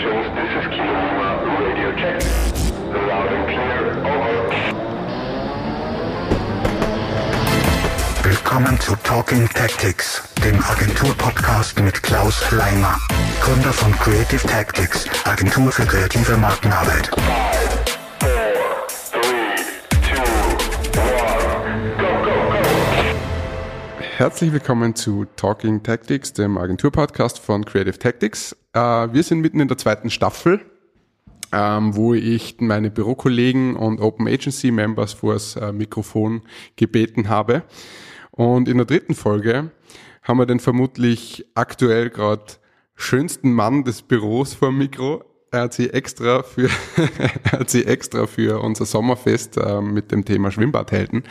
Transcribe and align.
stations, 0.00 0.26
this 0.34 0.50
is 0.56 0.66
Kilo 0.70 0.92
Lima, 0.92 1.28
radio 1.60 1.92
check. 1.96 2.16
Loud 2.92 3.32
and 3.32 3.46
clear, 3.48 3.80
over. 4.06 4.50
Willkommen 8.22 8.80
zu 8.80 8.96
Talking 9.04 9.48
Tactics, 9.48 10.22
dem 10.44 10.62
Agentur-Podcast 10.62 11.80
mit 11.80 12.02
Klaus 12.02 12.50
Leimer, 12.50 12.98
Gründer 13.40 13.72
von 13.72 13.92
Creative 13.98 14.46
Tactics, 14.46 15.06
Agentur 15.24 15.70
für 15.70 15.84
kreative 15.84 16.36
Markenarbeit. 16.36 17.10
Five, 17.14 17.89
Herzlich 24.20 24.52
willkommen 24.52 24.94
zu 24.94 25.24
Talking 25.36 25.82
Tactics, 25.82 26.34
dem 26.34 26.58
Agenturpodcast 26.58 27.38
von 27.38 27.64
Creative 27.64 27.98
Tactics. 27.98 28.54
Äh, 28.74 28.78
wir 28.78 29.22
sind 29.22 29.40
mitten 29.40 29.60
in 29.60 29.68
der 29.68 29.78
zweiten 29.78 30.10
Staffel, 30.10 30.60
ähm, 31.52 31.96
wo 31.96 32.12
ich 32.12 32.56
meine 32.60 32.90
Bürokollegen 32.90 33.76
und 33.76 33.98
Open 33.98 34.28
Agency 34.28 34.72
Members 34.72 35.14
vors 35.14 35.56
äh, 35.56 35.72
Mikrofon 35.72 36.42
gebeten 36.76 37.30
habe. 37.30 37.62
Und 38.30 38.68
in 38.68 38.76
der 38.76 38.84
dritten 38.84 39.14
Folge 39.14 39.70
haben 40.22 40.38
wir 40.38 40.44
den 40.44 40.60
vermutlich 40.60 41.46
aktuell 41.54 42.10
gerade 42.10 42.44
schönsten 42.96 43.54
Mann 43.54 43.84
des 43.84 44.02
Büros 44.02 44.52
vor 44.52 44.70
Mikro. 44.70 45.24
Er 45.50 45.62
hat 45.62 45.72
sie 45.72 45.88
extra 45.88 46.42
für, 46.42 46.68
er 47.44 47.52
hat 47.52 47.70
sie 47.70 47.86
extra 47.86 48.26
für 48.26 48.60
unser 48.60 48.84
Sommerfest 48.84 49.56
äh, 49.56 49.80
mit 49.80 50.12
dem 50.12 50.26
Thema 50.26 50.50
Schwimmbadhelden 50.50 51.22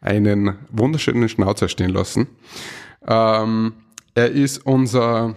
einen 0.00 0.58
wunderschönen 0.70 1.28
Schnauzer 1.28 1.68
stehen 1.68 1.90
lassen. 1.90 2.28
Ähm, 3.06 3.74
er 4.14 4.30
ist 4.30 4.64
unser 4.64 5.36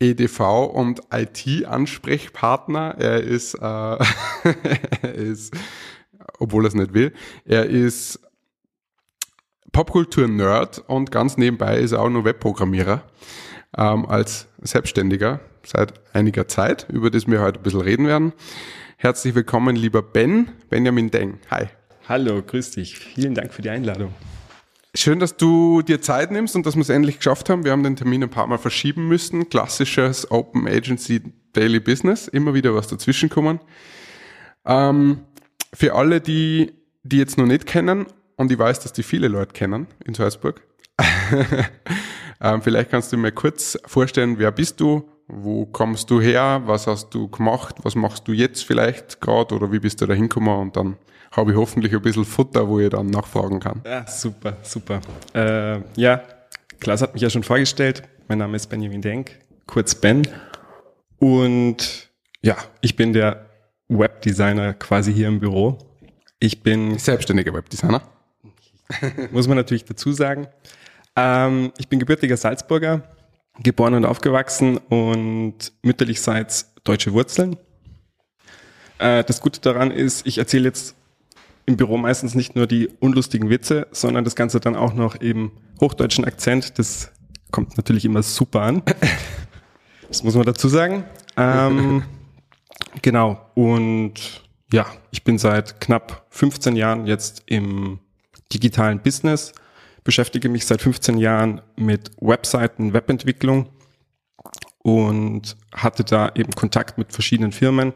EDV 0.00 0.66
und 0.66 1.00
IT-Ansprechpartner. 1.12 2.96
Er 2.98 3.22
ist, 3.22 3.54
äh, 3.54 3.96
ist, 5.14 5.54
obwohl 6.38 6.64
er 6.64 6.68
es 6.68 6.74
nicht 6.74 6.94
will, 6.94 7.12
er 7.44 7.66
ist 7.66 8.20
Popkultur-Nerd 9.72 10.84
und 10.86 11.10
ganz 11.10 11.36
nebenbei 11.36 11.78
ist 11.78 11.92
er 11.92 12.00
auch 12.00 12.08
nur 12.08 12.24
Webprogrammierer 12.24 13.02
ähm, 13.76 14.06
als 14.06 14.46
Selbstständiger 14.62 15.40
seit 15.64 15.94
einiger 16.14 16.46
Zeit, 16.46 16.86
über 16.90 17.10
das 17.10 17.26
wir 17.26 17.40
heute 17.40 17.58
ein 17.58 17.62
bisschen 17.62 17.80
reden 17.80 18.06
werden. 18.06 18.32
Herzlich 18.96 19.34
willkommen, 19.34 19.76
lieber 19.76 20.02
Ben, 20.02 20.52
Benjamin 20.70 21.10
Deng. 21.10 21.40
Hi. 21.50 21.68
Hallo, 22.06 22.42
grüß 22.42 22.72
dich. 22.72 22.98
Vielen 22.98 23.34
Dank 23.34 23.54
für 23.54 23.62
die 23.62 23.70
Einladung. 23.70 24.12
Schön, 24.94 25.20
dass 25.20 25.38
du 25.38 25.80
dir 25.80 26.02
Zeit 26.02 26.30
nimmst 26.30 26.54
und 26.54 26.66
dass 26.66 26.74
wir 26.74 26.82
es 26.82 26.90
endlich 26.90 27.16
geschafft 27.16 27.48
haben. 27.48 27.64
Wir 27.64 27.72
haben 27.72 27.82
den 27.82 27.96
Termin 27.96 28.22
ein 28.22 28.30
paar 28.30 28.46
Mal 28.46 28.58
verschieben 28.58 29.08
müssen. 29.08 29.48
Klassisches 29.48 30.30
Open 30.30 30.68
Agency 30.68 31.22
Daily 31.54 31.80
Business. 31.80 32.28
Immer 32.28 32.52
wieder 32.52 32.74
was 32.74 32.88
dazwischen 32.88 33.30
kommen. 33.30 33.58
Ähm, 34.66 35.20
für 35.72 35.94
alle, 35.94 36.20
die, 36.20 36.74
die 37.04 37.16
jetzt 37.16 37.38
noch 37.38 37.46
nicht 37.46 37.64
kennen, 37.64 38.06
und 38.36 38.52
ich 38.52 38.58
weiß, 38.58 38.80
dass 38.80 38.92
die 38.92 39.02
viele 39.02 39.28
Leute 39.28 39.54
kennen 39.54 39.86
in 40.04 40.12
Salzburg, 40.12 40.60
ähm, 42.40 42.60
vielleicht 42.60 42.90
kannst 42.90 43.12
du 43.14 43.16
mir 43.16 43.32
kurz 43.32 43.78
vorstellen, 43.86 44.38
wer 44.38 44.52
bist 44.52 44.78
du, 44.78 45.08
wo 45.26 45.66
kommst 45.66 46.10
du 46.10 46.20
her, 46.20 46.62
was 46.66 46.86
hast 46.86 47.10
du 47.10 47.28
gemacht, 47.28 47.76
was 47.82 47.94
machst 47.94 48.28
du 48.28 48.32
jetzt 48.32 48.64
vielleicht 48.64 49.20
gerade 49.20 49.54
oder 49.54 49.72
wie 49.72 49.78
bist 49.78 50.00
du 50.00 50.06
da 50.06 50.14
hingekommen 50.14 50.58
und 50.58 50.76
dann 50.76 50.96
habe 51.32 51.52
ich 51.52 51.56
hoffentlich 51.56 51.92
ein 51.94 52.02
bisschen 52.02 52.24
Futter, 52.24 52.68
wo 52.68 52.78
ich 52.78 52.90
dann 52.90 53.08
nachfragen 53.08 53.60
kann. 53.60 53.82
Ja, 53.84 54.06
super, 54.06 54.56
super. 54.62 55.00
Äh, 55.34 55.80
ja, 55.96 56.22
Klaus 56.78 57.02
hat 57.02 57.14
mich 57.14 57.22
ja 57.22 57.30
schon 57.30 57.42
vorgestellt. 57.42 58.02
Mein 58.28 58.38
Name 58.38 58.56
ist 58.56 58.68
Benjamin 58.68 59.02
Denk, 59.02 59.38
kurz 59.66 59.94
Ben. 59.94 60.26
Und 61.18 62.10
ja, 62.42 62.56
ich 62.80 62.94
bin 62.94 63.12
der 63.12 63.46
Webdesigner 63.88 64.74
quasi 64.74 65.12
hier 65.12 65.28
im 65.28 65.40
Büro. 65.40 65.78
Ich 66.38 66.62
bin, 66.62 66.98
Selbstständiger 66.98 67.52
Webdesigner. 67.52 68.02
muss 69.32 69.48
man 69.48 69.56
natürlich 69.56 69.84
dazu 69.84 70.12
sagen, 70.12 70.46
ähm, 71.16 71.72
ich 71.78 71.88
bin 71.88 71.98
gebürtiger 71.98 72.36
Salzburger, 72.36 73.02
geboren 73.62 73.94
und 73.94 74.04
aufgewachsen 74.04 74.78
und 74.78 75.72
mütterlichseits 75.82 76.74
deutsche 76.82 77.12
Wurzeln. 77.12 77.56
Äh, 78.98 79.24
das 79.24 79.40
Gute 79.40 79.60
daran 79.60 79.90
ist, 79.90 80.26
ich 80.26 80.38
erzähle 80.38 80.64
jetzt 80.64 80.96
im 81.66 81.76
Büro 81.76 81.96
meistens 81.96 82.34
nicht 82.34 82.56
nur 82.56 82.66
die 82.66 82.88
unlustigen 83.00 83.48
Witze, 83.48 83.86
sondern 83.90 84.24
das 84.24 84.36
Ganze 84.36 84.60
dann 84.60 84.76
auch 84.76 84.94
noch 84.94 85.14
im 85.16 85.52
hochdeutschen 85.80 86.24
Akzent. 86.24 86.78
Das 86.78 87.10
kommt 87.50 87.76
natürlich 87.76 88.04
immer 88.04 88.22
super 88.22 88.62
an. 88.62 88.82
Das 90.08 90.22
muss 90.22 90.34
man 90.34 90.44
dazu 90.44 90.68
sagen. 90.68 91.04
Ähm, 91.36 92.02
genau. 93.02 93.40
Und 93.54 94.42
ja, 94.72 94.86
ich 95.10 95.24
bin 95.24 95.38
seit 95.38 95.80
knapp 95.80 96.26
15 96.30 96.76
Jahren 96.76 97.06
jetzt 97.06 97.42
im 97.46 98.00
digitalen 98.52 99.00
Business, 99.00 99.52
beschäftige 100.04 100.48
mich 100.48 100.66
seit 100.66 100.82
15 100.82 101.16
Jahren 101.16 101.62
mit 101.76 102.10
Webseiten, 102.20 102.92
Webentwicklung 102.92 103.70
und 104.78 105.56
hatte 105.72 106.04
da 106.04 106.30
eben 106.34 106.52
Kontakt 106.52 106.98
mit 106.98 107.12
verschiedenen 107.12 107.52
Firmen 107.52 107.94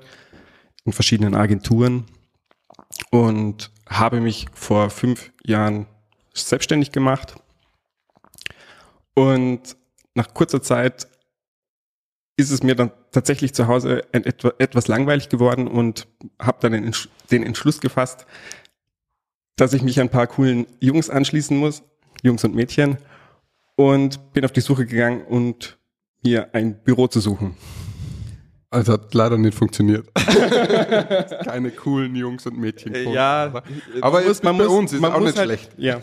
und 0.84 0.94
verschiedenen 0.94 1.34
Agenturen 1.34 2.06
und 3.10 3.70
habe 3.88 4.20
mich 4.20 4.46
vor 4.54 4.90
fünf 4.90 5.32
Jahren 5.44 5.86
selbstständig 6.32 6.92
gemacht. 6.92 7.36
Und 9.14 9.76
nach 10.14 10.32
kurzer 10.32 10.62
Zeit 10.62 11.08
ist 12.36 12.50
es 12.50 12.62
mir 12.62 12.74
dann 12.74 12.92
tatsächlich 13.10 13.52
zu 13.52 13.66
Hause 13.66 14.02
etwas 14.12 14.88
langweilig 14.88 15.28
geworden 15.28 15.68
und 15.68 16.06
habe 16.40 16.58
dann 16.60 16.94
den 17.30 17.42
Entschluss 17.42 17.80
gefasst, 17.80 18.26
dass 19.56 19.72
ich 19.72 19.82
mich 19.82 20.00
ein 20.00 20.08
paar 20.08 20.28
coolen 20.28 20.66
Jungs 20.80 21.10
anschließen 21.10 21.56
muss, 21.56 21.82
Jungs 22.22 22.44
und 22.44 22.54
Mädchen, 22.54 22.98
und 23.78 24.32
bin 24.32 24.44
auf 24.44 24.52
die 24.52 24.60
Suche 24.60 24.86
gegangen 24.86 25.22
und 25.22 25.78
mir 26.24 26.52
ein 26.52 26.82
Büro 26.82 27.06
zu 27.06 27.20
suchen. 27.20 27.56
Also 28.70 28.94
hat 28.94 29.14
leider 29.14 29.38
nicht 29.38 29.56
funktioniert. 29.56 30.12
Keine 31.44 31.70
coolen 31.70 32.14
Jungs 32.14 32.44
und 32.44 32.58
Mädchen. 32.58 32.92
gefunden, 32.92 33.16
aber, 33.16 33.62
aber 34.02 34.26
jetzt 34.26 34.42
bei 34.42 34.50
uns 34.50 34.92
ist 34.92 35.00
man 35.00 35.12
auch 35.12 35.20
muss 35.20 35.28
nicht 35.28 35.38
halt, 35.38 35.46
schlecht. 35.46 35.70
Ja. 35.78 36.02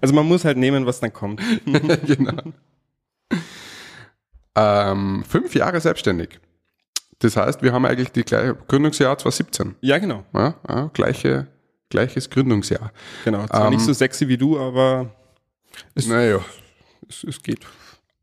Also 0.00 0.14
man 0.14 0.26
muss 0.26 0.44
halt 0.44 0.58
nehmen, 0.58 0.84
was 0.84 1.00
dann 1.00 1.12
kommt. 1.12 1.40
genau. 2.06 2.42
Ähm, 4.56 5.24
fünf 5.26 5.54
Jahre 5.54 5.80
selbstständig. 5.80 6.40
Das 7.20 7.36
heißt, 7.36 7.62
wir 7.62 7.72
haben 7.72 7.86
eigentlich 7.86 8.12
die 8.12 8.24
gleiche 8.24 8.56
Gründungsjahr 8.66 9.16
2017. 9.16 9.76
Ja, 9.80 9.98
genau. 9.98 10.24
Ja, 10.34 10.54
ja, 10.68 10.90
gleiche, 10.92 11.46
gleiches 11.88 12.28
Gründungsjahr. 12.28 12.92
Genau. 13.24 13.46
Zwar 13.46 13.66
Ähm, 13.66 13.70
nicht 13.70 13.84
so 13.84 13.92
sexy 13.92 14.28
wie 14.28 14.36
du, 14.36 14.58
aber 14.58 15.14
es, 15.94 16.06
Naja. 16.06 16.40
es, 17.08 17.24
es 17.24 17.42
geht. 17.42 17.60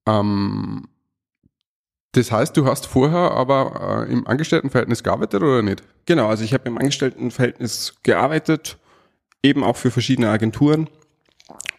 Ähm, 0.06 0.88
das 2.14 2.32
heißt, 2.32 2.56
du 2.58 2.66
hast 2.66 2.88
vorher 2.88 3.32
aber 3.32 4.06
äh, 4.08 4.12
im 4.12 4.26
Angestelltenverhältnis 4.28 5.04
gearbeitet 5.04 5.42
oder 5.44 5.62
nicht? 5.62 5.84
Genau, 6.06 6.28
also 6.28 6.44
ich 6.44 6.54
habe 6.54 6.68
im 6.68 6.78
Angestelltenverhältnis 6.78 7.96
gearbeitet, 8.04 8.78
eben 9.44 9.64
auch 9.64 9.76
für 9.78 9.92
verschiedene 9.92 10.30
Agenturen 10.30 10.90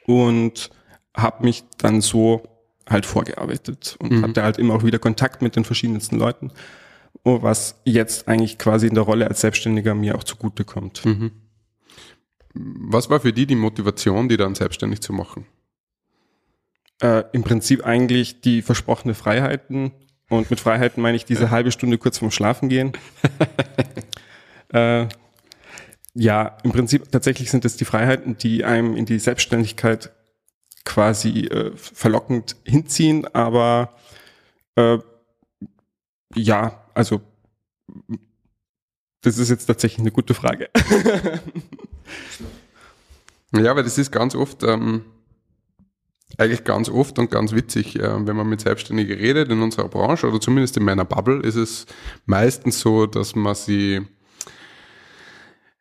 und 0.07 0.71
habe 1.17 1.45
mich 1.45 1.65
dann 1.79 2.01
so 2.01 2.43
halt 2.89 3.05
vorgearbeitet 3.05 3.97
und 4.01 4.13
Mhm. 4.13 4.23
hatte 4.23 4.43
halt 4.43 4.59
immer 4.59 4.75
auch 4.75 4.85
wieder 4.85 4.99
Kontakt 4.99 5.43
mit 5.43 5.57
den 5.57 5.65
verschiedensten 5.65 6.17
Leuten, 6.19 6.53
oh, 7.25 7.43
was 7.43 7.81
jetzt 7.85 8.29
eigentlich 8.29 8.59
quasi 8.59 8.87
in 8.87 8.95
der 8.95 9.03
Rolle 9.05 9.27
als 9.27 9.41
Selbstständiger 9.41 9.95
mir 9.95 10.15
auch 10.15 10.25
zugute 10.25 10.65
kommt. 10.65 11.05
Mhm. 11.05 11.33
Was 12.55 13.11
war 13.11 13.21
für 13.21 13.33
die 13.33 13.47
die 13.47 13.55
Motivation, 13.57 14.29
die 14.29 14.37
dann 14.37 14.55
selbstständig 14.55 15.01
zu 15.01 15.13
machen? 15.13 15.47
Äh, 17.01 17.25
Im 17.33 17.45
Prinzip 17.45 17.85
eigentlich 17.85 18.41
die 18.41 18.63
versprochene 18.63 19.15
Freiheiten 19.15 19.93
und 20.29 20.51
mit 20.51 20.61
Freiheiten 20.61 21.03
meine 21.03 21.17
ich 21.17 21.25
diese 21.25 21.51
halbe 21.51 21.73
Stunde 21.73 21.99
kurz 21.99 22.19
vorm 22.19 22.31
Schlafen 22.31 22.69
gehen. 22.69 22.93
äh, 24.73 25.07
ja, 26.15 26.59
im 26.65 26.73
Prinzip 26.73 27.11
tatsächlich 27.13 27.51
sind 27.51 27.65
es 27.65 27.77
die 27.77 27.85
Freiheiten, 27.85 28.37
die 28.37 28.65
einem 28.65 28.97
in 28.97 29.07
die 29.07 29.19
Selbstständigkeit 29.19 30.11
quasi 30.85 31.47
äh, 31.47 31.77
verlockend 31.77 32.57
hinziehen, 32.65 33.27
aber 33.35 33.95
äh, 34.75 34.99
ja, 36.35 36.85
also 36.95 37.21
das 39.21 39.39
ist 39.39 39.51
jetzt 39.51 39.67
tatsächlich 39.67 40.01
eine 40.01 40.13
gute 40.13 40.35
Frage. 40.35 40.71
Ja, 43.53 43.75
weil 43.75 43.83
das 43.83 43.97
ist 43.97 44.13
ganz 44.13 44.35
oft, 44.35 44.63
ähm, 44.63 45.05
eigentlich 46.37 46.65
ganz 46.65 46.89
oft 46.89 47.19
und 47.19 47.31
ganz 47.31 47.53
witzig, 47.53 47.99
äh, 47.99 48.27
wenn 48.27 48.37
man 48.37 48.49
mit 48.49 48.61
Selbstständigen 48.61 49.17
redet 49.17 49.51
in 49.51 49.63
unserer 49.63 49.89
Branche 49.89 50.29
oder 50.29 50.41
zumindest 50.41 50.77
in 50.77 50.85
meiner 50.85 51.05
Bubble, 51.05 51.41
ist 51.41 51.57
es 51.57 51.87
meistens 52.27 52.81
so, 52.81 53.07
dass 53.07 53.35
man 53.35 53.55
sie 53.55 54.03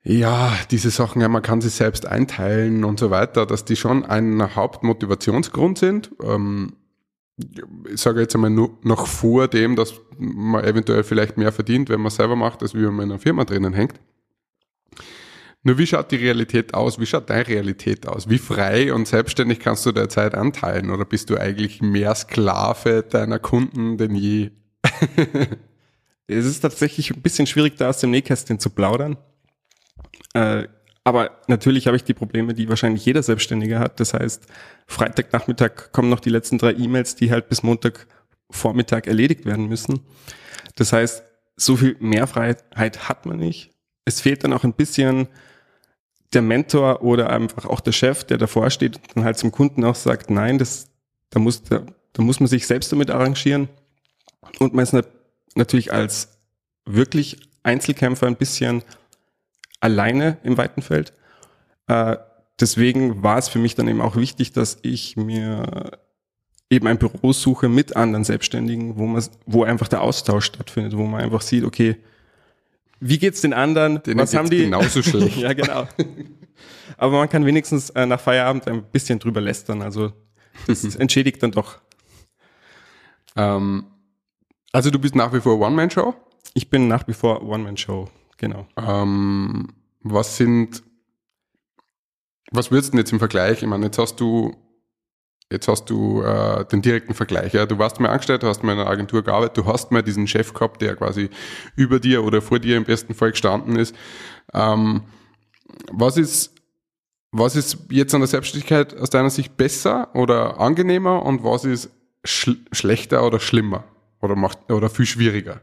ja, 0.10 0.54
diese 0.72 0.90
Sachen, 0.90 1.22
ja, 1.22 1.28
man 1.28 1.42
kann 1.42 1.60
sie 1.60 1.68
selbst 1.68 2.06
einteilen 2.06 2.86
und 2.86 2.98
so 2.98 3.10
weiter, 3.12 3.46
dass 3.46 3.66
die 3.66 3.76
schon 3.76 4.06
ein 4.06 4.56
Hauptmotivationsgrund 4.56 5.78
sind. 5.78 6.12
Ähm, 6.24 6.78
ich 7.92 8.00
sage 8.00 8.22
jetzt 8.22 8.34
einmal 8.34 8.50
nur 8.50 8.78
noch 8.84 9.06
vor 9.06 9.50
dem, 9.50 9.76
dass 9.76 9.96
man 10.18 10.64
eventuell 10.64 11.04
vielleicht 11.04 11.38
mehr 11.38 11.52
verdient, 11.52 11.90
wenn 11.90 12.00
man 12.00 12.10
selber 12.10 12.38
macht, 12.38 12.62
als 12.64 12.74
wenn 12.74 12.84
man 12.84 13.06
in 13.06 13.12
einer 13.12 13.20
Firma 13.20 13.44
drinnen 13.44 13.74
hängt. 13.74 14.00
Nur 15.68 15.78
wie 15.78 15.86
schaut 15.86 16.12
die 16.12 16.16
Realität 16.16 16.74
aus? 16.74 16.98
Wie 16.98 17.06
schaut 17.06 17.30
deine 17.30 17.46
Realität 17.46 18.08
aus? 18.08 18.30
Wie 18.30 18.38
frei 18.38 18.94
und 18.94 19.06
selbstständig 19.06 19.60
kannst 19.60 19.86
du 19.86 19.92
deine 19.92 20.08
Zeit 20.08 20.34
anteilen? 20.34 20.92
Oder 20.92 21.04
bist 21.04 21.30
du 21.30 21.36
eigentlich 21.36 21.82
mehr 21.82 22.16
Sklave 22.16 23.04
deiner 23.04 23.38
Kunden 23.38 23.98
denn 23.98 24.16
je? 24.16 24.52
Es 26.30 26.46
ist 26.46 26.62
tatsächlich 26.62 27.12
ein 27.12 27.22
bisschen 27.22 27.48
schwierig, 27.48 27.76
da 27.76 27.90
aus 27.90 28.00
dem 28.00 28.12
Nähkästchen 28.12 28.60
zu 28.60 28.70
plaudern. 28.70 29.18
Äh, 30.34 30.70
aber 31.04 31.32
natürlich 31.48 31.88
habe 31.88 31.98
ich 31.98 32.04
die 32.06 32.14
Probleme, 32.14 32.54
die 32.54 32.70
wahrscheinlich 32.70 33.06
jeder 33.06 33.24
Selbstständige 33.24 33.80
hat. 33.80 34.00
Das 34.00 34.14
heißt, 34.14 34.46
Freitagnachmittag 34.88 35.92
kommen 35.92 36.10
noch 36.10 36.22
die 36.22 36.30
letzten 36.30 36.58
drei 36.58 36.74
E-Mails, 36.74 37.16
die 37.16 37.32
halt 37.32 37.50
bis 37.50 37.64
Montagvormittag 37.64 39.06
erledigt 39.06 39.46
werden 39.46 39.68
müssen. 39.68 40.00
Das 40.76 40.94
heißt, 40.94 41.24
so 41.58 41.76
viel 41.76 41.98
Mehrfreiheit 42.00 43.10
hat 43.10 43.26
man 43.26 43.38
nicht. 43.38 43.74
Es 44.06 44.22
fehlt 44.22 44.46
dann 44.46 44.54
auch 44.54 44.64
ein 44.64 44.74
bisschen 44.74 45.28
der 46.34 46.42
Mentor 46.42 47.02
oder 47.02 47.30
einfach 47.30 47.66
auch 47.66 47.80
der 47.80 47.94
Chef, 47.94 48.24
der 48.24 48.38
davor 48.38 48.70
steht 48.70 49.00
dann 49.16 49.24
halt 49.24 49.38
zum 49.38 49.52
Kunden 49.52 49.84
auch 49.84 49.96
sagt, 49.96 50.30
nein, 50.30 50.58
das, 50.58 50.90
da 51.30 51.40
muss, 51.40 51.64
da, 51.64 51.84
da 52.14 52.24
muss 52.24 52.40
man 52.40 52.48
sich 52.48 52.68
selbst 52.68 52.92
damit 52.92 53.10
arrangieren. 53.10 53.70
Und 54.60 54.74
man 54.74 54.84
ist 54.84 54.96
natürlich 55.56 55.94
als 55.94 56.40
wirklich 56.86 57.38
Einzelkämpfer 57.64 58.28
ein 58.28 58.36
bisschen 58.36 58.84
alleine 59.80 60.38
im 60.44 60.58
weiten 60.58 60.82
Feld. 60.82 61.14
Äh, 61.88 62.18
deswegen 62.60 63.24
war 63.24 63.38
es 63.38 63.48
für 63.48 63.60
mich 63.60 63.76
dann 63.76 63.88
eben 63.88 64.02
auch 64.02 64.16
wichtig, 64.16 64.52
dass 64.52 64.80
ich 64.82 65.16
mir 65.16 66.00
eben 66.70 66.88
ein 66.88 66.98
Büro 66.98 67.32
suche 67.34 67.70
mit 67.70 67.96
anderen 67.96 68.24
Selbstständigen, 68.24 68.98
wo 68.98 69.06
man, 69.06 69.24
wo 69.46 69.64
einfach 69.64 69.88
der 69.88 70.02
Austausch 70.02 70.46
stattfindet, 70.46 70.98
wo 70.98 71.06
man 71.06 71.22
einfach 71.22 71.42
sieht, 71.42 71.64
okay, 71.64 71.98
wie 73.00 73.18
geht's 73.18 73.42
den 73.42 73.54
anderen? 73.54 74.02
Denen 74.04 74.20
was 74.20 74.34
haben 74.34 74.50
die? 74.50 74.64
genauso 74.64 75.02
schlecht. 75.04 75.38
ja, 75.38 75.54
genau. 75.54 75.88
Aber 76.98 77.18
man 77.18 77.30
kann 77.30 77.46
wenigstens 77.46 77.90
äh, 77.92 78.06
nach 78.06 78.20
Feierabend 78.20 78.68
ein 78.68 78.84
bisschen 78.84 79.20
drüber 79.20 79.42
lästern. 79.42 79.82
Also 79.82 80.14
das 80.66 80.84
entschädigt 80.96 81.44
dann 81.44 81.52
doch. 81.52 81.80
Ähm, 83.36 83.86
also 84.72 84.90
du 84.90 85.00
bist 85.00 85.16
nach 85.16 85.34
wie 85.34 85.42
vor 85.42 85.60
One-Man-Show. 85.60 86.16
Ich 86.54 86.70
bin 86.70 86.88
nach 86.88 87.08
wie 87.08 87.14
vor 87.14 87.44
One-Man-Show. 87.44 88.10
Genau. 88.38 88.68
Ähm, 88.78 89.68
was 90.02 90.38
sind, 90.38 90.84
was 92.52 92.72
würdest 92.72 92.90
du 92.90 92.92
denn 92.94 93.00
jetzt 93.00 93.12
im 93.12 93.20
Vergleich? 93.20 93.62
Ich 93.62 93.68
meine, 93.68 93.86
jetzt 93.86 93.98
hast 93.98 94.20
du, 94.20 94.56
jetzt 95.52 95.68
hast 95.68 95.90
du 95.90 96.22
äh, 96.22 96.66
den 96.66 96.82
direkten 96.82 97.14
Vergleich. 97.14 97.54
Ja? 97.54 97.66
Du 97.66 97.78
warst 97.78 98.00
mal 98.00 98.10
angestellt, 98.10 98.44
du 98.44 98.48
hast 98.48 98.64
mal 98.64 98.74
in 98.74 98.80
einer 98.80 98.90
Agentur 98.90 99.24
gearbeitet, 99.24 99.58
du 99.58 99.66
hast 99.66 99.92
mal 99.92 100.04
diesen 100.04 100.28
Chef 100.28 100.54
gehabt, 100.54 100.82
der 100.82 100.96
quasi 100.96 101.30
über 101.76 102.00
dir 102.00 102.24
oder 102.24 102.42
vor 102.42 102.60
dir 102.60 102.78
im 102.78 102.84
besten 102.84 103.14
Fall 103.14 103.32
gestanden 103.32 103.78
ist. 103.78 103.96
Ähm, 104.54 105.04
was 105.92 106.18
ist, 106.18 106.54
was 107.32 107.56
ist 107.56 107.78
jetzt 107.90 108.14
an 108.14 108.22
der 108.22 108.28
Selbstständigkeit 108.28 108.98
aus 108.98 109.10
deiner 109.10 109.30
Sicht 109.30 109.58
besser 109.58 110.10
oder 110.14 110.60
angenehmer 110.60 111.24
und 111.24 111.44
was 111.44 111.66
ist 111.66 111.90
schl 112.24 112.58
schlechter 112.72 113.26
oder 113.26 113.40
schlimmer 113.40 113.84
oder 114.22 114.36
macht 114.36 114.72
oder 114.72 114.90
viel 114.90 115.06
schwieriger? 115.06 115.62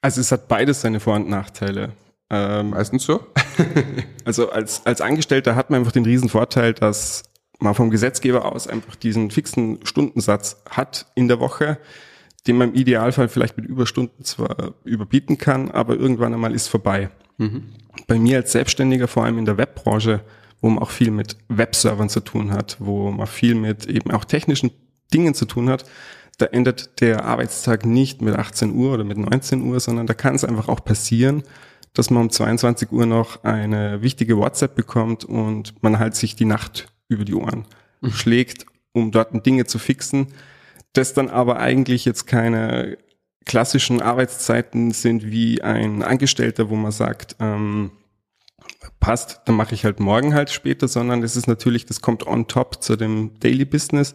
Also 0.00 0.20
es 0.20 0.32
hat 0.32 0.48
beides 0.48 0.80
seine 0.80 0.98
Vor- 0.98 1.16
und 1.16 1.28
Nachteile. 1.28 1.92
Ähm, 2.28 2.70
Meistens 2.70 3.04
so. 3.04 3.26
also 4.24 4.50
als, 4.50 4.84
als 4.86 5.00
Angestellter 5.00 5.54
hat 5.54 5.70
man 5.70 5.80
einfach 5.80 5.92
den 5.92 6.04
riesen 6.04 6.28
Vorteil, 6.28 6.72
dass 6.72 7.22
man 7.62 7.74
vom 7.74 7.90
Gesetzgeber 7.90 8.44
aus 8.44 8.66
einfach 8.66 8.96
diesen 8.96 9.30
fixen 9.30 9.78
Stundensatz 9.84 10.62
hat 10.68 11.06
in 11.14 11.28
der 11.28 11.40
Woche, 11.40 11.78
den 12.46 12.56
man 12.56 12.70
im 12.70 12.74
Idealfall 12.74 13.28
vielleicht 13.28 13.56
mit 13.56 13.66
Überstunden 13.66 14.24
zwar 14.24 14.74
überbieten 14.84 15.38
kann, 15.38 15.70
aber 15.70 15.96
irgendwann 15.96 16.34
einmal 16.34 16.54
ist 16.54 16.68
vorbei. 16.68 17.10
Bei 18.06 18.18
mir 18.18 18.38
als 18.38 18.52
Selbstständiger, 18.52 19.08
vor 19.08 19.24
allem 19.24 19.38
in 19.38 19.44
der 19.44 19.58
Webbranche, 19.58 20.20
wo 20.60 20.68
man 20.70 20.82
auch 20.82 20.90
viel 20.90 21.10
mit 21.10 21.36
Webservern 21.48 22.08
zu 22.08 22.20
tun 22.20 22.52
hat, 22.52 22.76
wo 22.78 23.10
man 23.10 23.26
viel 23.26 23.54
mit 23.54 23.86
eben 23.86 24.10
auch 24.10 24.24
technischen 24.24 24.70
Dingen 25.12 25.34
zu 25.34 25.44
tun 25.44 25.68
hat, 25.68 25.84
da 26.38 26.46
endet 26.46 27.00
der 27.00 27.24
Arbeitstag 27.24 27.84
nicht 27.84 28.22
mit 28.22 28.34
18 28.34 28.74
Uhr 28.74 28.94
oder 28.94 29.04
mit 29.04 29.18
19 29.18 29.62
Uhr, 29.62 29.78
sondern 29.80 30.06
da 30.06 30.14
kann 30.14 30.34
es 30.34 30.44
einfach 30.44 30.68
auch 30.68 30.84
passieren, 30.84 31.42
dass 31.94 32.10
man 32.10 32.22
um 32.24 32.30
22 32.30 32.90
Uhr 32.90 33.06
noch 33.06 33.44
eine 33.44 34.02
wichtige 34.02 34.38
WhatsApp 34.38 34.74
bekommt 34.74 35.24
und 35.24 35.74
man 35.82 35.98
halt 35.98 36.16
sich 36.16 36.34
die 36.36 36.46
Nacht 36.46 36.91
über 37.12 37.24
die 37.24 37.34
Ohren 37.34 37.66
schlägt, 38.10 38.66
um 38.92 39.10
dort 39.10 39.46
Dinge 39.46 39.66
zu 39.66 39.78
fixen, 39.78 40.28
das 40.92 41.14
dann 41.14 41.28
aber 41.28 41.58
eigentlich 41.58 42.04
jetzt 42.04 42.26
keine 42.26 42.98
klassischen 43.44 44.02
Arbeitszeiten 44.02 44.92
sind 44.92 45.30
wie 45.30 45.62
ein 45.62 46.02
Angestellter, 46.02 46.70
wo 46.70 46.76
man 46.76 46.92
sagt, 46.92 47.36
ähm, 47.40 47.90
passt, 49.00 49.40
dann 49.46 49.56
mache 49.56 49.74
ich 49.74 49.84
halt 49.84 50.00
morgen 50.00 50.34
halt 50.34 50.50
später, 50.50 50.88
sondern 50.88 51.22
das 51.22 51.36
ist 51.36 51.48
natürlich, 51.48 51.86
das 51.86 52.00
kommt 52.00 52.26
on 52.26 52.46
top 52.46 52.82
zu 52.82 52.96
dem 52.96 53.38
Daily 53.40 53.64
Business. 53.64 54.14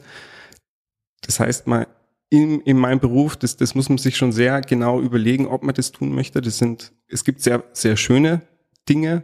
Das 1.22 1.40
heißt 1.40 1.68
mal, 1.68 1.88
in, 2.30 2.62
in 2.62 2.78
meinem 2.78 3.00
Beruf, 3.00 3.38
das, 3.38 3.58
das 3.58 3.76
muss 3.76 3.90
man 3.90 3.98
sich 3.98 4.18
schon 4.18 4.32
sehr 4.32 4.62
genau 4.62 5.02
überlegen, 5.02 5.48
ob 5.48 5.64
man 5.64 5.76
das 5.76 5.92
tun 5.92 6.14
möchte. 6.14 6.42
Das 6.42 6.58
sind, 6.58 6.94
es 7.08 7.24
gibt 7.24 7.42
sehr, 7.42 7.64
sehr 7.74 7.98
schöne 7.98 8.42
Dinge, 8.88 9.24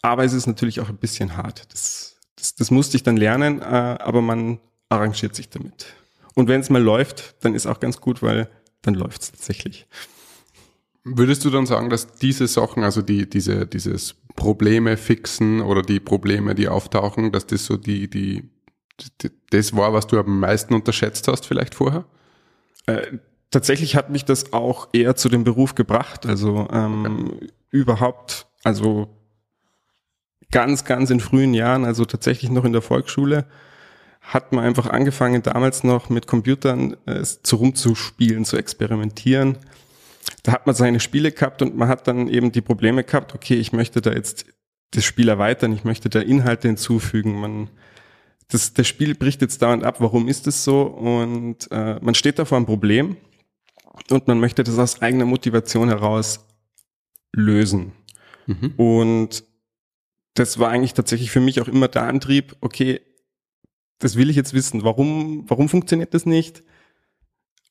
aber 0.00 0.24
es 0.24 0.32
ist 0.32 0.46
natürlich 0.46 0.80
auch 0.80 0.88
ein 0.88 0.96
bisschen 0.96 1.36
hart. 1.36 1.70
Das, 1.72 2.11
das, 2.42 2.56
das 2.56 2.70
musste 2.72 2.96
ich 2.96 3.04
dann 3.04 3.16
lernen, 3.16 3.60
äh, 3.60 3.64
aber 3.64 4.20
man 4.20 4.58
arrangiert 4.88 5.34
sich 5.34 5.48
damit. 5.48 5.86
Und 6.34 6.48
wenn 6.48 6.60
es 6.60 6.70
mal 6.70 6.82
läuft, 6.82 7.36
dann 7.44 7.54
ist 7.54 7.66
auch 7.66 7.78
ganz 7.78 8.00
gut, 8.00 8.20
weil 8.20 8.48
dann 8.82 8.94
läuft 8.94 9.22
es 9.22 9.30
tatsächlich. 9.30 9.86
Würdest 11.04 11.44
du 11.44 11.50
dann 11.50 11.66
sagen, 11.66 11.88
dass 11.88 12.14
diese 12.14 12.48
Sachen, 12.48 12.82
also 12.82 13.00
die, 13.00 13.30
diese, 13.30 13.66
dieses 13.66 14.16
Probleme 14.34 14.96
fixen 14.96 15.60
oder 15.60 15.82
die 15.82 16.00
Probleme, 16.00 16.54
die 16.56 16.66
auftauchen, 16.66 17.30
dass 17.30 17.46
das 17.46 17.64
so 17.64 17.76
die, 17.76 18.10
die, 18.10 18.50
die 19.20 19.30
das 19.50 19.76
war, 19.76 19.92
was 19.92 20.08
du 20.08 20.18
am 20.18 20.40
meisten 20.40 20.74
unterschätzt 20.74 21.28
hast 21.28 21.46
vielleicht 21.46 21.76
vorher? 21.76 22.04
Äh, 22.86 23.18
tatsächlich 23.50 23.94
hat 23.94 24.10
mich 24.10 24.24
das 24.24 24.52
auch 24.52 24.88
eher 24.92 25.14
zu 25.14 25.28
dem 25.28 25.44
Beruf 25.44 25.76
gebracht. 25.76 26.26
Also 26.26 26.68
ähm, 26.72 27.38
überhaupt, 27.70 28.46
also 28.64 29.08
ganz, 30.52 30.84
ganz 30.84 31.10
in 31.10 31.18
frühen 31.18 31.54
Jahren, 31.54 31.84
also 31.84 32.04
tatsächlich 32.04 32.50
noch 32.50 32.64
in 32.64 32.72
der 32.72 32.82
Volksschule, 32.82 33.46
hat 34.20 34.52
man 34.52 34.64
einfach 34.64 34.86
angefangen, 34.86 35.42
damals 35.42 35.82
noch 35.82 36.08
mit 36.08 36.28
Computern 36.28 36.96
äh, 37.06 37.22
zu 37.24 37.56
rumzuspielen, 37.56 38.44
zu 38.44 38.56
experimentieren. 38.56 39.58
Da 40.44 40.52
hat 40.52 40.66
man 40.66 40.76
seine 40.76 41.00
Spiele 41.00 41.32
gehabt 41.32 41.60
und 41.60 41.76
man 41.76 41.88
hat 41.88 42.06
dann 42.06 42.28
eben 42.28 42.52
die 42.52 42.60
Probleme 42.60 43.02
gehabt, 43.02 43.34
okay, 43.34 43.54
ich 43.54 43.72
möchte 43.72 44.00
da 44.00 44.12
jetzt 44.12 44.46
das 44.92 45.04
Spiel 45.04 45.28
erweitern, 45.28 45.72
ich 45.72 45.82
möchte 45.82 46.08
da 46.08 46.20
Inhalte 46.20 46.68
hinzufügen. 46.68 47.40
Man, 47.40 47.70
das, 48.48 48.74
das 48.74 48.86
Spiel 48.86 49.16
bricht 49.16 49.40
jetzt 49.42 49.60
dauernd 49.62 49.82
ab, 49.82 49.96
warum 49.98 50.28
ist 50.28 50.46
es 50.46 50.62
so? 50.62 50.82
Und 50.82 51.70
äh, 51.72 51.98
man 52.00 52.14
steht 52.14 52.38
da 52.38 52.44
vor 52.44 52.56
einem 52.56 52.66
Problem 52.66 53.16
und 54.10 54.28
man 54.28 54.38
möchte 54.38 54.62
das 54.62 54.78
aus 54.78 55.02
eigener 55.02 55.24
Motivation 55.24 55.88
heraus 55.88 56.46
lösen. 57.32 57.92
Und 58.76 59.44
das 60.34 60.58
war 60.58 60.70
eigentlich 60.70 60.94
tatsächlich 60.94 61.30
für 61.30 61.40
mich 61.40 61.60
auch 61.60 61.68
immer 61.68 61.88
der 61.88 62.04
Antrieb, 62.04 62.56
okay, 62.60 63.00
das 63.98 64.16
will 64.16 64.30
ich 64.30 64.36
jetzt 64.36 64.54
wissen. 64.54 64.82
Warum, 64.82 65.44
warum 65.48 65.68
funktioniert 65.68 66.14
das 66.14 66.26
nicht? 66.26 66.62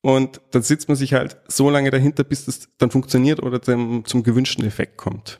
Und 0.01 0.41
dann 0.51 0.63
sitzt 0.63 0.87
man 0.87 0.95
sich 0.95 1.13
halt 1.13 1.37
so 1.47 1.69
lange 1.69 1.91
dahinter, 1.91 2.23
bis 2.23 2.45
das 2.45 2.69
dann 2.77 2.89
funktioniert 2.89 3.41
oder 3.43 3.61
zum, 3.61 4.05
zum 4.05 4.23
gewünschten 4.23 4.65
Effekt 4.65 4.97
kommt. 4.97 5.39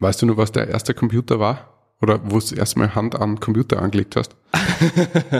Weißt 0.00 0.20
du 0.20 0.26
nur, 0.26 0.36
was 0.36 0.52
der 0.52 0.68
erste 0.68 0.92
Computer 0.92 1.40
war? 1.40 1.72
Oder 2.02 2.30
wo 2.30 2.38
du 2.38 2.54
erstmal 2.54 2.94
Hand 2.94 3.14
an 3.14 3.40
Computer 3.40 3.80
angelegt 3.80 4.16
hast? 4.16 4.36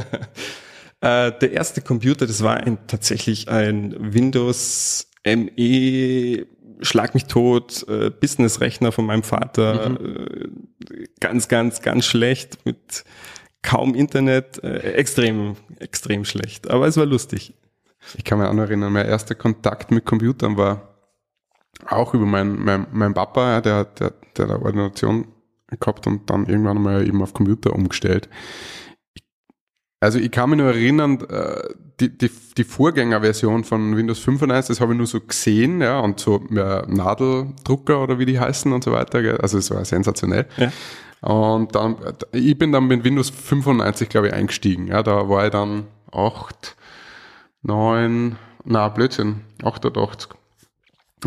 Äh, 1.03 1.39
der 1.41 1.53
erste 1.53 1.83
Computer, 1.83 2.27
das 2.27 2.43
war 2.43 2.57
ein, 2.57 2.79
tatsächlich 2.87 3.49
ein 3.51 3.95
Windows 4.15 5.11
ME 5.27 6.47
Schlag 6.81 7.15
mich 7.15 7.27
tot, 7.27 7.87
äh, 7.89 8.11
Business-Rechner 8.11 8.93
von 8.93 9.07
meinem 9.07 9.23
Vater, 9.23 9.99
äh, 10.01 10.49
ganz, 11.21 11.49
ganz, 11.49 11.83
ganz 11.83 12.05
schlecht, 12.05 12.65
mit 12.65 13.05
kaum 13.63 13.95
Internet, 13.95 14.63
äh, 14.63 14.93
extrem, 14.93 15.57
extrem 15.79 16.25
schlecht. 16.25 16.71
Aber 16.71 16.87
es 16.87 16.97
war 16.97 17.07
lustig. 17.07 17.55
Ich 18.17 18.25
kann 18.25 18.39
mich 18.39 18.47
auch 18.47 18.53
noch 18.53 18.65
erinnern, 18.65 18.93
mein 18.93 19.07
erster 19.07 19.35
Kontakt 19.35 19.91
mit 19.91 20.05
Computern 20.05 20.57
war 20.57 20.97
auch 21.89 22.15
über 22.15 22.27
meinen 22.27 22.63
mein, 22.65 22.87
mein 22.93 23.15
Papa, 23.15 23.53
ja, 23.53 23.61
der, 23.61 23.85
der, 23.85 24.15
der 24.37 24.45
eine 24.47 24.63
Ordination 24.63 25.29
gehabt 25.81 26.07
und 26.07 26.31
dann 26.31 26.47
irgendwann 26.47 26.81
mal 26.81 27.07
eben 27.07 27.23
auf 27.23 27.35
Computer 27.35 27.75
umgestellt. 27.75 28.29
Also 30.01 30.19
ich 30.19 30.31
kann 30.31 30.51
mich 30.51 30.59
nur 30.59 30.69
erinnern, 30.69 31.19
äh, 31.31 31.63
die, 32.01 32.17
die, 32.17 32.31
die 32.57 32.65
Vorgängerversion 32.65 33.65
von 33.65 33.97
Windows 33.97 34.19
95, 34.19 34.69
das 34.69 34.81
habe 34.81 34.93
ich 34.93 34.99
nur 34.99 35.07
so 35.07 35.21
gesehen, 35.21 35.81
ja, 35.81 36.01
und 36.01 36.21
so 36.21 36.43
äh, 36.51 36.83
Nadeldrucker 36.87 38.03
oder 38.03 38.19
wie 38.19 38.27
die 38.27 38.39
heißen 38.39 38.73
und 38.73 38.85
so 38.85 38.93
weiter. 38.93 39.23
Gell? 39.23 39.39
Also 39.39 39.59
es 39.59 39.71
war 39.71 39.85
sensationell. 39.85 40.47
Ja. 40.59 40.71
Und 41.23 41.75
dann, 41.75 41.97
ich 42.33 42.59
bin 42.59 42.73
dann 42.73 42.87
mit 42.87 43.05
Windows 43.05 43.31
95, 43.31 44.09
glaube 44.09 44.29
ich, 44.29 44.35
eingestiegen. 44.35 44.89
Ja, 44.89 45.03
da 45.03 45.29
war 45.29 45.47
ich 45.47 45.51
dann 45.51 45.87
8, 46.13 46.77
9, 47.63 48.37
na 48.65 48.89
Blödsinn, 48.89 49.41
88. 49.63 50.29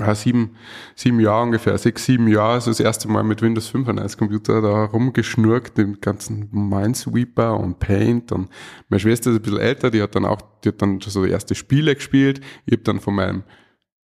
Ja, 0.01 0.15
sieben, 0.15 0.56
sieben 0.96 1.20
Jahre 1.20 1.44
ungefähr, 1.44 1.77
sechs, 1.77 2.06
sieben 2.06 2.27
Jahre, 2.27 2.53
also 2.53 2.72
das 2.72 2.79
erste 2.79 3.08
Mal 3.08 3.24
mit 3.24 3.41
Windows 3.41 3.68
95 3.68 4.18
Computer 4.18 4.62
da 4.62 4.86
rumgeschnurkt, 4.86 5.77
den 5.77 6.00
ganzen 6.01 6.50
Minesweeper 6.51 7.60
und 7.60 7.79
Paint 7.79 8.32
und 8.32 8.50
meine 8.89 9.00
Schwester 9.00 9.32
ist 9.32 9.38
ein 9.38 9.41
bisschen 9.41 9.60
älter, 9.60 9.91
die 9.91 10.01
hat 10.01 10.15
dann 10.15 10.25
auch, 10.25 10.41
die 10.63 10.70
hat 10.70 10.82
dann 10.82 11.00
so 11.01 11.25
erste 11.25 11.56
Spiele 11.56 11.96
gespielt. 11.96 12.41
Ich 12.65 12.74
habe 12.74 12.84
dann 12.84 13.00
von 13.00 13.15
meinem 13.15 13.44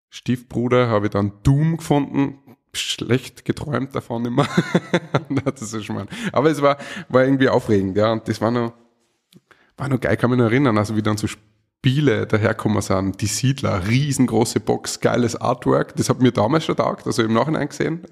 Stiefbruder, 0.09 0.89
habe 0.89 1.07
ich 1.07 1.11
dann 1.11 1.33
Doom 1.43 1.77
gefunden, 1.77 2.37
schlecht 2.73 3.45
geträumt 3.45 3.95
davon 3.95 4.25
immer. 4.25 4.47
das 5.45 5.61
ist 5.61 5.85
schon 5.85 5.95
mal. 5.95 6.07
Aber 6.31 6.49
es 6.49 6.61
war, 6.61 6.77
war 7.09 7.23
irgendwie 7.23 7.49
aufregend, 7.49 7.97
ja, 7.97 8.11
und 8.11 8.27
das 8.27 8.41
war 8.41 8.51
noch, 8.51 8.73
war 9.77 9.89
noch 9.89 9.99
geil, 9.99 10.17
kann 10.17 10.29
mich 10.29 10.39
noch 10.39 10.45
erinnern, 10.45 10.77
also 10.77 10.95
wie 10.95 11.01
dann 11.01 11.17
so 11.17 11.27
Spiele 11.83 12.25
daherkommen 12.25 12.81
sind, 12.81 13.19
die 13.19 13.25
Siedler, 13.25 13.85
riesengroße 13.89 14.61
Box, 14.61 15.01
geiles 15.01 15.35
Artwork, 15.35 15.93
das 15.97 16.07
hat 16.07 16.21
mir 16.21 16.31
damals 16.31 16.63
schon 16.63 16.77
taugt, 16.77 17.05
also 17.05 17.21
im 17.23 17.33
Nachhinein 17.33 17.67
gesehen, 17.67 18.03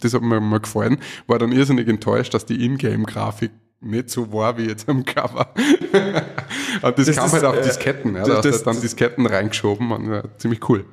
das 0.00 0.14
hat 0.14 0.22
mir 0.22 0.38
mal 0.40 0.60
gefallen, 0.60 0.98
war 1.26 1.40
dann 1.40 1.50
irrsinnig 1.50 1.88
enttäuscht, 1.88 2.34
dass 2.34 2.46
die 2.46 2.64
Ingame-Grafik 2.64 3.50
nicht 3.80 4.10
so 4.10 4.32
war 4.32 4.56
wie 4.58 4.66
jetzt 4.68 4.88
am 4.88 5.04
Cover. 5.04 5.48
und 6.82 6.98
das, 6.98 7.06
Das 7.06 7.16
kam 7.16 7.26
ist, 7.26 7.32
halt 7.32 7.44
auf 7.46 7.56
äh, 7.56 7.62
Disketten, 7.62 8.14
ja, 8.14 8.20
das- 8.20 8.28
da 8.28 8.34
hast 8.36 8.44
du 8.44 8.50
das- 8.52 8.62
dann 8.62 8.80
Disketten 8.80 9.26
reingeschoben 9.26 9.90
und 9.90 10.08
ja, 10.08 10.22
ziemlich 10.38 10.60
cool. 10.68 10.84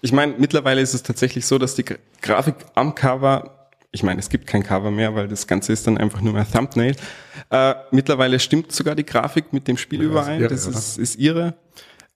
Ich 0.00 0.12
meine, 0.12 0.34
mittlerweile 0.38 0.80
ist 0.80 0.94
es 0.94 1.02
tatsächlich 1.02 1.44
so, 1.44 1.58
dass 1.58 1.74
die 1.74 1.82
Gra- 1.82 1.98
Grafik 2.22 2.54
am 2.76 2.94
Cover, 2.94 3.59
ich 3.92 4.02
meine, 4.02 4.20
es 4.20 4.28
gibt 4.28 4.46
kein 4.46 4.62
Cover 4.62 4.90
mehr, 4.90 5.14
weil 5.14 5.26
das 5.26 5.46
Ganze 5.46 5.72
ist 5.72 5.86
dann 5.86 5.98
einfach 5.98 6.20
nur 6.20 6.32
mehr 6.32 6.46
Thumbnail. 6.50 6.94
Äh, 7.50 7.74
mittlerweile 7.90 8.38
stimmt 8.38 8.70
sogar 8.72 8.94
die 8.94 9.04
Grafik 9.04 9.52
mit 9.52 9.66
dem 9.66 9.76
Spiel 9.76 10.02
Ja, 10.02 10.08
das 10.08 10.14
ist 10.16 10.22
überein. 10.26 10.40
irre, 10.40 10.48
das 10.50 10.66
ist, 10.66 10.98
ist 10.98 11.16
ihre. 11.16 11.54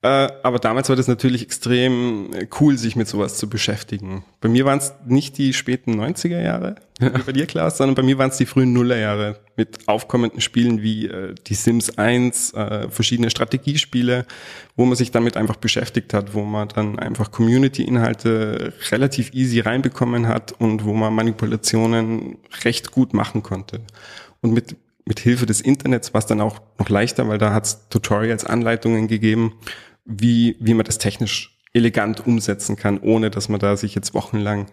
Äh, 0.05 0.31
aber 0.43 0.59
damals 0.59 0.87
war 0.89 0.95
das 0.95 1.07
natürlich 1.07 1.41
extrem 1.41 2.31
äh, 2.31 2.45
cool, 2.59 2.77
sich 2.77 2.95
mit 2.95 3.07
sowas 3.07 3.37
zu 3.37 3.49
beschäftigen. 3.49 4.23
Bei 4.39 4.47
mir 4.47 4.63
waren 4.63 4.77
es 4.77 4.93
nicht 5.07 5.39
die 5.39 5.51
späten 5.51 5.99
90er 5.99 6.43
Jahre, 6.43 6.75
wie 6.99 7.23
bei 7.23 7.31
dir, 7.31 7.47
Klaus, 7.47 7.77
sondern 7.77 7.95
bei 7.95 8.03
mir 8.03 8.19
waren 8.19 8.29
es 8.29 8.37
die 8.37 8.45
frühen 8.45 8.71
Nullerjahre 8.71 9.39
mit 9.55 9.87
aufkommenden 9.87 10.41
Spielen 10.41 10.83
wie 10.83 11.07
äh, 11.07 11.33
die 11.47 11.55
Sims 11.55 11.97
1, 11.97 12.53
äh, 12.53 12.87
verschiedene 12.91 13.31
Strategiespiele, 13.31 14.27
wo 14.75 14.85
man 14.85 14.95
sich 14.95 15.09
damit 15.09 15.37
einfach 15.37 15.55
beschäftigt 15.55 16.13
hat, 16.13 16.35
wo 16.35 16.43
man 16.43 16.67
dann 16.67 16.99
einfach 16.99 17.31
Community-Inhalte 17.31 18.73
relativ 18.91 19.33
easy 19.33 19.61
reinbekommen 19.61 20.27
hat 20.27 20.51
und 20.51 20.85
wo 20.85 20.93
man 20.93 21.15
Manipulationen 21.15 22.37
recht 22.63 22.91
gut 22.91 23.15
machen 23.15 23.41
konnte. 23.41 23.81
Und 24.41 24.53
mit, 24.53 24.75
mit 25.05 25.19
Hilfe 25.19 25.47
des 25.47 25.61
Internets 25.61 26.13
war 26.13 26.19
es 26.19 26.27
dann 26.27 26.41
auch 26.41 26.61
noch 26.77 26.89
leichter, 26.89 27.27
weil 27.27 27.39
da 27.39 27.55
hat 27.55 27.65
es 27.65 27.89
Tutorials, 27.89 28.45
Anleitungen 28.45 29.07
gegeben, 29.07 29.53
wie, 30.05 30.55
wie 30.59 30.73
man 30.73 30.85
das 30.85 30.97
technisch 30.97 31.57
elegant 31.73 32.25
umsetzen 32.25 32.75
kann, 32.77 32.99
ohne 32.99 33.29
dass 33.29 33.49
man 33.49 33.59
da 33.59 33.75
sich 33.75 33.95
jetzt 33.95 34.13
wochenlang 34.13 34.67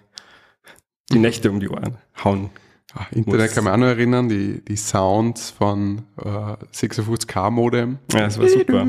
die 1.11 1.19
Nächte 1.19 1.51
um 1.51 1.59
die 1.61 1.69
Ohren 1.69 1.97
hauen. 2.23 2.51
Ah, 2.95 3.07
Internet 3.11 3.41
Muss- 3.47 3.55
kann 3.55 3.65
man 3.65 3.73
auch 3.75 3.79
noch 3.79 3.87
erinnern, 3.87 4.29
die, 4.29 4.63
die 4.65 4.77
Sounds 4.77 5.51
von 5.51 6.03
äh, 6.19 6.29
56K 6.75 7.51
Modem. 7.51 7.99
Ja, 8.13 8.21
das 8.21 8.39
war 8.39 8.49
super. 8.49 8.87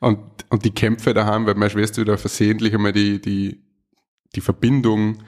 Und, 0.00 0.18
und 0.50 0.64
die 0.64 0.70
Kämpfe 0.70 1.14
daheim, 1.14 1.46
weil 1.46 1.54
meine 1.54 1.70
Schwester 1.70 2.02
wieder 2.02 2.18
versehentlich 2.18 2.74
einmal 2.74 2.92
die, 2.92 3.20
die, 3.20 3.62
die 4.34 4.40
Verbindung 4.42 5.18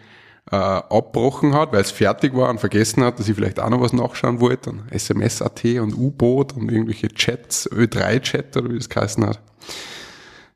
äh, 0.50 0.56
abbrochen 0.56 1.54
hat, 1.54 1.72
weil 1.72 1.82
es 1.82 1.90
fertig 1.90 2.34
war 2.34 2.48
und 2.50 2.58
vergessen 2.60 3.04
hat, 3.04 3.18
dass 3.18 3.28
ich 3.28 3.34
vielleicht 3.34 3.60
auch 3.60 3.68
noch 3.70 3.80
was 3.80 3.92
nachschauen 3.92 4.40
wollte. 4.40 4.70
Dann 4.70 4.88
SMS.at 4.90 5.64
und 5.64 5.94
U-Boot 5.94 6.54
und 6.56 6.70
irgendwelche 6.70 7.08
Chats, 7.08 7.70
Ö3-Chat 7.70 8.56
oder 8.56 8.70
wie 8.70 8.78
das 8.78 8.88
geheißen 8.88 9.26
hat. 9.26 9.40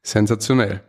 Sensationell. 0.03 0.81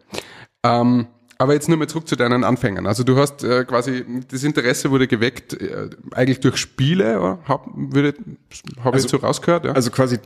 Ähm, 0.63 1.07
aber 1.37 1.53
jetzt 1.53 1.67
nur 1.67 1.77
mal 1.77 1.87
zurück 1.87 2.07
zu 2.07 2.15
deinen 2.15 2.43
Anfängen. 2.43 2.87
Also 2.87 3.03
du 3.03 3.17
hast 3.17 3.43
äh, 3.43 3.65
quasi, 3.65 4.05
das 4.31 4.43
Interesse 4.43 4.91
wurde 4.91 5.07
geweckt 5.07 5.53
äh, 5.59 5.89
eigentlich 6.13 6.39
durch 6.39 6.57
Spiele, 6.57 7.19
oder? 7.19 7.39
Hab, 7.45 7.67
würde, 7.75 8.13
habe 8.13 8.17
ich 8.19 8.85
Also- 8.85 8.97
jetzt 8.99 9.09
so 9.09 9.17
rausgehört? 9.17 9.65
Ja? 9.65 9.71
Also 9.73 9.91
quasi 9.91 10.19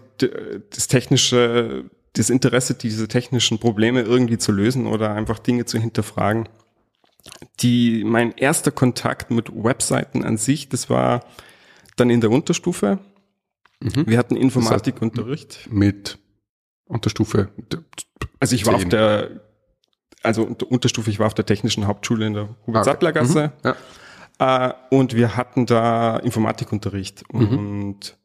das 0.70 0.88
technische, 0.88 1.86
das 2.14 2.30
Interesse, 2.30 2.76
diese 2.76 3.08
technischen 3.08 3.58
Probleme 3.58 4.02
irgendwie 4.02 4.38
zu 4.38 4.52
lösen 4.52 4.86
oder 4.86 5.12
einfach 5.14 5.40
Dinge 5.40 5.66
zu 5.66 5.80
hinterfragen. 5.80 6.48
Die, 7.60 8.04
mein 8.04 8.32
erster 8.38 8.72
Kontakt 8.72 9.32
mit 9.32 9.52
Webseiten 9.54 10.24
an 10.24 10.38
sich, 10.38 10.70
das 10.70 10.90
war 10.90 11.24
dann 11.96 12.10
in 12.10 12.22
der 12.22 12.32
Unterstufe. 12.32 13.00
Wir 13.80 14.18
hatten 14.18 14.36
Informatikunterricht. 14.36 15.68
mit 15.72 16.18
Unterstufe. 16.86 17.50
Also 18.40 18.56
ich 18.56 18.66
war 18.66 18.76
auf 18.76 18.86
der, 18.86 19.42
also 20.24 20.44
unter 20.44 20.72
Unterstufe, 20.72 21.10
ich 21.10 21.20
war 21.20 21.28
auf 21.28 21.34
der 21.36 21.46
technischen 21.46 21.86
Hauptschule 21.86 22.26
in 22.28 22.34
der 22.34 22.44
Ah, 22.44 22.46
okay. 22.50 22.62
Hubert-Sattler-Gasse. 22.68 23.52
Mhm. 23.64 23.74
Ja. 24.40 24.68
Äh, 24.70 24.74
und 24.90 25.16
wir 25.16 25.36
hatten 25.38 25.66
da 25.66 26.18
Informatikunterricht. 26.18 27.24
Mhm. 27.34 27.58
Und 27.58 28.18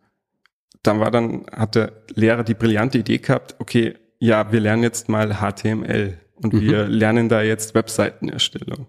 dann 0.82 1.00
war 1.00 1.10
dann, 1.10 1.46
hat 1.52 1.74
der 1.74 1.92
Lehrer 2.14 2.44
die 2.44 2.54
brillante 2.54 2.98
Idee 2.98 3.18
gehabt, 3.18 3.56
okay, 3.58 3.94
ja, 4.18 4.52
wir 4.52 4.60
lernen 4.60 4.82
jetzt 4.84 5.08
mal 5.08 5.34
HTML 5.40 6.18
und 6.42 6.52
Mhm. 6.52 6.60
wir 6.60 6.88
lernen 6.88 7.28
da 7.28 7.42
jetzt 7.42 7.74
Webseitenerstellung. 7.74 8.86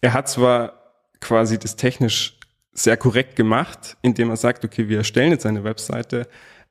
Er 0.00 0.12
hat 0.12 0.28
zwar 0.28 0.74
quasi 1.20 1.58
das 1.58 1.76
technisch 1.76 2.38
sehr 2.72 2.96
korrekt 2.96 3.36
gemacht, 3.36 3.96
indem 4.02 4.30
er 4.30 4.36
sagt, 4.36 4.64
okay, 4.64 4.88
wir 4.88 4.98
erstellen 4.98 5.30
jetzt 5.30 5.46
eine 5.46 5.62
Webseite, 5.64 6.26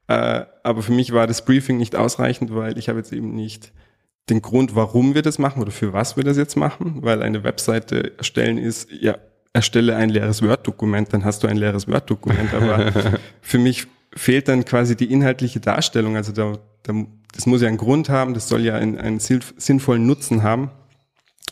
äh, 0.08 0.42
aber 0.64 0.82
für 0.82 0.92
mich 0.92 1.14
war 1.14 1.28
das 1.28 1.46
Briefing 1.46 1.78
nicht 1.78 1.96
ausreichend, 1.96 2.54
weil 2.54 2.78
ich 2.78 2.90
habe 2.90 3.00
jetzt 3.00 3.14
eben 3.14 3.34
nicht 3.36 3.72
den 4.30 4.42
Grund, 4.42 4.76
warum 4.76 5.16
wir 5.16 5.22
das 5.22 5.40
machen 5.40 5.62
oder 5.62 5.72
für 5.72 5.94
was 5.94 6.18
wir 6.18 6.24
das 6.24 6.38
jetzt 6.38 6.56
machen, 6.56 7.00
weil 7.04 7.22
eine 7.22 7.44
Webseite 7.44 8.18
erstellen 8.18 8.58
ist, 8.58 8.92
ja, 8.92 9.18
erstelle 9.54 9.96
ein 9.96 10.10
leeres 10.10 10.42
Word-Dokument, 10.42 11.14
dann 11.14 11.26
hast 11.26 11.44
du 11.44 11.48
ein 11.48 11.58
leeres 11.58 11.88
Word-Dokument, 11.88 12.54
aber 12.54 12.92
für 13.42 13.58
mich 13.58 13.88
fehlt 14.16 14.48
dann 14.48 14.66
quasi 14.66 14.96
die 14.96 15.12
inhaltliche 15.12 15.60
Darstellung, 15.60 16.16
also 16.16 16.32
da, 16.32 16.58
da, 16.84 16.94
das 17.34 17.46
muss 17.46 17.62
ja 17.62 17.68
einen 17.68 17.78
Grund 17.78 18.10
haben, 18.10 18.34
das 18.34 18.48
soll 18.48 18.62
ja 18.62 18.76
einen, 18.76 18.98
einen 18.98 19.20
sinnv- 19.20 19.54
sinnvollen 19.58 20.06
Nutzen 20.06 20.44
haben. 20.44 20.72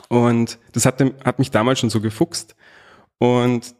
Und 0.10 0.58
das 0.74 0.86
hat, 0.86 1.00
dem, 1.00 1.14
hat 1.24 1.40
mich 1.40 1.52
damals 1.52 1.80
schon 1.80 1.90
so 1.90 2.02
gefuchst. 2.02 2.56
Und 3.20 3.76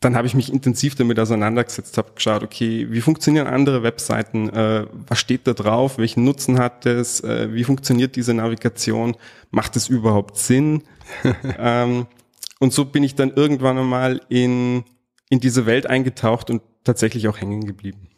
dann 0.00 0.16
habe 0.16 0.26
ich 0.26 0.34
mich 0.34 0.50
intensiv 0.50 0.94
damit 0.94 1.18
auseinandergesetzt, 1.18 1.98
habe 1.98 2.12
geschaut, 2.14 2.42
okay, 2.42 2.86
wie 2.90 3.02
funktionieren 3.02 3.46
andere 3.46 3.82
Webseiten, 3.82 4.48
äh, 4.48 4.86
was 4.90 5.18
steht 5.18 5.46
da 5.46 5.52
drauf, 5.52 5.98
welchen 5.98 6.24
Nutzen 6.24 6.58
hat 6.58 6.86
es, 6.86 7.22
äh, 7.22 7.52
wie 7.52 7.64
funktioniert 7.64 8.16
diese 8.16 8.32
Navigation, 8.32 9.16
macht 9.50 9.76
es 9.76 9.88
überhaupt 9.88 10.38
Sinn? 10.38 10.84
ähm, 11.58 12.06
und 12.60 12.72
so 12.72 12.86
bin 12.86 13.02
ich 13.02 13.14
dann 13.14 13.32
irgendwann 13.34 13.76
einmal 13.76 14.22
in, 14.30 14.84
in 15.28 15.40
diese 15.40 15.66
Welt 15.66 15.86
eingetaucht 15.86 16.48
und 16.48 16.62
tatsächlich 16.84 17.28
auch 17.28 17.40
hängen 17.40 17.66
geblieben. 17.66 18.08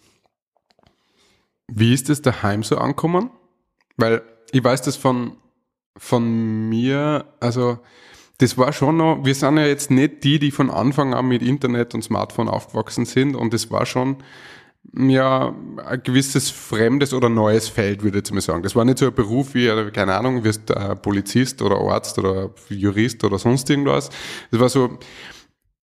Wie 1.69 1.95
ist 1.95 2.11
es 2.11 2.23
daheim 2.23 2.63
so 2.63 2.79
ankommen? 2.79 3.31
Weil 3.97 4.23
ich 4.53 4.63
weiß 4.63 4.83
das 4.83 4.97
von, 4.97 5.37
von 5.97 6.69
mir, 6.69 7.27
also 7.41 7.79
das 8.39 8.59
war 8.59 8.73
schon 8.73 8.97
noch, 8.97 9.25
wir 9.25 9.35
sind 9.35 9.57
ja 9.57 9.67
jetzt 9.67 9.91
nicht 9.91 10.25
die, 10.25 10.39
die 10.39 10.51
von 10.51 10.71
Anfang 10.71 11.15
an 11.15 11.27
mit 11.27 11.43
Internet 11.43 11.95
und 11.95 12.03
Smartphone 12.03 12.49
aufgewachsen 12.49 13.05
sind 13.05 13.37
und 13.37 13.55
das 13.55 13.71
war 13.71 13.87
schon 13.87 14.17
ja 14.95 15.55
ein 15.87 16.03
gewisses 16.03 16.51
fremdes 16.51 17.15
oder 17.15 17.29
neues 17.29 17.69
Feld, 17.69 18.03
würde 18.03 18.19
ich 18.19 18.25
jetzt 18.25 18.35
mal 18.35 18.41
sagen. 18.41 18.63
Das 18.63 18.75
war 18.75 18.85
nicht 18.85 18.99
so 18.99 19.07
ein 19.07 19.15
Beruf 19.15 19.55
wie, 19.55 19.67
äh, 19.67 19.91
keine 19.93 20.15
Ahnung, 20.15 20.45
wirst 20.45 20.67
Polizist 21.03 21.63
oder 21.63 21.77
Arzt 21.79 22.19
oder 22.19 22.51
Jurist 22.69 23.23
oder 23.25 23.39
sonst 23.39 23.71
irgendwas. 23.71 24.11
Das 24.51 24.61
war 24.61 24.69
so, 24.69 24.99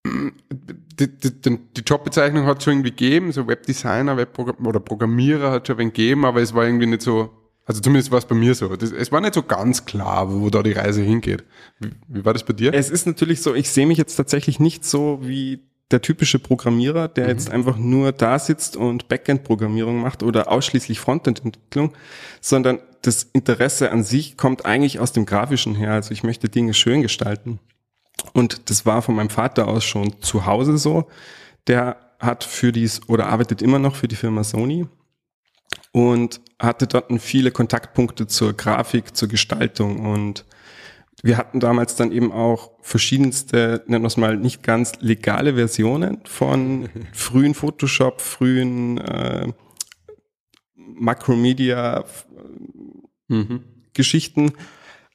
die, 0.06 1.08
die, 1.08 1.42
die 1.42 1.82
Jobbezeichnung 1.82 2.46
hat 2.46 2.64
schon 2.64 2.74
irgendwie 2.74 2.92
gegeben, 2.92 3.32
so 3.32 3.48
Webdesigner 3.48 4.18
Webprogramm 4.18 4.66
oder 4.66 4.80
Programmierer 4.80 5.52
hat 5.52 5.68
schon 5.68 5.76
ein 5.76 5.80
wenig 5.80 5.94
gegeben, 5.94 6.26
aber 6.26 6.42
es 6.42 6.54
war 6.54 6.66
irgendwie 6.66 6.88
nicht 6.88 7.02
so, 7.02 7.30
also 7.66 7.82
zumindest 7.82 8.12
war 8.12 8.20
es 8.20 8.26
bei 8.26 8.36
mir 8.36 8.56
so. 8.56 8.76
Das, 8.76 8.92
es 8.92 9.12
war 9.12 9.22
nicht 9.22 9.34
so 9.34 9.44
ganz 9.44 9.86
klar, 9.86 10.32
wo 10.32 10.50
da 10.50 10.64
die 10.64 10.72
Reise 10.72 11.02
hingeht. 11.02 11.44
Wie, 11.80 11.92
wie 12.08 12.26
war 12.26 12.34
das 12.34 12.44
bei 12.44 12.54
dir? 12.54 12.74
Es 12.74 12.90
ist 12.90 13.06
natürlich 13.06 13.42
so, 13.42 13.54
ich 13.56 13.70
sehe 13.70 13.86
mich 13.86 13.98
jetzt 13.98 14.16
tatsächlich 14.16 14.60
nicht 14.60 14.86
so 14.86 15.20
wie 15.22 15.60
der 15.92 16.02
typische 16.02 16.38
Programmierer, 16.38 17.08
der 17.08 17.30
jetzt 17.30 17.50
einfach 17.50 17.78
nur 17.78 18.12
da 18.12 18.38
sitzt 18.38 18.78
und 18.78 19.08
Backend-Programmierung 19.08 20.00
macht 20.00 20.22
oder 20.22 20.52
ausschließlich 20.52 21.00
Frontend-Entwicklung, 21.00 21.94
sondern 22.42 22.80
das 23.02 23.24
Interesse 23.34 23.92
an 23.92 24.04
sich 24.04 24.38
kommt 24.38 24.66
eigentlich 24.66 25.00
aus 25.00 25.14
dem 25.14 25.26
Grafischen 25.26 25.74
her. 25.76 25.94
Also 25.94 26.12
ich 26.12 26.24
möchte 26.24 26.48
Dinge 26.48 26.76
schön 26.76 27.02
gestalten. 27.02 27.60
Und 28.34 28.70
das 28.70 28.86
war 28.86 29.02
von 29.02 29.16
meinem 29.16 29.30
Vater 29.30 29.68
aus 29.68 29.84
schon 29.84 30.22
zu 30.22 30.46
Hause 30.46 30.78
so. 30.78 31.08
Der 31.68 31.98
hat 32.20 32.44
für 32.44 32.72
dies 32.72 33.08
oder 33.08 33.28
arbeitet 33.28 33.62
immer 33.62 33.80
noch 33.80 33.96
für 33.96 34.08
die 34.08 34.16
Firma 34.16 34.44
Sony 34.44 34.88
und 35.92 36.42
hatte 36.60 36.88
dort 36.88 37.12
viele 37.22 37.52
Kontaktpunkte 37.52 38.28
zur 38.28 38.54
Grafik, 38.54 39.16
zur 39.16 39.30
Gestaltung 39.30 40.06
und 40.06 40.46
wir 41.22 41.38
hatten 41.38 41.60
damals 41.60 41.96
dann 41.96 42.14
eben 42.14 42.32
auch 42.32 42.72
verschiedenste, 42.82 43.84
nennen 43.88 44.04
wir 44.04 44.08
es 44.08 44.16
mal, 44.16 44.38
nicht 44.38 44.64
ganz 44.64 44.94
legale 45.02 45.56
Versionen 45.56 46.22
von 46.26 46.90
frühen 47.14 47.54
Photoshop, 47.54 48.22
frühen 48.22 48.98
äh, 49.00 49.52
Macromedia 50.76 52.06
Mhm. 53.30 53.64
Geschichten. 53.94 54.54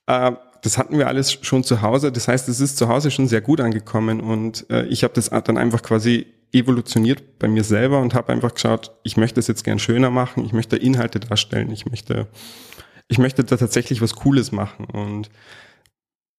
Äh, 0.07 0.33
das 0.65 0.79
hatten 0.79 0.97
wir 0.97 1.09
alles 1.09 1.33
schon 1.43 1.63
zu 1.63 1.83
Hause. 1.83 2.11
Das 2.11 2.27
heißt, 2.27 2.49
es 2.49 2.59
ist 2.59 2.79
zu 2.79 2.89
Hause 2.89 3.11
schon 3.11 3.29
sehr 3.29 3.43
gut 3.43 3.61
angekommen 3.61 4.21
und 4.21 4.69
äh, 4.71 4.87
ich 4.87 5.05
habe 5.05 5.13
das 5.13 5.29
dann 5.29 5.59
einfach 5.59 5.83
quasi 5.83 6.27
evolutioniert 6.53 7.39
bei 7.39 7.49
mir 7.49 7.65
selber 7.65 8.01
und 8.01 8.15
habe 8.15 8.33
einfach 8.33 8.55
geschaut, 8.55 8.93
ich 9.03 9.19
möchte 9.19 9.41
es 9.41 9.47
jetzt 9.47 9.63
gern 9.65 9.79
schöner 9.79 10.09
machen, 10.09 10.43
ich 10.47 10.55
möchte 10.55 10.77
Inhalte 10.77 11.21
darstellen, 11.21 11.71
ich 11.71 11.85
möchte, 11.85 12.29
ich 13.09 13.19
möchte 13.19 13.45
da 13.45 13.59
tatsächlich 13.59 14.01
was 14.01 14.15
Cooles 14.15 14.53
machen 14.53 14.87
und 14.87 15.29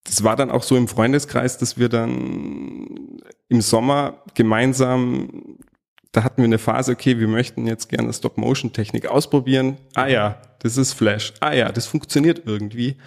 das 0.05 0.24
war 0.24 0.36
dann 0.36 0.50
auch 0.50 0.63
so 0.63 0.75
im 0.75 0.88
Freundeskreis, 0.88 1.60
dass 1.60 1.77
wir 1.77 1.89
dann 1.89 3.20
im 3.48 3.62
Sommer 3.62 4.24
gemeinsam, 4.34 5.58
da 6.12 6.24
hatten 6.24 6.38
wir 6.38 6.46
eine 6.46 6.58
Phase, 6.58 6.94
okay, 6.94 7.20
wir 7.20 7.27
möchten 7.27 7.67
jetzt 7.67 7.89
gerne 7.89 8.12
Stop-Motion-Technik 8.12 9.08
ausprobieren. 9.08 9.77
Ah 9.94 10.08
ja, 10.08 10.41
das 10.65 10.77
ist 10.77 10.93
Flash. 10.93 11.31
Ah 11.41 11.53
ja, 11.53 11.72
das 11.72 11.86
funktioniert 11.86 12.41
irgendwie. 12.48 12.98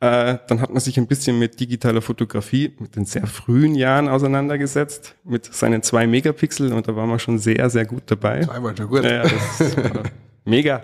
Äh, 0.00 0.38
dann 0.46 0.62
hat 0.62 0.70
man 0.70 0.80
sich 0.80 0.96
ein 0.96 1.06
bisschen 1.06 1.38
mit 1.38 1.60
digitaler 1.60 2.00
Fotografie 2.00 2.74
mit 2.78 2.96
den 2.96 3.04
sehr 3.04 3.26
frühen 3.26 3.74
Jahren 3.74 4.08
auseinandergesetzt, 4.08 5.14
mit 5.22 5.44
seinen 5.44 5.82
zwei 5.82 6.06
Megapixel 6.06 6.72
und 6.72 6.88
da 6.88 6.96
waren 6.96 7.10
wir 7.10 7.18
schon 7.18 7.38
sehr, 7.38 7.68
sehr 7.68 7.84
gut 7.84 8.04
dabei. 8.06 8.44
Zwei 8.44 8.62
waren 8.62 8.76
schon 8.76 8.88
gut. 8.88 9.04
Ja, 9.04 9.10
ja, 9.10 9.22
das 9.24 9.76
war 9.76 10.04
mega. 10.46 10.82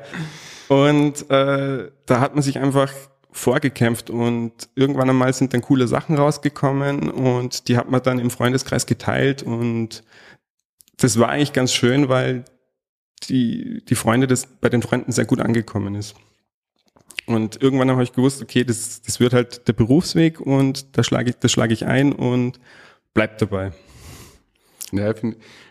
Und 0.68 1.30
äh, 1.30 1.90
da 2.04 2.20
hat 2.20 2.34
man 2.34 2.42
sich 2.42 2.58
einfach 2.58 2.92
vorgekämpft 3.30 4.10
und 4.10 4.52
irgendwann 4.74 5.08
einmal 5.08 5.32
sind 5.32 5.54
dann 5.54 5.62
coole 5.62 5.88
Sachen 5.88 6.16
rausgekommen 6.16 7.08
und 7.08 7.68
die 7.68 7.78
hat 7.78 7.90
man 7.90 8.02
dann 8.02 8.18
im 8.18 8.30
Freundeskreis 8.30 8.84
geteilt 8.84 9.42
und 9.42 10.02
das 10.98 11.18
war 11.18 11.30
eigentlich 11.30 11.54
ganz 11.54 11.72
schön, 11.72 12.10
weil 12.10 12.44
die, 13.20 13.84
die 13.84 13.94
Freunde 13.94 14.26
das 14.26 14.46
bei 14.46 14.68
den 14.68 14.82
Freunden 14.82 15.12
sehr 15.12 15.24
gut 15.24 15.40
angekommen 15.40 15.94
ist. 15.94 16.14
Und 17.26 17.60
irgendwann 17.62 17.90
habe 17.90 18.02
ich 18.02 18.12
gewusst, 18.12 18.42
okay, 18.42 18.64
das, 18.64 19.02
das 19.02 19.20
wird 19.20 19.34
halt 19.34 19.68
der 19.68 19.74
Berufsweg 19.74 20.40
und 20.40 20.96
da 20.96 21.04
schlage 21.04 21.30
ich, 21.30 21.36
das 21.36 21.52
schlage 21.52 21.74
ich 21.74 21.84
ein 21.84 22.12
und 22.12 22.58
bleib 23.12 23.38
dabei. 23.38 23.72
Ja, 24.92 25.12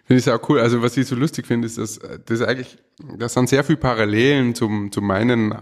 finde 0.08 0.20
find 0.20 0.20
ich 0.20 0.24
sehr 0.24 0.40
cool. 0.50 0.60
Also 0.60 0.82
was 0.82 0.96
ich 0.96 1.06
so 1.06 1.16
lustig 1.16 1.46
finde, 1.46 1.66
ist, 1.66 1.78
dass 1.78 2.00
das 2.26 2.42
eigentlich, 2.42 2.78
das 3.18 3.34
sind 3.34 3.50
sehr 3.50 3.64
viele 3.64 3.78
Parallelen 3.78 4.56
zum, 4.56 4.92
zu 4.92 5.02
meinen 5.02 5.52
äh, 5.52 5.58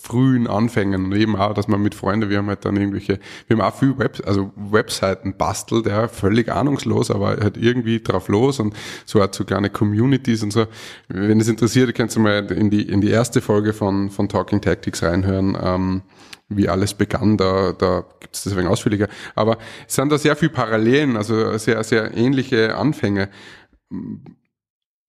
frühen 0.00 0.48
Anfängen 0.48 1.04
und 1.06 1.12
eben 1.12 1.36
auch, 1.36 1.54
dass 1.54 1.68
man 1.68 1.80
mit 1.80 1.94
Freunden, 1.94 2.28
wir 2.28 2.38
haben 2.38 2.48
halt 2.48 2.64
dann 2.64 2.76
irgendwelche, 2.76 3.20
wir 3.46 3.56
haben 3.56 3.64
auch 3.64 3.78
viel 3.78 3.96
Web, 3.96 4.22
also 4.26 4.52
Webseiten 4.56 5.36
bastelt, 5.36 5.86
ja, 5.86 6.08
völlig 6.08 6.50
ahnungslos, 6.50 7.12
aber 7.12 7.36
halt 7.36 7.56
irgendwie 7.56 8.00
drauf 8.00 8.28
los 8.28 8.58
und 8.58 8.74
so 9.04 9.22
hat 9.22 9.34
so 9.34 9.44
kleine 9.44 9.70
Communities 9.70 10.42
und 10.42 10.52
so. 10.52 10.66
Wenn 11.08 11.40
es 11.40 11.48
interessiert, 11.48 11.94
kannst 11.94 12.16
du 12.16 12.20
mal 12.20 12.50
in 12.52 12.70
die, 12.70 12.82
in 12.82 13.00
die 13.00 13.10
erste 13.10 13.40
Folge 13.40 13.72
von, 13.72 14.10
von 14.10 14.28
Talking 14.28 14.60
Tactics 14.60 15.02
reinhören. 15.02 15.56
Ähm, 15.60 16.02
wie 16.48 16.68
alles 16.68 16.94
begann, 16.94 17.36
da, 17.36 17.72
da 17.72 18.04
gibt 18.20 18.36
es 18.36 18.44
deswegen 18.44 18.68
ausführlicher. 18.68 19.08
Aber 19.34 19.58
es 19.86 19.94
sind 19.94 20.12
da 20.12 20.18
sehr 20.18 20.36
viele 20.36 20.52
Parallelen, 20.52 21.16
also 21.16 21.56
sehr, 21.58 21.82
sehr 21.82 22.16
ähnliche 22.16 22.76
Anfänge. 22.76 23.28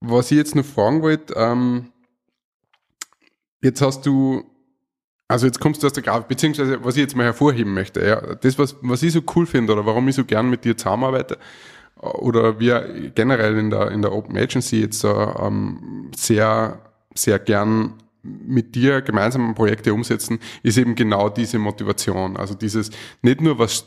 Was 0.01 0.31
ich 0.31 0.37
jetzt 0.37 0.55
noch 0.55 0.65
fragen 0.65 1.01
wollte, 1.01 1.33
ähm, 1.35 1.91
jetzt 3.61 3.81
hast 3.81 4.05
du, 4.05 4.43
also 5.27 5.45
jetzt 5.45 5.59
kommst 5.59 5.81
du 5.81 5.87
aus 5.87 5.93
der 5.93 6.03
Grafik, 6.03 6.27
beziehungsweise 6.27 6.83
was 6.83 6.95
ich 6.95 7.01
jetzt 7.01 7.15
mal 7.15 7.23
hervorheben 7.23 7.73
möchte, 7.73 8.05
ja, 8.05 8.35
das, 8.35 8.59
was, 8.59 8.75
was 8.81 9.03
ich 9.03 9.13
so 9.13 9.21
cool 9.35 9.45
finde 9.45 9.73
oder 9.73 9.85
warum 9.85 10.07
ich 10.07 10.15
so 10.15 10.25
gern 10.25 10.49
mit 10.49 10.63
dir 10.63 10.77
zusammenarbeite, 10.77 11.37
oder 11.99 12.59
wir 12.59 13.11
generell 13.15 13.57
in 13.57 13.69
der, 13.69 13.91
in 13.91 14.01
der 14.01 14.13
Open 14.13 14.37
Agency 14.37 14.81
jetzt 14.81 14.99
so, 14.99 15.09
ähm, 15.09 16.11
sehr, 16.15 16.79
sehr 17.15 17.39
gern 17.39 17.93
mit 18.21 18.75
dir 18.75 19.01
gemeinsam 19.01 19.55
Projekte 19.55 19.93
umsetzen, 19.93 20.39
ist 20.63 20.77
eben 20.77 20.95
genau 20.95 21.29
diese 21.29 21.59
Motivation. 21.59 22.37
Also 22.37 22.53
dieses 22.53 22.91
nicht 23.21 23.41
nur 23.41 23.57
was, 23.57 23.85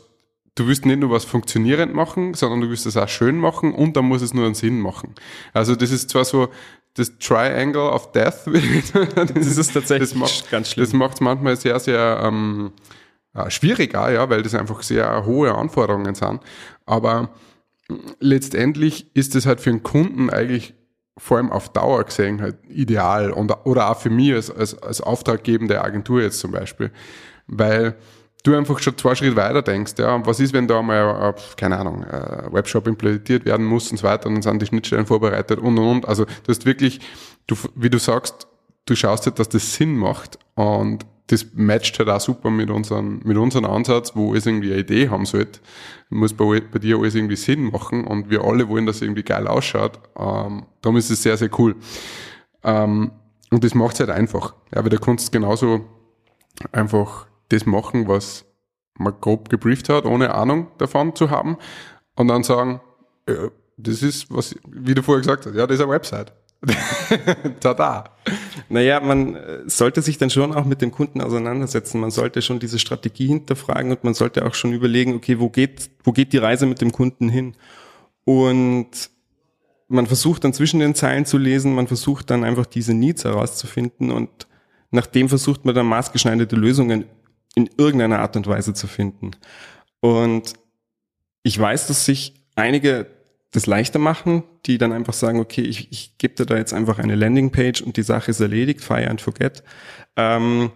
du 0.55 0.67
willst 0.67 0.85
nicht 0.85 0.99
nur 0.99 1.11
was 1.11 1.25
funktionierend 1.25 1.93
machen, 1.93 2.33
sondern 2.33 2.61
du 2.61 2.69
willst 2.69 2.85
es 2.85 2.97
auch 2.97 3.07
schön 3.07 3.37
machen 3.37 3.73
und 3.73 3.95
dann 3.95 4.05
muss 4.05 4.21
es 4.21 4.33
nur 4.33 4.45
einen 4.45 4.55
Sinn 4.55 4.79
machen. 4.79 5.15
Also 5.53 5.75
das 5.75 5.91
ist 5.91 6.09
zwar 6.09 6.25
so 6.25 6.49
das 6.95 7.17
Triangle 7.19 7.89
of 7.89 8.11
Death. 8.11 8.45
das 9.15 9.57
ist 9.57 9.73
tatsächlich 9.73 10.09
das 10.09 10.15
macht, 10.17 10.51
ganz 10.51 10.71
schlimm. 10.71 10.85
Das 10.85 10.93
macht 10.93 11.13
es 11.15 11.21
manchmal 11.21 11.55
sehr, 11.55 11.79
sehr 11.79 12.21
ähm, 12.23 12.73
äh, 13.33 13.49
schwierig 13.49 13.95
auch, 13.95 14.09
ja, 14.09 14.29
weil 14.29 14.43
das 14.43 14.55
einfach 14.55 14.83
sehr 14.83 15.25
hohe 15.25 15.55
Anforderungen 15.55 16.15
sind. 16.15 16.41
Aber 16.85 17.29
letztendlich 18.19 19.15
ist 19.15 19.35
es 19.35 19.45
halt 19.45 19.61
für 19.61 19.69
einen 19.69 19.83
Kunden 19.83 20.29
eigentlich 20.29 20.73
vor 21.17 21.37
allem 21.37 21.51
auf 21.51 21.69
Dauer 21.69 22.03
gesehen 22.03 22.41
halt 22.41 22.57
ideal 22.69 23.31
und, 23.31 23.51
oder 23.65 23.89
auch 23.89 23.99
für 23.99 24.09
mich 24.09 24.33
als, 24.33 24.49
als, 24.49 24.81
als 24.81 25.01
auftraggebende 25.01 25.81
Agentur 25.81 26.21
jetzt 26.21 26.39
zum 26.39 26.51
Beispiel. 26.51 26.91
Weil 27.47 27.95
du 28.43 28.55
einfach 28.55 28.79
schon 28.79 28.97
zwei 28.97 29.15
Schritte 29.15 29.35
weiter 29.35 29.61
denkst, 29.61 29.93
ja, 29.97 30.15
und 30.15 30.25
was 30.25 30.39
ist, 30.39 30.53
wenn 30.53 30.67
da 30.67 30.81
mal, 30.81 31.35
keine 31.57 31.77
Ahnung, 31.77 32.03
ein 32.03 32.51
Webshop 32.53 32.87
implementiert 32.87 33.45
werden 33.45 33.65
muss 33.65 33.91
und 33.91 33.97
so 33.97 34.03
weiter, 34.03 34.27
und 34.27 34.35
dann 34.35 34.41
sind 34.41 34.61
die 34.61 34.65
Schnittstellen 34.65 35.05
vorbereitet 35.05 35.59
und 35.59 35.77
und 35.77 35.87
und. 35.87 36.07
Also 36.07 36.25
du 36.25 36.47
hast 36.47 36.65
wirklich, 36.65 36.99
du, 37.47 37.55
wie 37.75 37.89
du 37.89 37.99
sagst, 37.99 38.47
du 38.85 38.95
schaust 38.95 39.25
halt, 39.25 39.39
dass 39.39 39.49
das 39.49 39.75
Sinn 39.75 39.95
macht 39.95 40.39
und 40.55 41.05
das 41.27 41.45
matcht 41.53 41.97
halt 41.97 42.09
auch 42.09 42.19
super 42.19 42.49
mit 42.49 42.69
unserem, 42.69 43.21
mit 43.23 43.37
unserem 43.37 43.65
Ansatz, 43.65 44.15
wo 44.15 44.35
es 44.35 44.45
irgendwie 44.45 44.71
eine 44.71 44.81
Idee 44.81 45.09
haben 45.09 45.25
sollte. 45.25 45.61
Muss 46.09 46.33
bei, 46.33 46.59
bei 46.59 46.79
dir 46.79 46.97
alles 46.97 47.15
irgendwie 47.15 47.37
Sinn 47.37 47.71
machen 47.71 48.05
und 48.05 48.29
wir 48.29 48.43
alle 48.43 48.67
wollen, 48.67 48.85
dass 48.85 48.97
es 48.97 49.01
irgendwie 49.03 49.23
geil 49.23 49.47
ausschaut. 49.47 49.99
Ähm, 50.17 50.65
darum 50.81 50.97
ist 50.97 51.09
es 51.09 51.23
sehr, 51.23 51.37
sehr 51.37 51.49
cool. 51.57 51.75
Ähm, 52.63 53.11
und 53.49 53.63
das 53.63 53.73
macht 53.75 53.93
es 53.93 54.01
halt 54.01 54.09
einfach. 54.09 54.55
Ja, 54.75 54.83
weil 54.83 54.89
du 54.89 54.99
kannst 54.99 55.31
genauso 55.31 55.85
einfach 56.73 57.27
das 57.51 57.65
machen, 57.65 58.07
was 58.07 58.45
man 58.97 59.13
grob 59.19 59.49
gebrieft 59.49 59.89
hat, 59.89 60.05
ohne 60.05 60.33
Ahnung 60.33 60.67
davon 60.77 61.15
zu 61.15 61.29
haben. 61.29 61.57
Und 62.15 62.27
dann 62.27 62.43
sagen, 62.43 62.81
ja, 63.27 63.49
das 63.77 64.03
ist, 64.03 64.27
was, 64.29 64.55
wie 64.67 64.93
du 64.93 65.01
vorher 65.01 65.21
gesagt 65.21 65.45
hast, 65.45 65.55
ja, 65.55 65.65
das 65.65 65.75
ist 65.75 65.83
eine 65.83 65.91
Website. 65.91 66.33
Tada. 67.59 68.03
Naja, 68.69 68.99
man 68.99 69.35
äh, 69.35 69.59
sollte 69.65 70.01
sich 70.03 70.19
dann 70.19 70.29
schon 70.29 70.53
auch 70.53 70.65
mit 70.65 70.81
dem 70.81 70.91
Kunden 70.91 71.21
auseinandersetzen. 71.21 71.99
Man 71.99 72.11
sollte 72.11 72.41
schon 72.43 72.59
diese 72.59 72.77
Strategie 72.77 73.27
hinterfragen 73.27 73.91
und 73.91 74.03
man 74.03 74.13
sollte 74.13 74.45
auch 74.45 74.53
schon 74.53 74.71
überlegen, 74.71 75.15
okay, 75.15 75.39
wo 75.39 75.49
geht, 75.49 75.89
wo 76.03 76.11
geht 76.11 76.33
die 76.33 76.37
Reise 76.37 76.67
mit 76.67 76.81
dem 76.81 76.91
Kunden 76.91 77.29
hin? 77.29 77.55
Und 78.25 79.09
man 79.87 80.05
versucht 80.05 80.43
dann 80.43 80.53
zwischen 80.53 80.79
den 80.79 80.93
Zeilen 80.93 81.25
zu 81.25 81.37
lesen, 81.37 81.73
man 81.73 81.87
versucht 81.87 82.29
dann 82.29 82.43
einfach 82.43 82.65
diese 82.65 82.93
Needs 82.93 83.25
herauszufinden 83.25 84.11
und 84.11 84.47
nachdem 84.91 85.29
versucht 85.29 85.65
man 85.65 85.75
dann 85.75 85.87
maßgeschneiderte 85.87 86.55
Lösungen 86.55 87.05
in 87.55 87.69
irgendeiner 87.77 88.19
Art 88.19 88.35
und 88.35 88.47
Weise 88.47 88.73
zu 88.73 88.87
finden. 88.87 89.31
Und 89.99 90.53
ich 91.43 91.57
weiß, 91.59 91.87
dass 91.87 92.05
sich 92.05 92.33
einige 92.55 93.07
das 93.51 93.65
leichter 93.65 93.99
machen, 93.99 94.43
die 94.65 94.77
dann 94.77 94.93
einfach 94.93 95.13
sagen, 95.13 95.39
okay, 95.39 95.61
ich, 95.61 95.91
ich 95.91 96.17
gebe 96.17 96.35
dir 96.35 96.45
da 96.45 96.57
jetzt 96.57 96.73
einfach 96.73 96.99
eine 96.99 97.15
Landingpage 97.15 97.81
und 97.81 97.97
die 97.97 98.03
Sache 98.03 98.31
ist 98.31 98.39
erledigt, 98.39 98.81
fire 98.81 99.09
and 99.09 99.19
forget. 99.19 99.63
Ähm, 100.15 100.71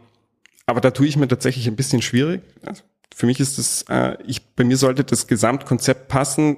aber 0.66 0.82
da 0.82 0.92
tue 0.92 1.08
ich 1.08 1.16
mir 1.16 1.28
tatsächlich 1.28 1.68
ein 1.68 1.78
bisschen 1.78 2.02
schwierig. 2.02 2.42
Also 2.66 2.84
für 3.16 3.28
mich 3.28 3.40
ist 3.40 3.58
das, 3.58 3.86
äh, 3.90 4.18
ich, 4.28 4.46
bei 4.56 4.66
mir 4.66 4.76
sollte 4.76 5.06
das 5.06 5.28
Gesamtkonzept 5.28 6.10
passen, 6.10 6.58